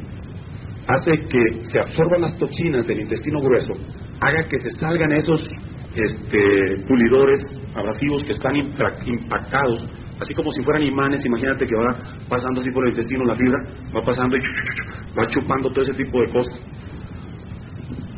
hace 0.88 1.12
que 1.28 1.64
se 1.64 1.78
absorban 1.78 2.22
las 2.22 2.38
toxinas 2.38 2.86
del 2.86 3.00
intestino 3.00 3.40
grueso, 3.40 3.74
haga 4.20 4.48
que 4.48 4.59
se 4.59 4.70
salgan 4.72 5.12
esos 5.12 5.42
este, 5.94 6.84
pulidores 6.86 7.40
abrasivos 7.74 8.24
que 8.24 8.32
están 8.32 8.54
impactados, 8.57 9.86
así 10.20 10.34
como 10.34 10.50
si 10.50 10.62
fueran 10.62 10.82
imanes, 10.82 11.24
imagínate 11.24 11.66
que 11.66 11.74
va 11.74 11.96
pasando 12.28 12.61
así 12.61 12.70
por 12.70 12.84
el 12.84 12.90
intestino 12.90 13.24
la 13.24 13.34
fibra, 13.34 13.59
va 13.94 14.02
pasando 14.02 14.36
y 14.36 14.40
va 15.18 15.26
chupando 15.28 15.70
todo 15.70 15.82
ese 15.82 15.94
tipo 15.94 16.20
de 16.20 16.28
cosas. 16.28 16.61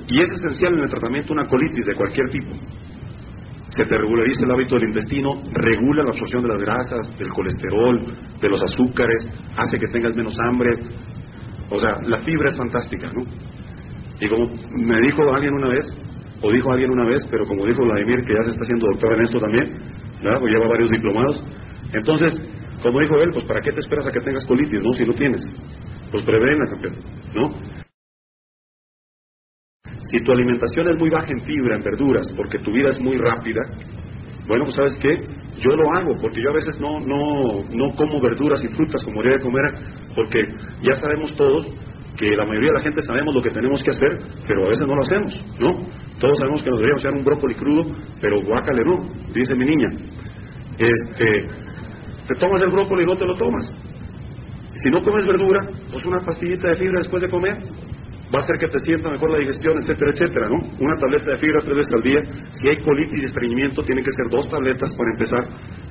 Y 0.09 0.23
es 0.23 0.31
esencial 0.31 0.75
en 0.75 0.81
el 0.81 0.89
tratamiento 0.89 1.29
de 1.29 1.41
una 1.41 1.49
colitis 1.49 1.85
de 1.85 1.95
cualquier 1.95 2.29
tipo. 2.31 2.55
Se 3.79 3.87
te 3.87 3.97
regulariza 3.97 4.45
el 4.45 4.51
hábito 4.51 4.75
del 4.75 4.89
intestino, 4.89 5.41
regula 5.53 6.03
la 6.03 6.11
absorción 6.11 6.43
de 6.43 6.49
las 6.49 6.61
grasas, 6.61 7.17
del 7.17 7.29
colesterol, 7.29 8.03
de 8.41 8.49
los 8.49 8.61
azúcares, 8.61 9.31
hace 9.57 9.79
que 9.79 9.87
tengas 9.93 10.17
menos 10.17 10.37
hambre. 10.41 10.71
O 11.71 11.79
sea, 11.79 11.95
la 12.03 12.19
fibra 12.25 12.51
es 12.51 12.57
fantástica, 12.57 13.07
¿no? 13.13 13.23
Y 14.21 14.29
como 14.29 14.47
me 14.73 15.01
dijo 15.03 15.23
alguien 15.33 15.55
una 15.55 15.69
vez, 15.69 15.87
o 16.43 16.51
dijo 16.51 16.73
alguien 16.73 16.91
una 16.91 17.05
vez, 17.05 17.25
pero 17.31 17.45
como 17.45 17.65
dijo 17.65 17.85
Vladimir, 17.85 18.25
que 18.25 18.35
ya 18.35 18.43
se 18.47 18.51
está 18.51 18.63
haciendo 18.65 18.89
doctor 18.89 19.15
en 19.17 19.23
esto 19.23 19.39
también, 19.39 19.79
¿verdad? 20.25 20.41
Pues 20.41 20.53
lleva 20.53 20.67
varios 20.67 20.91
diplomados. 20.91 21.45
Entonces, 21.93 22.35
como 22.83 22.99
dijo 22.99 23.15
él, 23.23 23.31
pues 23.33 23.45
¿para 23.45 23.61
qué 23.61 23.71
te 23.71 23.79
esperas 23.79 24.09
a 24.09 24.11
que 24.11 24.21
tengas 24.23 24.45
colitis, 24.45 24.83
no? 24.83 24.93
Si 24.95 25.05
no 25.05 25.15
tienes. 25.15 25.45
Pues 26.11 26.25
prevena, 26.25 26.67
campeón, 26.67 26.95
¿no? 27.33 27.88
Si 30.09 30.19
tu 30.21 30.33
alimentación 30.33 30.89
es 30.89 30.99
muy 30.99 31.11
baja 31.11 31.29
en 31.31 31.41
fibra, 31.43 31.77
en 31.77 31.83
verduras, 31.83 32.33
porque 32.37 32.59
tu 32.59 32.73
vida 32.73 32.89
es 32.89 33.01
muy 33.01 33.17
rápida, 33.19 33.61
bueno, 34.47 34.65
pues 34.65 34.77
sabes 34.77 34.97
qué, 35.01 35.21
yo 35.59 35.71
lo 35.77 35.93
hago, 35.95 36.17
porque 36.21 36.41
yo 36.43 36.51
a 36.51 36.55
veces 36.55 36.81
no, 36.81 36.99
no, 37.01 37.63
no 37.71 37.95
como 37.97 38.21
verduras 38.21 38.65
y 38.65 38.69
frutas 38.69 39.05
como 39.05 39.23
debería 39.23 39.39
de 39.39 39.45
comer, 39.45 39.65
porque 40.15 40.49
ya 40.83 40.95
sabemos 40.95 41.37
todos 41.37 41.67
que 42.17 42.35
la 42.35 42.47
mayoría 42.47 42.71
de 42.71 42.79
la 42.79 42.83
gente 42.83 43.03
sabemos 43.03 43.35
lo 43.35 43.43
que 43.43 43.51
tenemos 43.51 43.83
que 43.83 43.91
hacer, 43.91 44.19
pero 44.47 44.67
a 44.67 44.69
veces 44.71 44.87
no 44.87 44.95
lo 44.95 45.03
hacemos, 45.03 45.45
¿no? 45.61 45.73
Todos 46.19 46.39
sabemos 46.39 46.63
que 46.63 46.71
nos 46.71 46.81
deberíamos 46.81 47.05
hacer 47.05 47.17
un 47.17 47.25
brócoli 47.25 47.55
crudo, 47.55 47.95
pero 48.21 48.43
guácale 48.43 48.83
no, 48.85 48.97
dice 49.33 49.55
mi 49.55 49.67
niña. 49.67 49.89
Este, 50.79 51.43
te 52.27 52.35
tomas 52.41 52.63
el 52.63 52.71
brócoli 52.71 53.05
y 53.05 53.07
no 53.07 53.17
te 53.17 53.27
lo 53.27 53.35
tomas. 53.35 53.71
Si 54.83 54.91
no 54.91 55.03
comes 55.03 55.27
verdura, 55.27 55.61
pues 55.93 56.05
una 56.07 56.21
pastillita 56.25 56.69
de 56.71 56.77
fibra 56.77 56.99
después 56.99 57.23
de 57.23 57.29
comer, 57.29 57.57
va 58.35 58.41
a 58.41 58.43
hacer 58.43 58.59
que 58.59 58.69
te 58.69 58.79
sienta 58.81 59.11
mejor 59.11 59.31
la 59.31 59.39
digestión, 59.39 59.79
etcétera, 59.79 60.11
etcétera, 60.13 60.49
¿no? 60.49 60.57
Una 60.81 60.97
tableta 60.97 61.31
de 61.33 61.39
fibra 61.39 61.61
tres 61.63 61.77
veces 61.77 61.95
al 61.95 62.03
día. 62.03 62.21
Si 62.53 62.69
hay 62.69 62.77
colitis 62.77 63.23
y 63.23 63.25
estreñimiento, 63.25 63.83
tienen 63.83 64.05
que 64.05 64.13
ser 64.13 64.29
dos 64.29 64.51
tabletas 64.51 64.95
para 64.97 65.11
empezar 65.13 65.45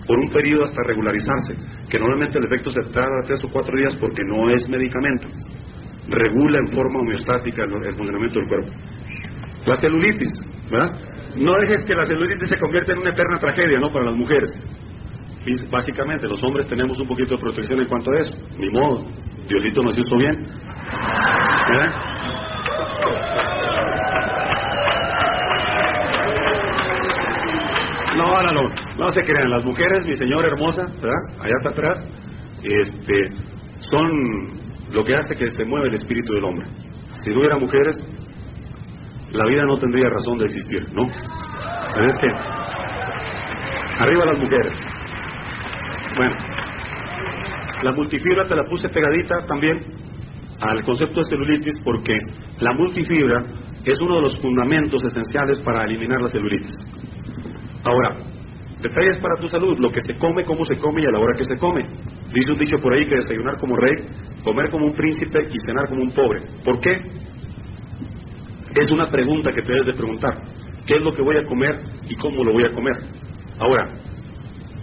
por 0.06 0.20
un 0.20 0.30
periodo 0.30 0.64
hasta 0.64 0.84
regularizarse, 0.84 1.56
que 1.90 2.00
normalmente 2.00 2.38
el 2.38 2.46
efecto 2.46 2.70
se 2.70 2.82
tarda 2.94 3.26
tres 3.26 3.44
o 3.44 3.50
cuatro 3.50 3.76
días 3.76 3.96
porque 3.96 4.24
no 4.24 4.50
es 4.50 4.70
medicamento. 4.70 5.28
Regula 6.10 6.60
en 6.60 6.68
forma 6.68 7.00
homeostática 7.00 7.64
el, 7.64 7.96
funcionamiento 7.96 8.40
del 8.40 8.48
cuerpo. 8.48 8.70
La 9.66 9.76
celulitis, 9.76 10.32
¿verdad? 10.72 10.94
No 11.36 11.54
dejes 11.62 11.84
que 11.86 11.94
la 11.94 12.06
celulitis 12.06 12.50
se 12.50 12.60
convierta 12.60 12.94
en 12.94 13.00
una 13.00 13.10
eterna 13.10 13.38
tragedia, 13.40 13.80
¿no? 13.80 13.92
Para 13.92 14.06
las 14.06 14.16
mujeres. 14.16 14.52
Y 15.46 15.66
básicamente, 15.70 16.28
los 16.28 16.42
hombres 16.44 16.68
tenemos 16.68 17.00
un 17.00 17.08
poquito 17.08 17.36
de 17.36 17.42
protección 17.42 17.80
en 17.80 17.88
cuanto 17.88 18.12
a 18.12 18.20
eso. 18.20 18.34
Ni 18.58 18.70
modo, 18.70 19.06
Diosito 19.48 19.82
nos 19.82 19.98
hizo 19.98 20.18
bien. 20.18 20.36
¿Verdad? 21.70 22.17
No, 28.18 28.42
no, 28.42 28.70
no 28.98 29.12
se 29.12 29.22
crean. 29.22 29.50
Las 29.50 29.64
mujeres, 29.64 30.06
mi 30.06 30.16
señora 30.18 30.48
hermosa, 30.48 30.84
¿verdad? 31.02 31.40
Allá 31.40 31.54
está 31.58 31.70
atrás, 31.70 32.00
este, 32.64 33.30
son 33.80 34.12
lo 34.92 35.04
que 35.04 35.16
hace 35.16 35.36
que 35.36 35.50
se 35.52 35.66
mueva 35.66 35.88
el 35.88 35.96
espíritu 35.96 36.34
del 36.34 36.44
hombre. 36.44 36.68
Si 37.24 37.30
no 37.30 37.40
hubiera 37.40 37.58
mujeres, 37.58 37.98
la 39.32 39.46
vida 39.46 39.64
no 39.66 39.78
tendría 39.78 40.10
razón 40.10 40.38
de 40.38 40.46
existir, 40.46 40.88
¿no? 40.94 41.04
Pero 41.94 42.10
es 42.10 42.18
arriba 44.00 44.26
las 44.26 44.40
mujeres. 44.40 44.74
Bueno, 46.16 46.36
la 47.84 47.92
multifibra 47.92 48.48
te 48.48 48.56
la 48.56 48.64
puse 48.64 48.90
pegadita 48.90 49.46
también 49.46 49.78
al 50.60 50.84
concepto 50.84 51.20
de 51.20 51.26
celulitis 51.26 51.80
porque 51.84 52.18
la 52.60 52.74
multifibra 52.74 53.44
es 53.84 54.00
uno 54.02 54.16
de 54.16 54.22
los 54.22 54.40
fundamentos 54.40 55.04
esenciales 55.04 55.60
para 55.62 55.84
eliminar 55.84 56.22
la 56.22 56.30
celulitis. 56.30 56.76
Ahora, 57.84 58.18
detalles 58.82 59.18
para 59.20 59.36
tu 59.40 59.48
salud, 59.48 59.78
lo 59.80 59.92
que 59.92 60.02
se 60.02 60.16
come, 60.16 60.44
cómo 60.44 60.66
se 60.66 60.78
come 60.78 61.02
y 61.02 61.06
a 61.06 61.12
la 61.12 61.20
hora 61.20 61.38
que 61.38 61.46
se 61.46 61.58
come. 61.58 61.88
Dice 62.34 62.52
un 62.52 62.60
dicho 62.60 62.78
por 62.78 62.94
ahí 62.94 63.06
que 63.06 63.16
desayunar 63.16 63.58
como 63.60 63.76
rey, 63.78 63.96
comer 64.44 64.70
como 64.70 64.88
un 64.88 64.94
príncipe 64.94 65.48
y 65.50 65.60
cenar 65.66 65.88
como 65.88 66.02
un 66.02 66.12
pobre. 66.12 66.42
¿Por 66.64 66.80
qué? 66.80 66.92
Es 68.76 68.92
una 68.92 69.10
pregunta 69.10 69.52
que 69.52 69.62
te 69.62 69.72
debes 69.72 69.88
de 69.88 69.94
preguntar. 69.94 70.38
¿Qué 70.86 70.96
es 70.96 71.04
lo 71.04 71.14
que 71.14 71.22
voy 71.22 71.38
a 71.38 71.44
comer 71.44 71.80
y 72.10 72.16
cómo 72.16 72.44
lo 72.44 72.54
voy 72.54 72.64
a 72.66 72.72
comer? 72.72 72.96
Ahora, 73.60 73.88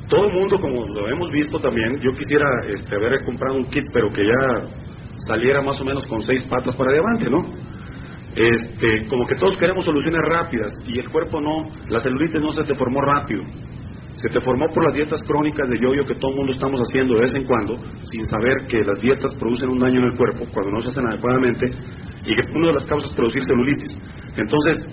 todo 0.08 0.26
el 0.28 0.34
mundo, 0.34 0.58
como 0.60 0.86
lo 0.86 1.08
hemos 1.08 1.30
visto 1.30 1.58
también, 1.58 1.96
yo 1.98 2.12
quisiera 2.12 2.46
este, 2.68 2.94
haber 2.96 3.22
comprado 3.24 3.56
un 3.56 3.64
kit, 3.66 3.84
pero 3.92 4.10
que 4.10 4.26
ya 4.26 4.64
saliera 5.26 5.62
más 5.62 5.80
o 5.80 5.84
menos 5.84 6.06
con 6.06 6.22
seis 6.22 6.42
patas 6.44 6.76
para 6.76 6.90
adelante, 6.90 7.30
¿no? 7.30 7.40
Este, 8.36 9.06
como 9.06 9.26
que 9.26 9.36
todos 9.36 9.56
queremos 9.58 9.84
soluciones 9.84 10.20
rápidas 10.28 10.76
y 10.86 10.98
el 10.98 11.08
cuerpo 11.08 11.40
no, 11.40 11.70
la 11.88 12.00
celulitis 12.00 12.42
no 12.42 12.52
se 12.52 12.64
te 12.64 12.74
formó 12.74 13.00
rápido. 13.00 13.42
Se 14.16 14.28
te 14.28 14.40
formó 14.40 14.66
por 14.68 14.84
las 14.84 14.94
dietas 14.94 15.22
crónicas 15.24 15.68
de 15.68 15.78
yoyo 15.78 16.04
que 16.04 16.14
todo 16.14 16.30
el 16.30 16.36
mundo 16.38 16.52
estamos 16.52 16.80
haciendo 16.80 17.14
de 17.14 17.20
vez 17.22 17.34
en 17.34 17.44
cuando, 17.44 17.76
sin 18.04 18.24
saber 18.26 18.66
que 18.68 18.82
las 18.82 19.00
dietas 19.00 19.34
producen 19.34 19.70
un 19.70 19.78
daño 19.78 20.00
en 20.00 20.06
el 20.06 20.16
cuerpo 20.16 20.44
cuando 20.52 20.72
no 20.72 20.80
se 20.80 20.88
hacen 20.88 21.06
adecuadamente 21.06 21.66
y 22.24 22.34
que 22.34 22.58
una 22.58 22.68
de 22.68 22.74
las 22.74 22.86
causas 22.86 23.10
es 23.10 23.16
producir 23.16 23.44
celulitis. 23.44 23.96
Entonces, 24.36 24.88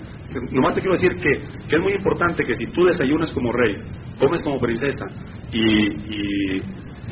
nomás 0.52 0.74
te 0.74 0.80
quiero 0.80 0.94
decir 0.94 1.14
que, 1.16 1.30
que, 1.68 1.76
es 1.76 1.82
muy 1.82 1.94
importante 1.94 2.44
que 2.44 2.54
si 2.54 2.66
tú 2.66 2.84
desayunas 2.84 3.32
como 3.32 3.52
rey, 3.52 3.76
comes 4.18 4.42
como 4.42 4.58
princesa 4.58 5.06
y, 5.52 5.92
y, 5.92 6.62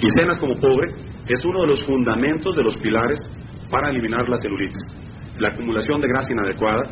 y 0.00 0.10
cenas 0.16 0.38
como 0.38 0.56
pobre, 0.56 0.92
es 1.32 1.44
uno 1.44 1.60
de 1.62 1.66
los 1.68 1.84
fundamentos 1.86 2.56
de 2.56 2.62
los 2.62 2.76
pilares 2.78 3.20
para 3.70 3.90
eliminar 3.90 4.28
la 4.28 4.36
celulitis. 4.36 4.82
La 5.38 5.48
acumulación 5.48 6.00
de 6.00 6.08
grasa 6.08 6.32
inadecuada, 6.32 6.82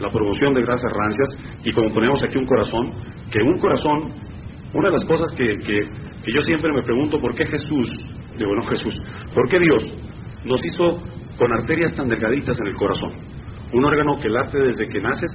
la 0.00 0.10
promoción 0.10 0.54
de 0.54 0.62
grasas 0.62 0.92
rancias 0.92 1.28
y 1.64 1.72
como 1.72 1.92
ponemos 1.92 2.22
aquí 2.22 2.38
un 2.38 2.46
corazón, 2.46 2.92
que 3.30 3.40
un 3.42 3.58
corazón, 3.58 4.12
una 4.72 4.88
de 4.88 4.94
las 4.94 5.04
cosas 5.04 5.34
que, 5.36 5.56
que, 5.58 5.80
que 6.22 6.32
yo 6.32 6.40
siempre 6.42 6.72
me 6.72 6.82
pregunto, 6.82 7.18
¿por 7.18 7.34
qué 7.34 7.44
Jesús, 7.46 7.90
digo, 8.38 8.54
no 8.54 8.62
Jesús, 8.62 8.96
¿por 9.34 9.48
qué 9.48 9.58
Dios 9.58 9.84
nos 10.44 10.64
hizo 10.64 10.98
con 11.36 11.52
arterias 11.52 11.94
tan 11.94 12.06
delgaditas 12.06 12.58
en 12.60 12.68
el 12.68 12.74
corazón? 12.74 13.12
Un 13.72 13.84
órgano 13.84 14.18
que 14.20 14.28
late 14.28 14.58
desde 14.58 14.88
que 14.88 15.00
naces 15.00 15.30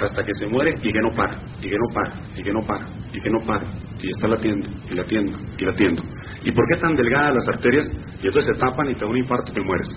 hasta 0.00 0.24
que 0.24 0.34
se 0.34 0.46
muere 0.46 0.74
y 0.82 0.92
que 0.92 1.00
no 1.00 1.10
para, 1.14 1.36
y 1.62 1.68
que 1.68 1.76
no 1.76 1.94
para, 1.94 2.12
y 2.36 2.42
que 2.42 2.52
no 2.52 2.60
para, 2.60 2.86
y 3.12 3.20
que 3.20 3.30
no 3.30 3.38
para, 3.46 3.70
y 4.00 4.08
está 4.08 4.28
latiendo, 4.28 4.66
y 4.90 4.94
latiendo, 4.94 5.38
y 5.58 5.64
latiendo. 5.64 6.02
¿Y 6.46 6.52
por 6.52 6.64
qué 6.68 6.80
tan 6.80 6.94
delgadas 6.94 7.34
las 7.34 7.48
arterias? 7.48 7.90
Y 8.22 8.28
entonces 8.28 8.54
se 8.54 8.60
tapan 8.60 8.88
y 8.88 8.94
te 8.94 9.00
da 9.00 9.10
un 9.10 9.16
infarto 9.16 9.50
y 9.50 9.54
te 9.54 9.60
mueres. 9.62 9.88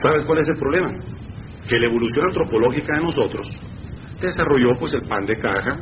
¿Sabes 0.00 0.24
cuál 0.24 0.38
es 0.38 0.48
el 0.48 0.56
problema? 0.56 0.92
Que 1.68 1.80
la 1.80 1.86
evolución 1.86 2.26
antropológica 2.26 2.94
de 2.94 3.02
nosotros 3.02 3.48
desarrolló 4.20 4.76
pues 4.78 4.94
el 4.94 5.02
pan 5.02 5.26
de 5.26 5.36
caja, 5.40 5.72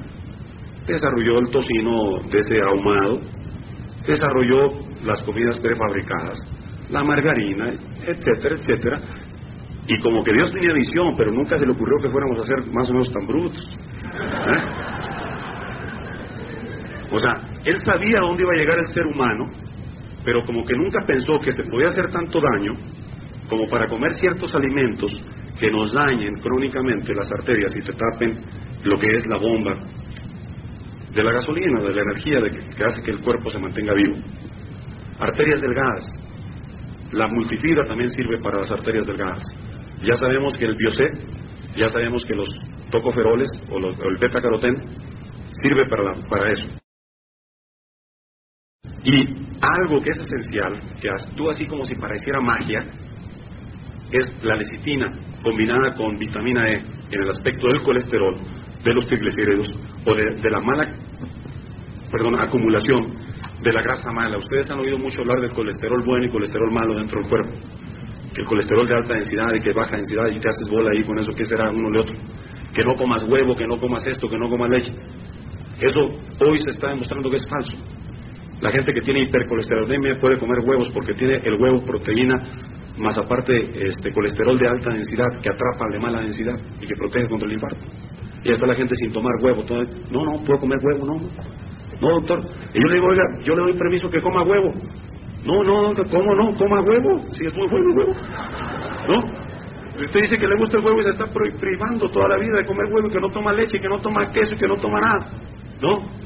desarrolló 0.86 1.40
el 1.40 1.50
tocino 1.50 2.20
de 2.30 2.38
ese 2.38 2.62
ahumado, 2.62 3.18
desarrolló 4.06 4.70
las 5.04 5.20
comidas 5.20 5.58
prefabricadas, 5.58 6.38
la 6.88 7.04
margarina, 7.04 7.68
etcétera, 8.06 8.56
etcétera. 8.60 8.98
Y 9.86 10.00
como 10.00 10.24
que 10.24 10.32
Dios 10.32 10.50
tenía 10.52 10.72
visión, 10.72 11.12
pero 11.18 11.30
nunca 11.32 11.58
se 11.58 11.66
le 11.66 11.72
ocurrió 11.72 11.98
que 12.00 12.08
fuéramos 12.08 12.38
a 12.38 12.46
ser 12.46 12.72
más 12.72 12.88
o 12.88 12.92
menos 12.94 13.12
tan 13.12 13.26
brutos. 13.26 13.76
¿eh? 14.14 14.83
O 17.14 17.18
sea, 17.18 17.32
él 17.64 17.80
sabía 17.80 18.18
dónde 18.18 18.42
iba 18.42 18.52
a 18.52 18.58
llegar 18.58 18.78
el 18.80 18.88
ser 18.88 19.06
humano, 19.06 19.44
pero 20.24 20.44
como 20.44 20.64
que 20.64 20.74
nunca 20.74 21.06
pensó 21.06 21.38
que 21.38 21.52
se 21.52 21.62
podía 21.62 21.88
hacer 21.88 22.10
tanto 22.10 22.40
daño 22.40 22.72
como 23.48 23.68
para 23.68 23.86
comer 23.86 24.14
ciertos 24.14 24.52
alimentos 24.52 25.12
que 25.60 25.70
nos 25.70 25.92
dañen 25.92 26.34
crónicamente 26.40 27.14
las 27.14 27.30
arterias 27.30 27.76
y 27.76 27.80
te 27.80 27.92
tapen 27.92 28.36
lo 28.82 28.98
que 28.98 29.06
es 29.16 29.26
la 29.28 29.38
bomba 29.38 29.76
de 31.14 31.22
la 31.22 31.32
gasolina, 31.34 31.82
de 31.82 31.94
la 31.94 32.02
energía 32.02 32.40
de 32.40 32.50
que, 32.50 32.84
hace 32.84 33.00
que 33.02 33.12
el 33.12 33.20
cuerpo 33.20 33.48
se 33.48 33.60
mantenga 33.60 33.94
vivo. 33.94 34.16
Arterias 35.20 35.60
delgadas. 35.60 36.02
La 37.12 37.28
multifibra 37.28 37.86
también 37.86 38.10
sirve 38.10 38.40
para 38.42 38.58
las 38.58 38.72
arterias 38.72 39.06
delgadas. 39.06 39.44
Ya 40.02 40.16
sabemos 40.16 40.58
que 40.58 40.64
el 40.64 40.74
biocet, 40.74 41.12
ya 41.76 41.86
sabemos 41.86 42.24
que 42.24 42.34
los 42.34 42.48
tocoferoles 42.90 43.48
o, 43.70 43.78
el 43.78 44.18
beta-carotén 44.18 44.74
sirve 45.62 45.86
para, 45.88 46.14
para 46.28 46.50
eso. 46.50 46.83
Y 49.04 49.20
algo 49.60 50.00
que 50.02 50.10
es 50.10 50.18
esencial, 50.18 50.80
que 51.00 51.10
actúa 51.10 51.52
así 51.52 51.66
como 51.66 51.84
si 51.84 51.94
pareciera 51.94 52.40
magia, 52.40 52.84
es 54.10 54.44
la 54.44 54.56
lecitina 54.56 55.12
combinada 55.42 55.94
con 55.94 56.16
vitamina 56.16 56.68
E 56.68 56.82
en 57.10 57.22
el 57.22 57.30
aspecto 57.30 57.66
del 57.68 57.82
colesterol 57.82 58.36
de 58.82 58.94
los 58.94 59.06
triglicéridos 59.06 59.68
o 60.06 60.14
de, 60.14 60.50
la 60.50 60.60
mala, 60.60 60.90
perdón, 62.10 62.40
acumulación 62.40 63.14
de 63.62 63.72
la 63.72 63.82
grasa 63.82 64.10
mala. 64.12 64.38
Ustedes 64.38 64.70
han 64.70 64.78
oído 64.78 64.98
mucho 64.98 65.20
hablar 65.20 65.40
del 65.40 65.52
colesterol 65.52 66.02
bueno 66.04 66.26
y 66.26 66.30
colesterol 66.30 66.70
malo 66.72 66.94
dentro 66.94 67.20
del 67.20 67.28
cuerpo. 67.28 67.54
Que 68.34 68.42
el 68.42 68.46
colesterol 68.46 68.86
de 68.86 68.94
alta 68.94 69.14
densidad 69.14 69.54
y 69.54 69.60
que 69.60 69.72
baja 69.72 69.96
densidad 69.96 70.26
y 70.28 70.38
te 70.38 70.48
haces 70.48 70.68
bola 70.68 70.90
ahí 70.90 71.04
con 71.04 71.18
eso, 71.18 71.32
que 71.32 71.44
será 71.44 71.70
uno 71.70 71.90
de 71.90 72.00
otro? 72.00 72.14
Que 72.74 72.82
no 72.84 72.94
comas 72.94 73.24
huevo, 73.24 73.54
que 73.54 73.66
no 73.66 73.78
comas 73.78 74.06
esto, 74.06 74.28
que 74.28 74.38
no 74.38 74.48
comas 74.48 74.70
leche. 74.70 74.92
Eso 75.80 76.00
hoy 76.40 76.58
se 76.58 76.70
está 76.70 76.88
demostrando 76.88 77.30
que 77.30 77.36
es 77.36 77.48
falso. 77.48 77.76
La 78.64 78.70
gente 78.70 78.94
que 78.94 79.02
tiene 79.02 79.24
hipercolesterolemia 79.24 80.14
puede 80.18 80.38
comer 80.38 80.60
huevos 80.64 80.88
porque 80.94 81.12
tiene 81.12 81.36
el 81.44 81.60
huevo 81.60 81.84
proteína 81.84 82.34
más 82.96 83.18
aparte 83.18 83.52
este 83.52 84.10
colesterol 84.10 84.58
de 84.58 84.66
alta 84.66 84.90
densidad 84.90 85.28
que 85.42 85.50
atrapa 85.50 85.84
de 85.92 85.98
mala 85.98 86.22
densidad 86.22 86.58
y 86.80 86.86
que 86.86 86.94
protege 86.96 87.28
contra 87.28 87.46
el 87.46 87.56
infarto. 87.56 87.84
Y 88.42 88.52
está 88.52 88.66
la 88.66 88.74
gente 88.74 88.94
sin 88.94 89.12
tomar 89.12 89.34
huevo. 89.42 89.64
Todo, 89.64 89.82
no, 90.10 90.24
no, 90.24 90.42
puedo 90.46 90.60
comer 90.60 90.78
huevo, 90.82 91.04
no. 91.04 91.14
No, 92.00 92.14
doctor. 92.14 92.40
Y 92.72 92.80
yo 92.80 92.88
le 92.88 92.94
digo, 92.94 93.06
oiga, 93.06 93.24
yo 93.44 93.54
le 93.54 93.62
doy 93.64 93.74
permiso 93.74 94.08
que 94.08 94.22
coma 94.22 94.42
huevo. 94.44 94.72
No, 95.44 95.62
no, 95.62 95.92
¿cómo 96.10 96.34
no? 96.34 96.54
Coma 96.56 96.80
huevo. 96.88 97.18
Si 97.32 97.44
es 97.44 97.54
muy 97.54 97.68
bueno 97.68 97.90
huevo. 97.94 98.14
¿No? 99.08 100.04
Usted 100.06 100.20
dice 100.22 100.38
que 100.38 100.48
le 100.48 100.56
gusta 100.56 100.78
el 100.78 100.86
huevo 100.86 101.00
y 101.00 101.04
se 101.04 101.10
está 101.10 101.26
privando 101.26 102.08
toda 102.08 102.28
la 102.28 102.38
vida 102.38 102.56
de 102.56 102.64
comer 102.64 102.86
huevo 102.90 103.08
y 103.08 103.12
que 103.12 103.20
no 103.20 103.28
toma 103.28 103.52
leche, 103.52 103.78
que 103.78 103.88
no 103.88 103.98
toma 103.98 104.32
queso 104.32 104.56
que 104.56 104.66
no 104.66 104.76
toma 104.76 105.00
nada. 105.00 105.28
¿No? 105.82 106.23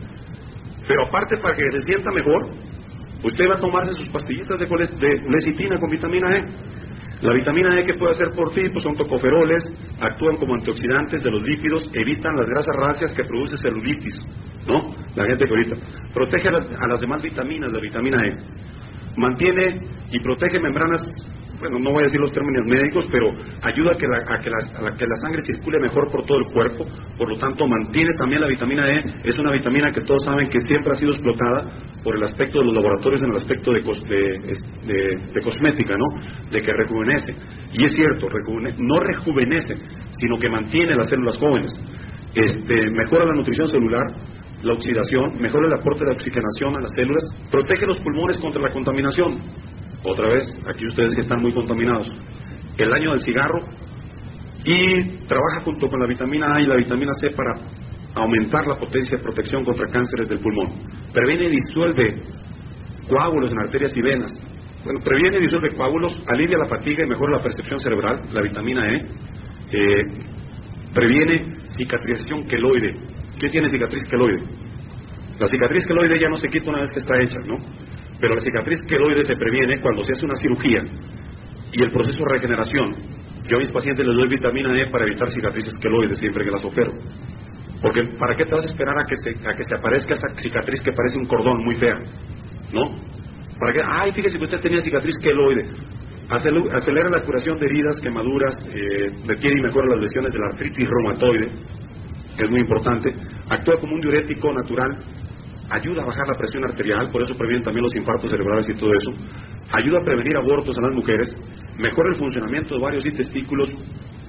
Pero 0.88 1.04
aparte, 1.06 1.36
para 1.36 1.54
que 1.54 1.62
se 1.70 1.82
sienta 1.82 2.10
mejor, 2.10 2.46
usted 3.22 3.44
va 3.48 3.56
a 3.56 3.60
tomarse 3.60 3.92
sus 3.92 4.08
pastillitas 4.08 4.58
de, 4.58 4.66
de 4.66 5.30
lecitina 5.30 5.78
con 5.78 5.90
vitamina 5.90 6.36
E. 6.38 6.46
La 7.20 7.34
vitamina 7.34 7.78
E 7.78 7.84
que 7.84 7.94
puede 7.94 8.12
hacer 8.12 8.30
por 8.34 8.52
ti 8.54 8.68
pues 8.72 8.82
son 8.82 8.96
tocoferoles, 8.96 9.62
actúan 10.00 10.36
como 10.36 10.54
antioxidantes 10.54 11.22
de 11.22 11.30
los 11.30 11.42
lípidos, 11.42 11.90
evitan 11.92 12.34
las 12.36 12.48
grasas 12.48 12.74
rancias 12.76 13.12
que 13.12 13.24
produce 13.24 13.58
celulitis, 13.58 14.18
¿no? 14.66 14.94
La 15.14 15.26
gente 15.26 15.44
que 15.44 15.50
ahorita 15.50 15.76
protege 16.14 16.48
a 16.48 16.52
las, 16.52 16.64
a 16.80 16.86
las 16.86 17.00
demás 17.00 17.22
vitaminas, 17.22 17.70
la 17.70 17.80
vitamina 17.80 18.26
E. 18.26 18.34
Mantiene 19.16 19.80
y 20.10 20.20
protege 20.20 20.60
membranas 20.60 21.02
bueno, 21.60 21.78
no 21.78 21.90
voy 21.90 22.02
a 22.02 22.04
decir 22.04 22.20
los 22.20 22.32
términos 22.32 22.66
médicos, 22.66 23.06
pero 23.10 23.30
ayuda 23.62 23.92
a 23.92 23.96
que, 23.96 24.06
la, 24.06 24.18
a, 24.18 24.38
que 24.38 24.50
la, 24.50 24.96
que 24.96 25.06
la 25.06 25.16
sangre 25.16 25.42
circule 25.42 25.80
mejor 25.80 26.10
por 26.10 26.24
todo 26.24 26.38
el 26.38 26.46
cuerpo, 26.52 26.86
por 27.16 27.28
lo 27.28 27.38
tanto 27.38 27.66
mantiene 27.66 28.10
también 28.18 28.40
la 28.40 28.48
vitamina 28.48 28.86
E, 28.86 29.04
es 29.24 29.38
una 29.38 29.52
vitamina 29.52 29.90
que 29.90 30.02
todos 30.02 30.24
saben 30.24 30.48
que 30.48 30.60
siempre 30.60 30.92
ha 30.92 30.94
sido 30.94 31.12
explotada 31.12 31.66
por 32.02 32.16
el 32.16 32.22
aspecto 32.22 32.60
de 32.60 32.66
los 32.66 32.74
laboratorios 32.74 33.22
en 33.22 33.30
el 33.30 33.36
aspecto 33.36 33.72
de, 33.72 33.80
de, 33.80 35.40
cosmética, 35.42 35.94
¿no? 35.96 36.06
De 36.50 36.62
que 36.62 36.72
rejuvenece. 36.72 37.34
Y 37.72 37.84
es 37.84 37.92
cierto, 37.94 38.28
no 38.78 39.00
rejuvenece, 39.00 39.74
sino 40.12 40.38
que 40.38 40.48
mantiene 40.48 40.94
las 40.94 41.08
células 41.08 41.36
jóvenes. 41.38 41.70
Este, 42.34 42.90
mejora 42.90 43.24
la 43.26 43.34
nutrición 43.34 43.68
celular, 43.68 44.04
la 44.62 44.72
oxidación, 44.72 45.40
mejora 45.40 45.66
el 45.66 45.74
aporte 45.74 46.04
de 46.04 46.12
oxigenación 46.12 46.76
a 46.76 46.80
las 46.80 46.92
células, 46.94 47.24
protege 47.50 47.86
los 47.86 48.00
pulmones 48.00 48.38
contra 48.38 48.62
la 48.62 48.70
contaminación, 48.70 49.36
otra 50.04 50.28
vez, 50.28 50.46
aquí 50.68 50.86
ustedes 50.86 51.14
que 51.14 51.22
están 51.22 51.40
muy 51.40 51.52
contaminados, 51.52 52.08
el 52.78 52.90
daño 52.90 53.10
del 53.10 53.20
cigarro 53.20 53.60
y 54.64 55.26
trabaja 55.26 55.62
junto 55.64 55.88
con 55.88 56.00
la 56.00 56.06
vitamina 56.06 56.54
A 56.54 56.60
y 56.60 56.66
la 56.66 56.76
vitamina 56.76 57.12
C 57.14 57.30
para 57.30 57.56
aumentar 58.14 58.66
la 58.66 58.76
potencia 58.76 59.16
de 59.16 59.22
protección 59.22 59.64
contra 59.64 59.88
cánceres 59.88 60.28
del 60.28 60.38
pulmón. 60.38 60.68
Previene 61.12 61.46
y 61.46 61.50
disuelve 61.50 62.14
coágulos 63.08 63.52
en 63.52 63.58
arterias 63.58 63.96
y 63.96 64.02
venas. 64.02 64.32
Bueno, 64.84 65.00
previene 65.00 65.38
y 65.38 65.42
disuelve 65.42 65.74
coágulos, 65.74 66.22
alivia 66.28 66.58
la 66.58 66.66
fatiga 66.66 67.04
y 67.04 67.08
mejora 67.08 67.36
la 67.36 67.42
percepción 67.42 67.80
cerebral, 67.80 68.20
la 68.32 68.42
vitamina 68.42 68.88
E. 68.88 69.00
Eh, 69.70 70.02
previene 70.94 71.44
cicatrización 71.76 72.46
queloide. 72.46 72.94
¿Qué 73.38 73.48
tiene 73.50 73.70
cicatriz 73.70 74.02
queloide? 74.08 74.42
La 75.38 75.46
cicatriz 75.46 75.84
queloide 75.86 76.18
ya 76.18 76.28
no 76.28 76.36
se 76.36 76.48
quita 76.48 76.70
una 76.70 76.80
vez 76.80 76.90
que 76.90 77.00
está 77.00 77.14
hecha, 77.22 77.38
¿no? 77.46 77.56
Pero 78.20 78.34
la 78.34 78.40
cicatriz 78.40 78.80
queloide 78.88 79.24
se 79.24 79.36
previene 79.36 79.80
cuando 79.80 80.02
se 80.02 80.12
hace 80.12 80.24
una 80.24 80.36
cirugía 80.36 80.82
y 81.72 81.82
el 81.82 81.90
proceso 81.92 82.18
de 82.24 82.32
regeneración. 82.32 82.94
Yo 83.48 83.56
a 83.56 83.60
mis 83.60 83.70
pacientes 83.70 84.06
les 84.06 84.16
doy 84.16 84.28
vitamina 84.28 84.76
E 84.78 84.90
para 84.90 85.04
evitar 85.04 85.30
cicatrices 85.30 85.74
queloides 85.80 86.18
siempre 86.18 86.44
que 86.44 86.50
las 86.50 86.64
opero. 86.64 86.92
Porque 87.80 88.02
¿para 88.18 88.36
qué 88.36 88.44
te 88.44 88.54
vas 88.54 88.64
a 88.64 88.66
esperar 88.66 88.98
a 88.98 89.04
que 89.04 89.16
se, 89.16 89.30
a 89.48 89.54
que 89.54 89.64
se 89.64 89.74
aparezca 89.74 90.14
esa 90.14 90.28
cicatriz 90.40 90.80
que 90.82 90.92
parece 90.92 91.18
un 91.18 91.26
cordón 91.26 91.64
muy 91.64 91.76
fea? 91.76 91.98
¿No? 92.72 92.90
¿Para 93.58 93.72
qué? 93.72 93.80
Ay, 93.84 94.12
fíjese 94.12 94.38
que 94.38 94.44
usted 94.44 94.60
tenía 94.60 94.80
cicatriz 94.80 95.16
queloide. 95.22 95.66
Acelera 96.28 97.08
la 97.08 97.22
curación 97.22 97.58
de 97.58 97.66
heridas, 97.66 98.00
quemaduras, 98.00 98.54
eh, 98.74 99.10
detiene 99.26 99.60
y 99.60 99.62
mejora 99.62 99.86
las 99.88 100.00
lesiones 100.00 100.30
de 100.30 100.38
la 100.38 100.46
artritis 100.48 100.86
reumatoide, 100.86 101.46
que 102.36 102.44
es 102.44 102.50
muy 102.50 102.60
importante. 102.60 103.14
Actúa 103.48 103.78
como 103.78 103.94
un 103.94 104.00
diurético 104.00 104.52
natural 104.52 104.98
ayuda 105.70 106.02
a 106.02 106.06
bajar 106.06 106.26
la 106.26 106.38
presión 106.38 106.64
arterial, 106.64 107.08
por 107.10 107.22
eso 107.22 107.34
previene 107.34 107.62
también 107.62 107.84
los 107.84 107.94
infartos 107.94 108.30
cerebrales 108.30 108.68
y 108.68 108.74
todo 108.74 108.90
eso, 108.94 109.10
ayuda 109.72 109.98
a 109.98 110.04
prevenir 110.04 110.36
abortos 110.36 110.76
en 110.76 110.82
las 110.82 110.94
mujeres, 110.94 111.36
mejora 111.78 112.10
el 112.10 112.16
funcionamiento 112.16 112.74
de 112.74 112.80
varios 112.82 113.04
testículos, 113.04 113.70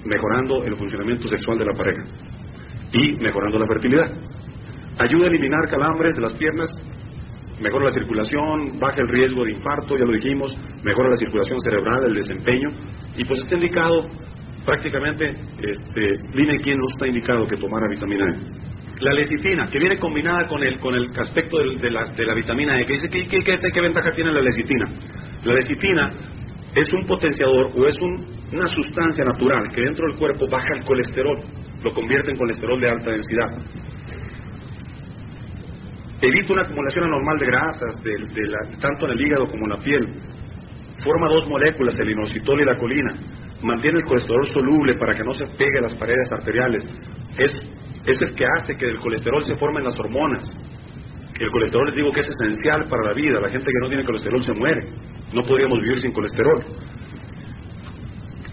mejorando 0.05 0.63
el 0.63 0.75
funcionamiento 0.75 1.27
sexual 1.27 1.57
de 1.57 1.65
la 1.65 1.73
pareja 1.73 2.01
y 2.93 3.13
mejorando 3.21 3.59
la 3.59 3.67
fertilidad. 3.67 4.11
Ayuda 4.99 5.25
a 5.25 5.29
eliminar 5.29 5.69
calambres 5.69 6.15
de 6.15 6.21
las 6.21 6.33
piernas, 6.33 6.69
mejora 7.61 7.85
la 7.85 7.91
circulación, 7.91 8.79
baja 8.79 9.01
el 9.01 9.07
riesgo 9.07 9.43
de 9.45 9.51
infarto, 9.51 9.95
ya 9.97 10.05
lo 10.05 10.11
dijimos, 10.11 10.53
mejora 10.83 11.09
la 11.09 11.15
circulación 11.15 11.59
cerebral, 11.61 12.03
el 12.07 12.15
desempeño, 12.15 12.69
y 13.17 13.25
pues 13.25 13.41
está 13.41 13.55
indicado 13.55 14.07
prácticamente, 14.65 15.31
este, 15.61 16.17
dime 16.33 16.59
quién 16.61 16.77
no 16.77 16.87
está 16.89 17.07
indicado 17.07 17.45
que 17.45 17.57
tomara 17.57 17.87
vitamina 17.89 18.25
E. 18.25 18.78
La 18.99 19.13
lecitina, 19.13 19.69
que 19.69 19.79
viene 19.79 19.97
combinada 19.97 20.45
con 20.47 20.61
el, 20.61 20.77
con 20.77 20.93
el 20.93 21.07
aspecto 21.17 21.57
de, 21.57 21.89
la, 21.89 22.05
de 22.11 22.25
la 22.25 22.33
vitamina 22.33 22.79
E, 22.81 22.85
que 22.85 22.93
dice, 22.93 23.07
¿qué, 23.07 23.71
qué, 23.71 23.81
ventaja 23.81 24.11
tiene 24.11 24.33
la 24.33 24.41
lecitina? 24.41 24.85
La 25.45 25.53
lecitina 25.53 26.09
es 26.75 26.91
un 26.91 27.07
potenciador 27.07 27.71
o 27.77 27.87
es 27.87 27.95
una 28.51 28.67
sustancia 28.67 29.23
natural 29.23 29.69
que 29.73 29.81
dentro 29.81 30.05
del 30.05 30.17
cuerpo 30.19 30.47
baja 30.49 30.75
el 30.77 30.83
colesterol, 30.83 31.39
lo 31.81 31.93
convierte 31.93 32.31
en 32.31 32.37
colesterol 32.37 32.79
de 32.81 32.89
alta 32.89 33.11
densidad. 33.11 33.47
Evita 36.21 36.53
una 36.53 36.63
acumulación 36.63 37.05
anormal 37.05 37.37
de 37.39 37.45
grasas, 37.45 38.03
de, 38.03 38.11
tanto 38.81 39.05
en 39.05 39.11
el 39.11 39.21
hígado 39.25 39.45
como 39.47 39.63
en 39.63 39.69
la 39.69 39.77
piel. 39.77 40.07
Forma 40.99 41.29
dos 41.29 41.47
moléculas, 41.47 41.97
el 41.97 42.09
inositol 42.11 42.59
y 42.59 42.65
la 42.65 42.75
colina. 42.75 43.13
Mantiene 43.63 43.99
el 43.99 44.05
colesterol 44.05 44.45
soluble 44.49 44.95
para 44.95 45.15
que 45.15 45.23
no 45.23 45.33
se 45.33 45.45
pegue 45.57 45.79
a 45.79 45.83
las 45.83 45.95
paredes 45.95 46.29
arteriales. 46.33 46.83
Es 47.37 47.61
es 48.05 48.21
el 48.21 48.35
que 48.35 48.45
hace 48.57 48.75
que 48.75 48.85
el 48.85 48.99
colesterol 48.99 49.43
se 49.45 49.55
forme 49.55 49.79
en 49.79 49.85
las 49.85 49.99
hormonas. 49.99 50.43
El 51.39 51.51
colesterol 51.51 51.87
les 51.87 51.95
digo 51.95 52.11
que 52.11 52.19
es 52.19 52.29
esencial 52.29 52.83
para 52.89 53.03
la 53.07 53.13
vida. 53.13 53.39
La 53.39 53.49
gente 53.49 53.65
que 53.65 53.79
no 53.81 53.87
tiene 53.87 54.03
colesterol 54.03 54.43
se 54.43 54.53
muere. 54.53 54.81
No 55.33 55.43
podríamos 55.43 55.81
vivir 55.81 56.01
sin 56.01 56.11
colesterol. 56.11 56.63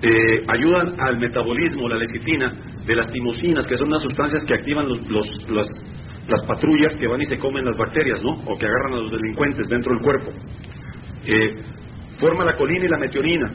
Eh, 0.03 0.43
ayudan 0.47 1.01
al 1.01 1.19
metabolismo, 1.19 1.89
la 1.89 1.97
lecitina, 1.97 2.53
de 2.87 2.95
las 2.95 3.11
timosinas, 3.11 3.67
que 3.67 3.77
son 3.77 3.89
unas 3.89 4.03
sustancias 4.03 4.45
que 4.45 4.55
activan 4.55 4.87
los, 4.89 5.49
las 5.49 6.47
patrullas 6.47 6.97
que 6.97 7.09
van 7.09 7.23
y 7.23 7.25
se 7.25 7.39
comen 7.39 7.65
las 7.65 7.77
bacterias, 7.77 8.23
¿no? 8.23 8.33
O 8.33 8.57
que 8.57 8.67
agarran 8.67 8.93
a 8.93 9.03
los 9.03 9.11
delincuentes 9.11 9.69
dentro 9.69 9.93
del 9.93 10.03
cuerpo. 10.03 10.31
Eh, 11.25 11.53
forma 12.19 12.45
la 12.45 12.57
colina 12.57 12.85
y 12.85 12.89
la 12.89 12.99
metionina, 12.99 13.53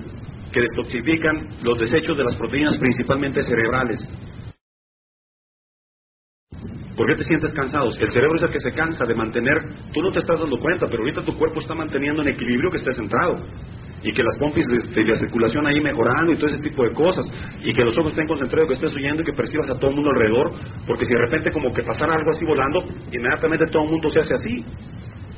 que 0.52 0.62
detoxifican 0.62 1.42
los 1.62 1.78
desechos 1.80 2.18
de 2.18 2.24
las 2.24 2.36
proteínas 2.36 2.78
principalmente 2.78 3.44
cerebrales. 3.44 4.00
¿Por 7.02 7.10
qué 7.10 7.16
te 7.16 7.24
sientes 7.24 7.52
cansado? 7.54 7.89
El 7.99 8.12
cerebro 8.12 8.38
es 8.38 8.43
el 8.43 8.52
que 8.52 8.60
se 8.60 8.72
cansa 8.74 9.04
de 9.08 9.16
mantener, 9.16 9.58
tú 9.91 10.04
no 10.04 10.12
te 10.12 10.20
estás 10.20 10.39
dando 10.39 10.56
cuenta, 10.60 10.86
pero 10.86 11.02
ahorita 11.02 11.24
tu 11.24 11.36
cuerpo 11.36 11.60
está 11.60 11.74
manteniendo 11.74 12.22
en 12.22 12.28
equilibrio 12.28 12.70
que 12.70 12.78
esté 12.78 12.93
centrado 12.93 13.39
y 14.04 14.14
que 14.14 14.22
las 14.22 14.38
pompis 14.38 14.68
de, 14.68 15.04
la 15.06 15.16
circulación 15.16 15.66
ahí 15.66 15.82
mejorando 15.82 16.32
y 16.32 16.36
todo 16.36 16.52
ese 16.52 16.62
tipo 16.62 16.84
de 16.84 16.91
cosas, 16.91 17.26
y 17.64 17.74
que 17.74 17.84
los 17.84 17.97
ojos 17.97 18.12
estén 18.12 18.28
concentrados, 18.28 18.68
que 18.68 18.74
estés 18.76 18.93
oyendo 18.93 19.24
y 19.24 19.26
que 19.26 19.34
percibas 19.34 19.72
a 19.72 19.80
todo 19.80 19.89
el 19.89 19.95
mundo 19.95 20.12
alrededor, 20.12 20.52
porque 20.86 21.06
si 21.06 21.14
de 21.16 21.22
repente 21.22 21.49
como 21.49 21.74
que 21.74 21.82
pasara 21.82 22.14
algo 22.14 22.30
así 22.30 22.45
volando, 22.45 22.84
inmediatamente 23.12 23.66
todo 23.72 23.82
el 23.86 23.89
mundo 23.89 24.08
se 24.10 24.20
hace 24.20 24.36
así. 24.36 24.64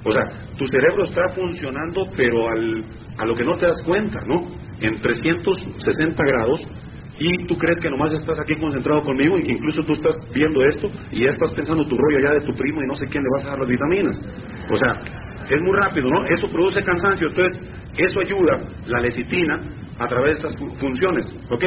O 0.03 0.11
sea, 0.11 0.23
tu 0.57 0.67
cerebro 0.67 1.05
está 1.05 1.29
funcionando, 1.29 2.03
pero 2.17 2.49
al, 2.49 2.83
a 3.19 3.25
lo 3.25 3.35
que 3.35 3.45
no 3.45 3.55
te 3.55 3.67
das 3.67 3.81
cuenta, 3.83 4.19
¿no? 4.27 4.35
En 4.81 4.99
360 4.99 6.23
grados 6.25 6.59
y 7.23 7.45
tú 7.45 7.55
crees 7.55 7.79
que 7.79 7.89
nomás 7.89 8.11
estás 8.11 8.37
aquí 8.37 8.53
concentrado 8.59 9.01
conmigo 9.01 9.37
y 9.37 9.43
que 9.43 9.53
incluso 9.53 9.81
tú 9.83 9.93
estás 9.93 10.13
viendo 10.33 10.61
esto 10.65 10.89
y 11.09 11.23
ya 11.23 11.29
estás 11.29 11.53
pensando 11.53 11.85
tu 11.85 11.95
rollo 11.95 12.17
allá 12.17 12.33
de 12.39 12.45
tu 12.45 12.51
primo 12.51 12.81
y 12.83 12.85
no 12.85 12.95
sé 12.95 13.05
quién 13.07 13.23
le 13.23 13.29
vas 13.31 13.45
a 13.45 13.51
dar 13.51 13.59
las 13.59 13.69
vitaminas. 13.69 14.19
O 14.69 14.75
sea, 14.75 14.91
es 15.49 15.61
muy 15.61 15.71
rápido, 15.79 16.09
¿no? 16.09 16.25
Eso 16.25 16.47
produce 16.49 16.83
cansancio, 16.83 17.29
entonces 17.29 17.61
eso 17.97 18.19
ayuda 18.19 18.57
la 18.87 18.99
lecitina 18.99 19.55
a 19.99 20.07
través 20.07 20.41
de 20.41 20.49
estas 20.49 20.79
funciones, 20.79 21.25
¿ok? 21.49 21.63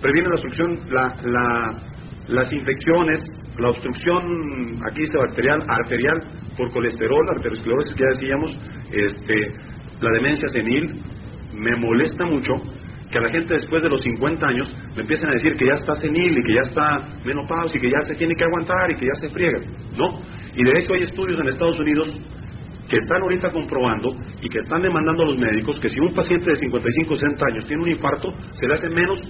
Previene 0.00 0.28
la 0.28 0.34
obstrucción, 0.34 0.78
la, 0.90 1.12
la, 1.24 1.76
las 2.28 2.52
infecciones, 2.52 3.20
la 3.58 3.70
obstrucción, 3.70 4.22
aquí 4.88 5.00
dice 5.00 5.18
bacterial, 5.18 5.60
arterial 5.66 6.20
por 6.56 6.70
colesterol, 6.70 7.28
arteriosclerosis 7.36 7.94
que 7.94 8.02
ya 8.02 8.08
decíamos, 8.10 8.52
este, 8.92 9.34
la 10.00 10.10
demencia 10.12 10.48
senil, 10.50 11.02
me 11.52 11.74
molesta 11.76 12.24
mucho 12.26 12.52
que 13.10 13.18
a 13.18 13.22
la 13.22 13.30
gente 13.30 13.54
después 13.54 13.82
de 13.82 13.88
los 13.88 14.00
50 14.02 14.46
años 14.46 14.72
le 14.94 15.02
empiecen 15.02 15.28
a 15.28 15.32
decir 15.32 15.56
que 15.56 15.66
ya 15.66 15.74
está 15.74 15.94
senil 15.94 16.38
y 16.38 16.42
que 16.42 16.54
ya 16.54 16.60
está 16.62 17.08
menopausia 17.24 17.78
y 17.78 17.80
que 17.80 17.90
ya 17.90 18.00
se 18.02 18.14
tiene 18.14 18.34
que 18.34 18.44
aguantar 18.44 18.90
y 18.90 18.96
que 18.96 19.06
ya 19.06 19.14
se 19.20 19.30
friega, 19.30 19.58
¿no? 19.96 20.20
Y 20.54 20.64
de 20.64 20.78
hecho 20.78 20.94
hay 20.94 21.02
estudios 21.02 21.38
en 21.40 21.48
Estados 21.48 21.78
Unidos 21.78 22.08
que 22.88 22.96
están 22.96 23.22
ahorita 23.22 23.50
comprobando 23.50 24.10
y 24.42 24.48
que 24.48 24.58
están 24.58 24.82
demandando 24.82 25.22
a 25.22 25.26
los 25.26 25.38
médicos 25.38 25.78
que 25.80 25.88
si 25.88 26.00
un 26.00 26.12
paciente 26.12 26.50
de 26.50 26.56
55 26.56 27.14
o 27.14 27.16
60 27.16 27.46
años 27.46 27.64
tiene 27.66 27.82
un 27.82 27.90
infarto, 27.90 28.32
se 28.52 28.66
le 28.66 28.74
hace 28.74 28.88
menos 28.90 29.20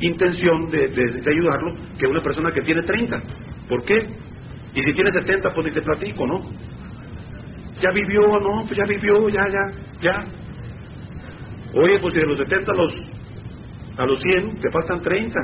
intención 0.00 0.70
de, 0.70 0.84
ayudarlo 1.30 1.72
que 1.98 2.06
una 2.06 2.20
persona 2.20 2.50
que 2.52 2.62
tiene 2.62 2.82
30. 2.82 3.20
¿Por 3.68 3.84
qué? 3.84 4.08
Y 4.74 4.82
si 4.82 4.92
tiene 4.92 5.10
70, 5.10 5.50
pues 5.54 5.66
ni 5.66 5.72
te 5.72 5.82
platico, 5.82 6.26
¿no? 6.26 6.40
Ya 7.80 7.90
vivió, 7.90 8.20
¿no? 8.40 8.64
Pues 8.66 8.76
ya 8.76 8.84
vivió, 8.84 9.28
ya, 9.28 9.42
ya, 9.48 10.02
ya. 10.02 10.24
Oye, 11.74 11.98
pues 12.00 12.14
si 12.14 12.20
de 12.20 12.26
los 12.26 12.38
70 12.38 12.72
a 12.72 12.74
los, 12.74 12.92
a 13.98 14.06
los 14.06 14.20
100 14.20 14.60
te 14.60 14.70
faltan 14.70 15.00
30. 15.00 15.40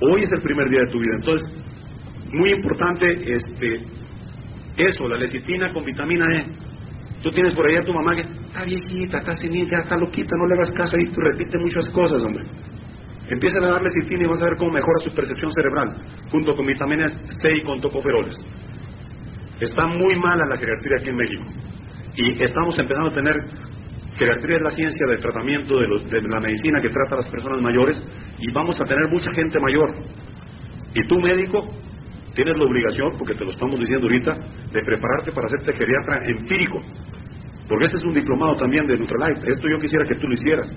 Hoy 0.00 0.22
es 0.22 0.32
el 0.32 0.42
primer 0.42 0.68
día 0.68 0.80
de 0.80 0.92
tu 0.92 0.98
vida. 0.98 1.14
Entonces, 1.16 1.64
muy 2.32 2.52
importante 2.52 3.06
este, 3.32 3.78
eso, 4.76 5.08
la 5.08 5.16
lecitina 5.16 5.72
con 5.72 5.84
vitamina 5.84 6.26
E. 6.36 6.46
Tú 7.22 7.30
tienes 7.30 7.54
por 7.54 7.66
ahí 7.66 7.76
a 7.76 7.80
tu 7.80 7.92
mamá 7.92 8.14
que 8.14 8.22
está 8.22 8.64
viejita, 8.64 9.18
está 9.18 9.32
senil, 9.34 9.68
ya 9.70 9.78
está 9.78 9.96
loquita, 9.96 10.36
no 10.36 10.46
le 10.46 10.54
hagas 10.54 10.72
caso 10.72 10.96
ahí, 10.96 11.06
tú 11.06 11.20
repite 11.20 11.58
muchas 11.58 11.88
cosas, 11.90 12.22
hombre. 12.22 12.44
Empieza 13.28 13.58
a 13.58 13.68
darle 13.68 13.88
lecitina 13.88 14.24
y 14.24 14.28
vas 14.28 14.42
a 14.42 14.44
ver 14.44 14.56
cómo 14.58 14.72
mejora 14.72 14.98
su 14.98 15.14
percepción 15.14 15.50
cerebral, 15.52 15.96
junto 16.30 16.54
con 16.54 16.66
vitaminas 16.66 17.12
C 17.40 17.56
y 17.56 17.62
con 17.62 17.80
tocoferoles. 17.80 18.36
Está 19.60 19.86
muy 19.86 20.16
mala 20.16 20.44
la 20.46 20.56
geriatría 20.58 20.96
aquí 21.00 21.08
en 21.08 21.16
México. 21.16 21.44
Y 22.16 22.42
estamos 22.42 22.78
empezando 22.78 23.08
a 23.08 23.14
tener 23.14 23.34
geriatría 24.16 24.58
de 24.58 24.64
la 24.64 24.70
ciencia 24.70 25.06
del 25.06 25.20
tratamiento 25.20 25.78
de, 25.78 25.86
de 26.10 26.28
la 26.28 26.40
medicina 26.40 26.80
que 26.80 26.88
trata 26.88 27.14
a 27.14 27.16
las 27.18 27.30
personas 27.30 27.60
mayores 27.60 28.02
y 28.38 28.52
vamos 28.52 28.80
a 28.80 28.84
tener 28.84 29.08
mucha 29.10 29.30
gente 29.32 29.58
mayor. 29.60 29.94
Y 30.94 31.04
tú 31.06 31.18
médico 31.20 31.66
tienes 32.34 32.56
la 32.56 32.64
obligación, 32.64 33.16
porque 33.18 33.34
te 33.34 33.44
lo 33.44 33.50
estamos 33.50 33.78
diciendo 33.78 34.06
ahorita, 34.06 34.34
de 34.72 34.82
prepararte 34.82 35.32
para 35.32 35.46
hacerte 35.46 35.72
geriatra 35.72 36.26
empírico. 36.26 36.80
Porque 37.68 37.84
este 37.86 37.98
es 37.98 38.04
un 38.04 38.12
diplomado 38.12 38.56
también 38.56 38.86
de 38.86 38.98
Nutralife. 38.98 39.50
Esto 39.50 39.68
yo 39.68 39.78
quisiera 39.80 40.04
que 40.04 40.16
tú 40.16 40.28
lo 40.28 40.34
hicieras. 40.34 40.70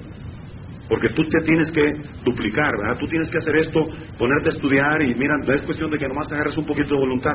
Porque 0.88 1.09
tú 1.09 1.23
te 1.23 1.39
tienes 1.43 1.69
que 1.71 1.83
duplicar, 2.23 2.71
¿verdad? 2.77 2.97
Tú 2.97 3.07
tienes 3.07 3.29
que 3.29 3.39
hacer 3.39 3.57
esto, 3.57 3.85
ponerte 4.17 4.49
a 4.49 4.53
estudiar 4.53 5.01
y 5.01 5.13
mira, 5.15 5.35
es 5.53 5.61
cuestión 5.63 5.91
de 5.91 5.97
que 5.97 6.07
nomás 6.07 6.31
agarres 6.31 6.57
un 6.57 6.65
poquito 6.65 6.93
de 6.93 6.99
voluntad. 6.99 7.33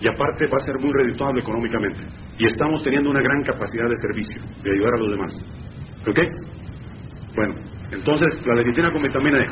Y 0.00 0.08
aparte 0.08 0.46
va 0.46 0.58
a 0.58 0.66
ser 0.66 0.78
muy 0.78 0.92
redituable 0.92 1.40
económicamente. 1.40 2.00
Y 2.38 2.46
estamos 2.46 2.82
teniendo 2.82 3.10
una 3.10 3.20
gran 3.20 3.42
capacidad 3.42 3.88
de 3.88 3.96
servicio, 3.96 4.42
de 4.62 4.72
ayudar 4.72 4.94
a 4.94 4.98
los 4.98 5.10
demás. 5.10 5.32
¿Ok? 6.06 6.18
Bueno, 7.34 7.54
entonces 7.92 8.46
la 8.46 8.54
lecitina 8.54 8.90
con 8.90 9.02
vitamina 9.02 9.38
E. 9.42 9.48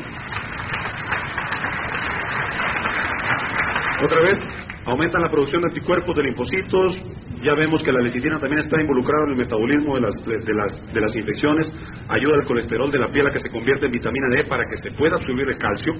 Otra 4.03 4.21
vez, 4.21 4.39
aumentan 4.85 5.21
la 5.21 5.29
producción 5.29 5.61
de 5.61 5.67
anticuerpos 5.69 6.15
de 6.15 6.23
linfocitos, 6.23 7.01
ya 7.41 7.53
vemos 7.53 7.81
que 7.83 7.91
la 7.91 8.01
lecitina 8.01 8.39
también 8.39 8.59
está 8.59 8.81
involucrada 8.81 9.25
en 9.25 9.31
el 9.31 9.37
metabolismo 9.37 9.95
de 9.95 10.01
las, 10.01 10.15
de, 10.25 10.53
las, 10.53 10.93
de 10.93 11.01
las 11.01 11.15
infecciones, 11.15 11.71
ayuda 12.09 12.35
al 12.35 12.45
colesterol 12.45 12.91
de 12.91 12.99
la 12.99 13.07
piel 13.07 13.27
a 13.27 13.31
que 13.31 13.39
se 13.39 13.49
convierta 13.49 13.85
en 13.85 13.91
vitamina 13.91 14.27
D 14.35 14.45
para 14.45 14.63
que 14.65 14.77
se 14.77 14.91
pueda 14.97 15.15
absorber 15.15 15.49
el 15.49 15.57
calcio. 15.57 15.93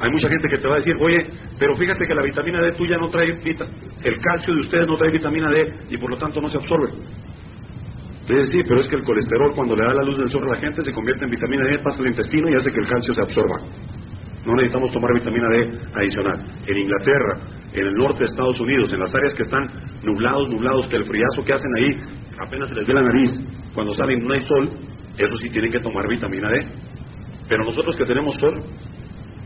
Hay 0.00 0.10
mucha 0.10 0.28
gente 0.28 0.48
que 0.48 0.56
te 0.56 0.66
va 0.66 0.74
a 0.74 0.78
decir, 0.78 0.96
oye, 0.98 1.26
pero 1.58 1.76
fíjate 1.76 2.06
que 2.06 2.14
la 2.14 2.22
vitamina 2.22 2.62
D 2.62 2.72
tuya 2.72 2.96
no 2.96 3.08
trae, 3.08 3.26
el 3.26 4.20
calcio 4.20 4.54
de 4.54 4.60
ustedes 4.60 4.86
no 4.86 4.96
trae 4.96 5.10
vitamina 5.10 5.50
D 5.50 5.68
y 5.90 5.98
por 5.98 6.10
lo 6.10 6.16
tanto 6.16 6.40
no 6.40 6.48
se 6.48 6.56
absorbe. 6.56 6.88
Entonces 8.22 8.50
sí, 8.50 8.60
pero 8.66 8.80
es 8.80 8.88
que 8.88 8.96
el 8.96 9.02
colesterol 9.02 9.52
cuando 9.54 9.74
le 9.74 9.84
da 9.84 9.92
la 9.92 10.02
luz 10.02 10.16
del 10.16 10.30
sol 10.30 10.44
a 10.44 10.54
la 10.54 10.60
gente 10.60 10.82
se 10.82 10.92
convierte 10.92 11.24
en 11.24 11.30
vitamina 11.30 11.66
D, 11.66 11.78
pasa 11.80 12.00
al 12.00 12.08
intestino 12.08 12.48
y 12.48 12.54
hace 12.54 12.70
que 12.70 12.80
el 12.80 12.86
calcio 12.86 13.12
se 13.12 13.22
absorba. 13.22 13.56
No 14.46 14.54
necesitamos 14.54 14.90
tomar 14.92 15.12
vitamina 15.12 15.48
D 15.50 15.68
adicional. 15.94 16.38
En 16.66 16.78
Inglaterra, 16.78 17.34
en 17.74 17.86
el 17.86 17.92
norte 17.92 18.20
de 18.20 18.24
Estados 18.24 18.58
Unidos, 18.58 18.90
en 18.92 19.00
las 19.00 19.14
áreas 19.14 19.34
que 19.34 19.42
están 19.42 19.68
nublados, 20.02 20.48
nublados, 20.48 20.88
que 20.88 20.96
el 20.96 21.04
friazo 21.04 21.44
que 21.44 21.52
hacen 21.52 21.70
ahí 21.76 21.90
apenas 22.38 22.70
se 22.70 22.74
les 22.74 22.86
ve 22.86 22.94
la 22.94 23.02
nariz, 23.02 23.30
cuando 23.74 23.92
salen 23.94 24.24
no 24.24 24.32
hay 24.32 24.40
sol, 24.40 24.70
eso 25.18 25.36
sí 25.42 25.50
tienen 25.50 25.70
que 25.70 25.80
tomar 25.80 26.08
vitamina 26.08 26.48
D. 26.48 26.66
Pero 27.48 27.64
nosotros 27.64 27.96
que 27.96 28.06
tenemos 28.06 28.34
sol, 28.38 28.54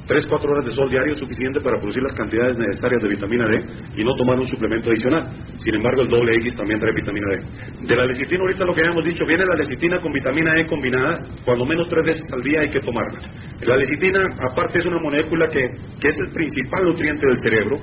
3, 0.07 0.27
4 0.27 0.51
horas 0.51 0.65
de 0.67 0.71
sol 0.73 0.91
diario 0.91 1.15
es 1.15 1.19
suficiente 1.19 1.61
para 1.61 1.79
producir 1.79 2.03
las 2.03 2.13
cantidades 2.13 2.59
necesarias 2.59 3.01
de 3.01 3.09
vitamina 3.09 3.49
D 3.49 3.65
y 3.97 4.05
no 4.05 4.15
tomar 4.17 4.39
un 4.39 4.47
suplemento 4.47 4.91
adicional. 4.91 5.31
Sin 5.57 5.75
embargo, 5.75 6.03
el 6.03 6.09
doble 6.09 6.35
X 6.37 6.57
también 6.57 6.79
trae 6.79 6.93
vitamina 6.95 7.27
D. 7.31 7.87
De 7.87 7.97
la 7.97 8.05
lecitina, 8.05 8.43
ahorita 8.43 8.65
lo 8.65 8.75
que 8.75 8.81
habíamos 8.81 9.05
dicho, 9.05 9.25
viene 9.25 9.47
la 9.47 9.55
lecitina 9.55 9.99
con 10.01 10.13
vitamina 10.13 10.61
E 10.61 10.67
combinada, 10.67 11.21
cuando 11.45 11.65
menos 11.65 11.89
tres 11.89 12.05
veces 12.05 12.27
al 12.33 12.43
día 12.43 12.61
hay 12.61 12.69
que 12.69 12.81
tomarla. 12.81 13.19
La 13.63 13.77
lecitina, 13.77 14.21
aparte, 14.51 14.79
es 14.79 14.87
una 14.87 15.01
molécula 15.01 15.49
que, 15.49 15.63
que 16.01 16.09
es 16.09 16.17
el 16.19 16.33
principal 16.33 16.85
nutriente 16.85 17.27
del 17.27 17.39
cerebro, 17.39 17.77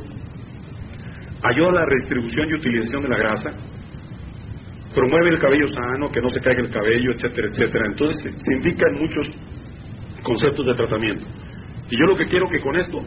ayuda 1.43 1.69
a 1.69 1.73
la 1.73 1.85
redistribución 1.85 2.49
y 2.49 2.53
utilización 2.53 3.01
de 3.01 3.09
la 3.09 3.17
grasa, 3.17 3.49
promueve 4.93 5.29
el 5.29 5.39
cabello 5.39 5.67
sano, 5.69 6.09
que 6.11 6.21
no 6.21 6.29
se 6.29 6.39
caiga 6.39 6.61
el 6.61 6.69
cabello, 6.69 7.11
etcétera, 7.13 7.47
etcétera. 7.49 7.85
Entonces, 7.87 8.35
se 8.37 8.53
indican 8.53 8.93
muchos 8.99 9.27
conceptos 10.21 10.65
de 10.67 10.73
tratamiento. 10.75 11.25
Y 11.91 11.99
yo 11.99 12.05
lo 12.05 12.15
que 12.15 12.25
quiero 12.25 12.47
que 12.47 12.61
con 12.61 12.77
esto 12.77 12.99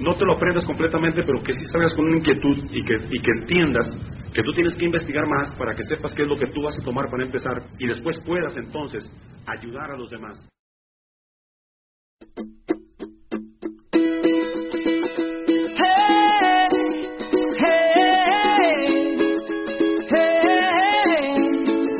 no 0.00 0.16
te 0.16 0.24
lo 0.24 0.34
aprendas 0.34 0.64
completamente, 0.64 1.22
pero 1.22 1.38
que 1.44 1.52
sí 1.52 1.64
salgas 1.70 1.94
con 1.94 2.06
una 2.06 2.16
inquietud 2.16 2.58
y 2.72 2.84
que, 2.84 2.94
y 3.08 3.20
que 3.20 3.30
entiendas 3.38 3.96
que 4.34 4.42
tú 4.42 4.52
tienes 4.52 4.74
que 4.74 4.84
investigar 4.84 5.24
más 5.28 5.54
para 5.54 5.76
que 5.76 5.84
sepas 5.84 6.12
qué 6.12 6.22
es 6.22 6.28
lo 6.28 6.36
que 6.36 6.48
tú 6.48 6.62
vas 6.62 6.76
a 6.76 6.84
tomar 6.84 7.08
para 7.08 7.22
empezar 7.22 7.62
y 7.78 7.86
después 7.86 8.18
puedas 8.26 8.56
entonces 8.56 9.08
ayudar 9.46 9.92
a 9.92 9.96
los 9.96 10.10
demás. 10.10 10.48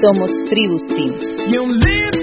Somos 0.01 0.33
Tribus 0.51 0.83
Team. 0.89 2.22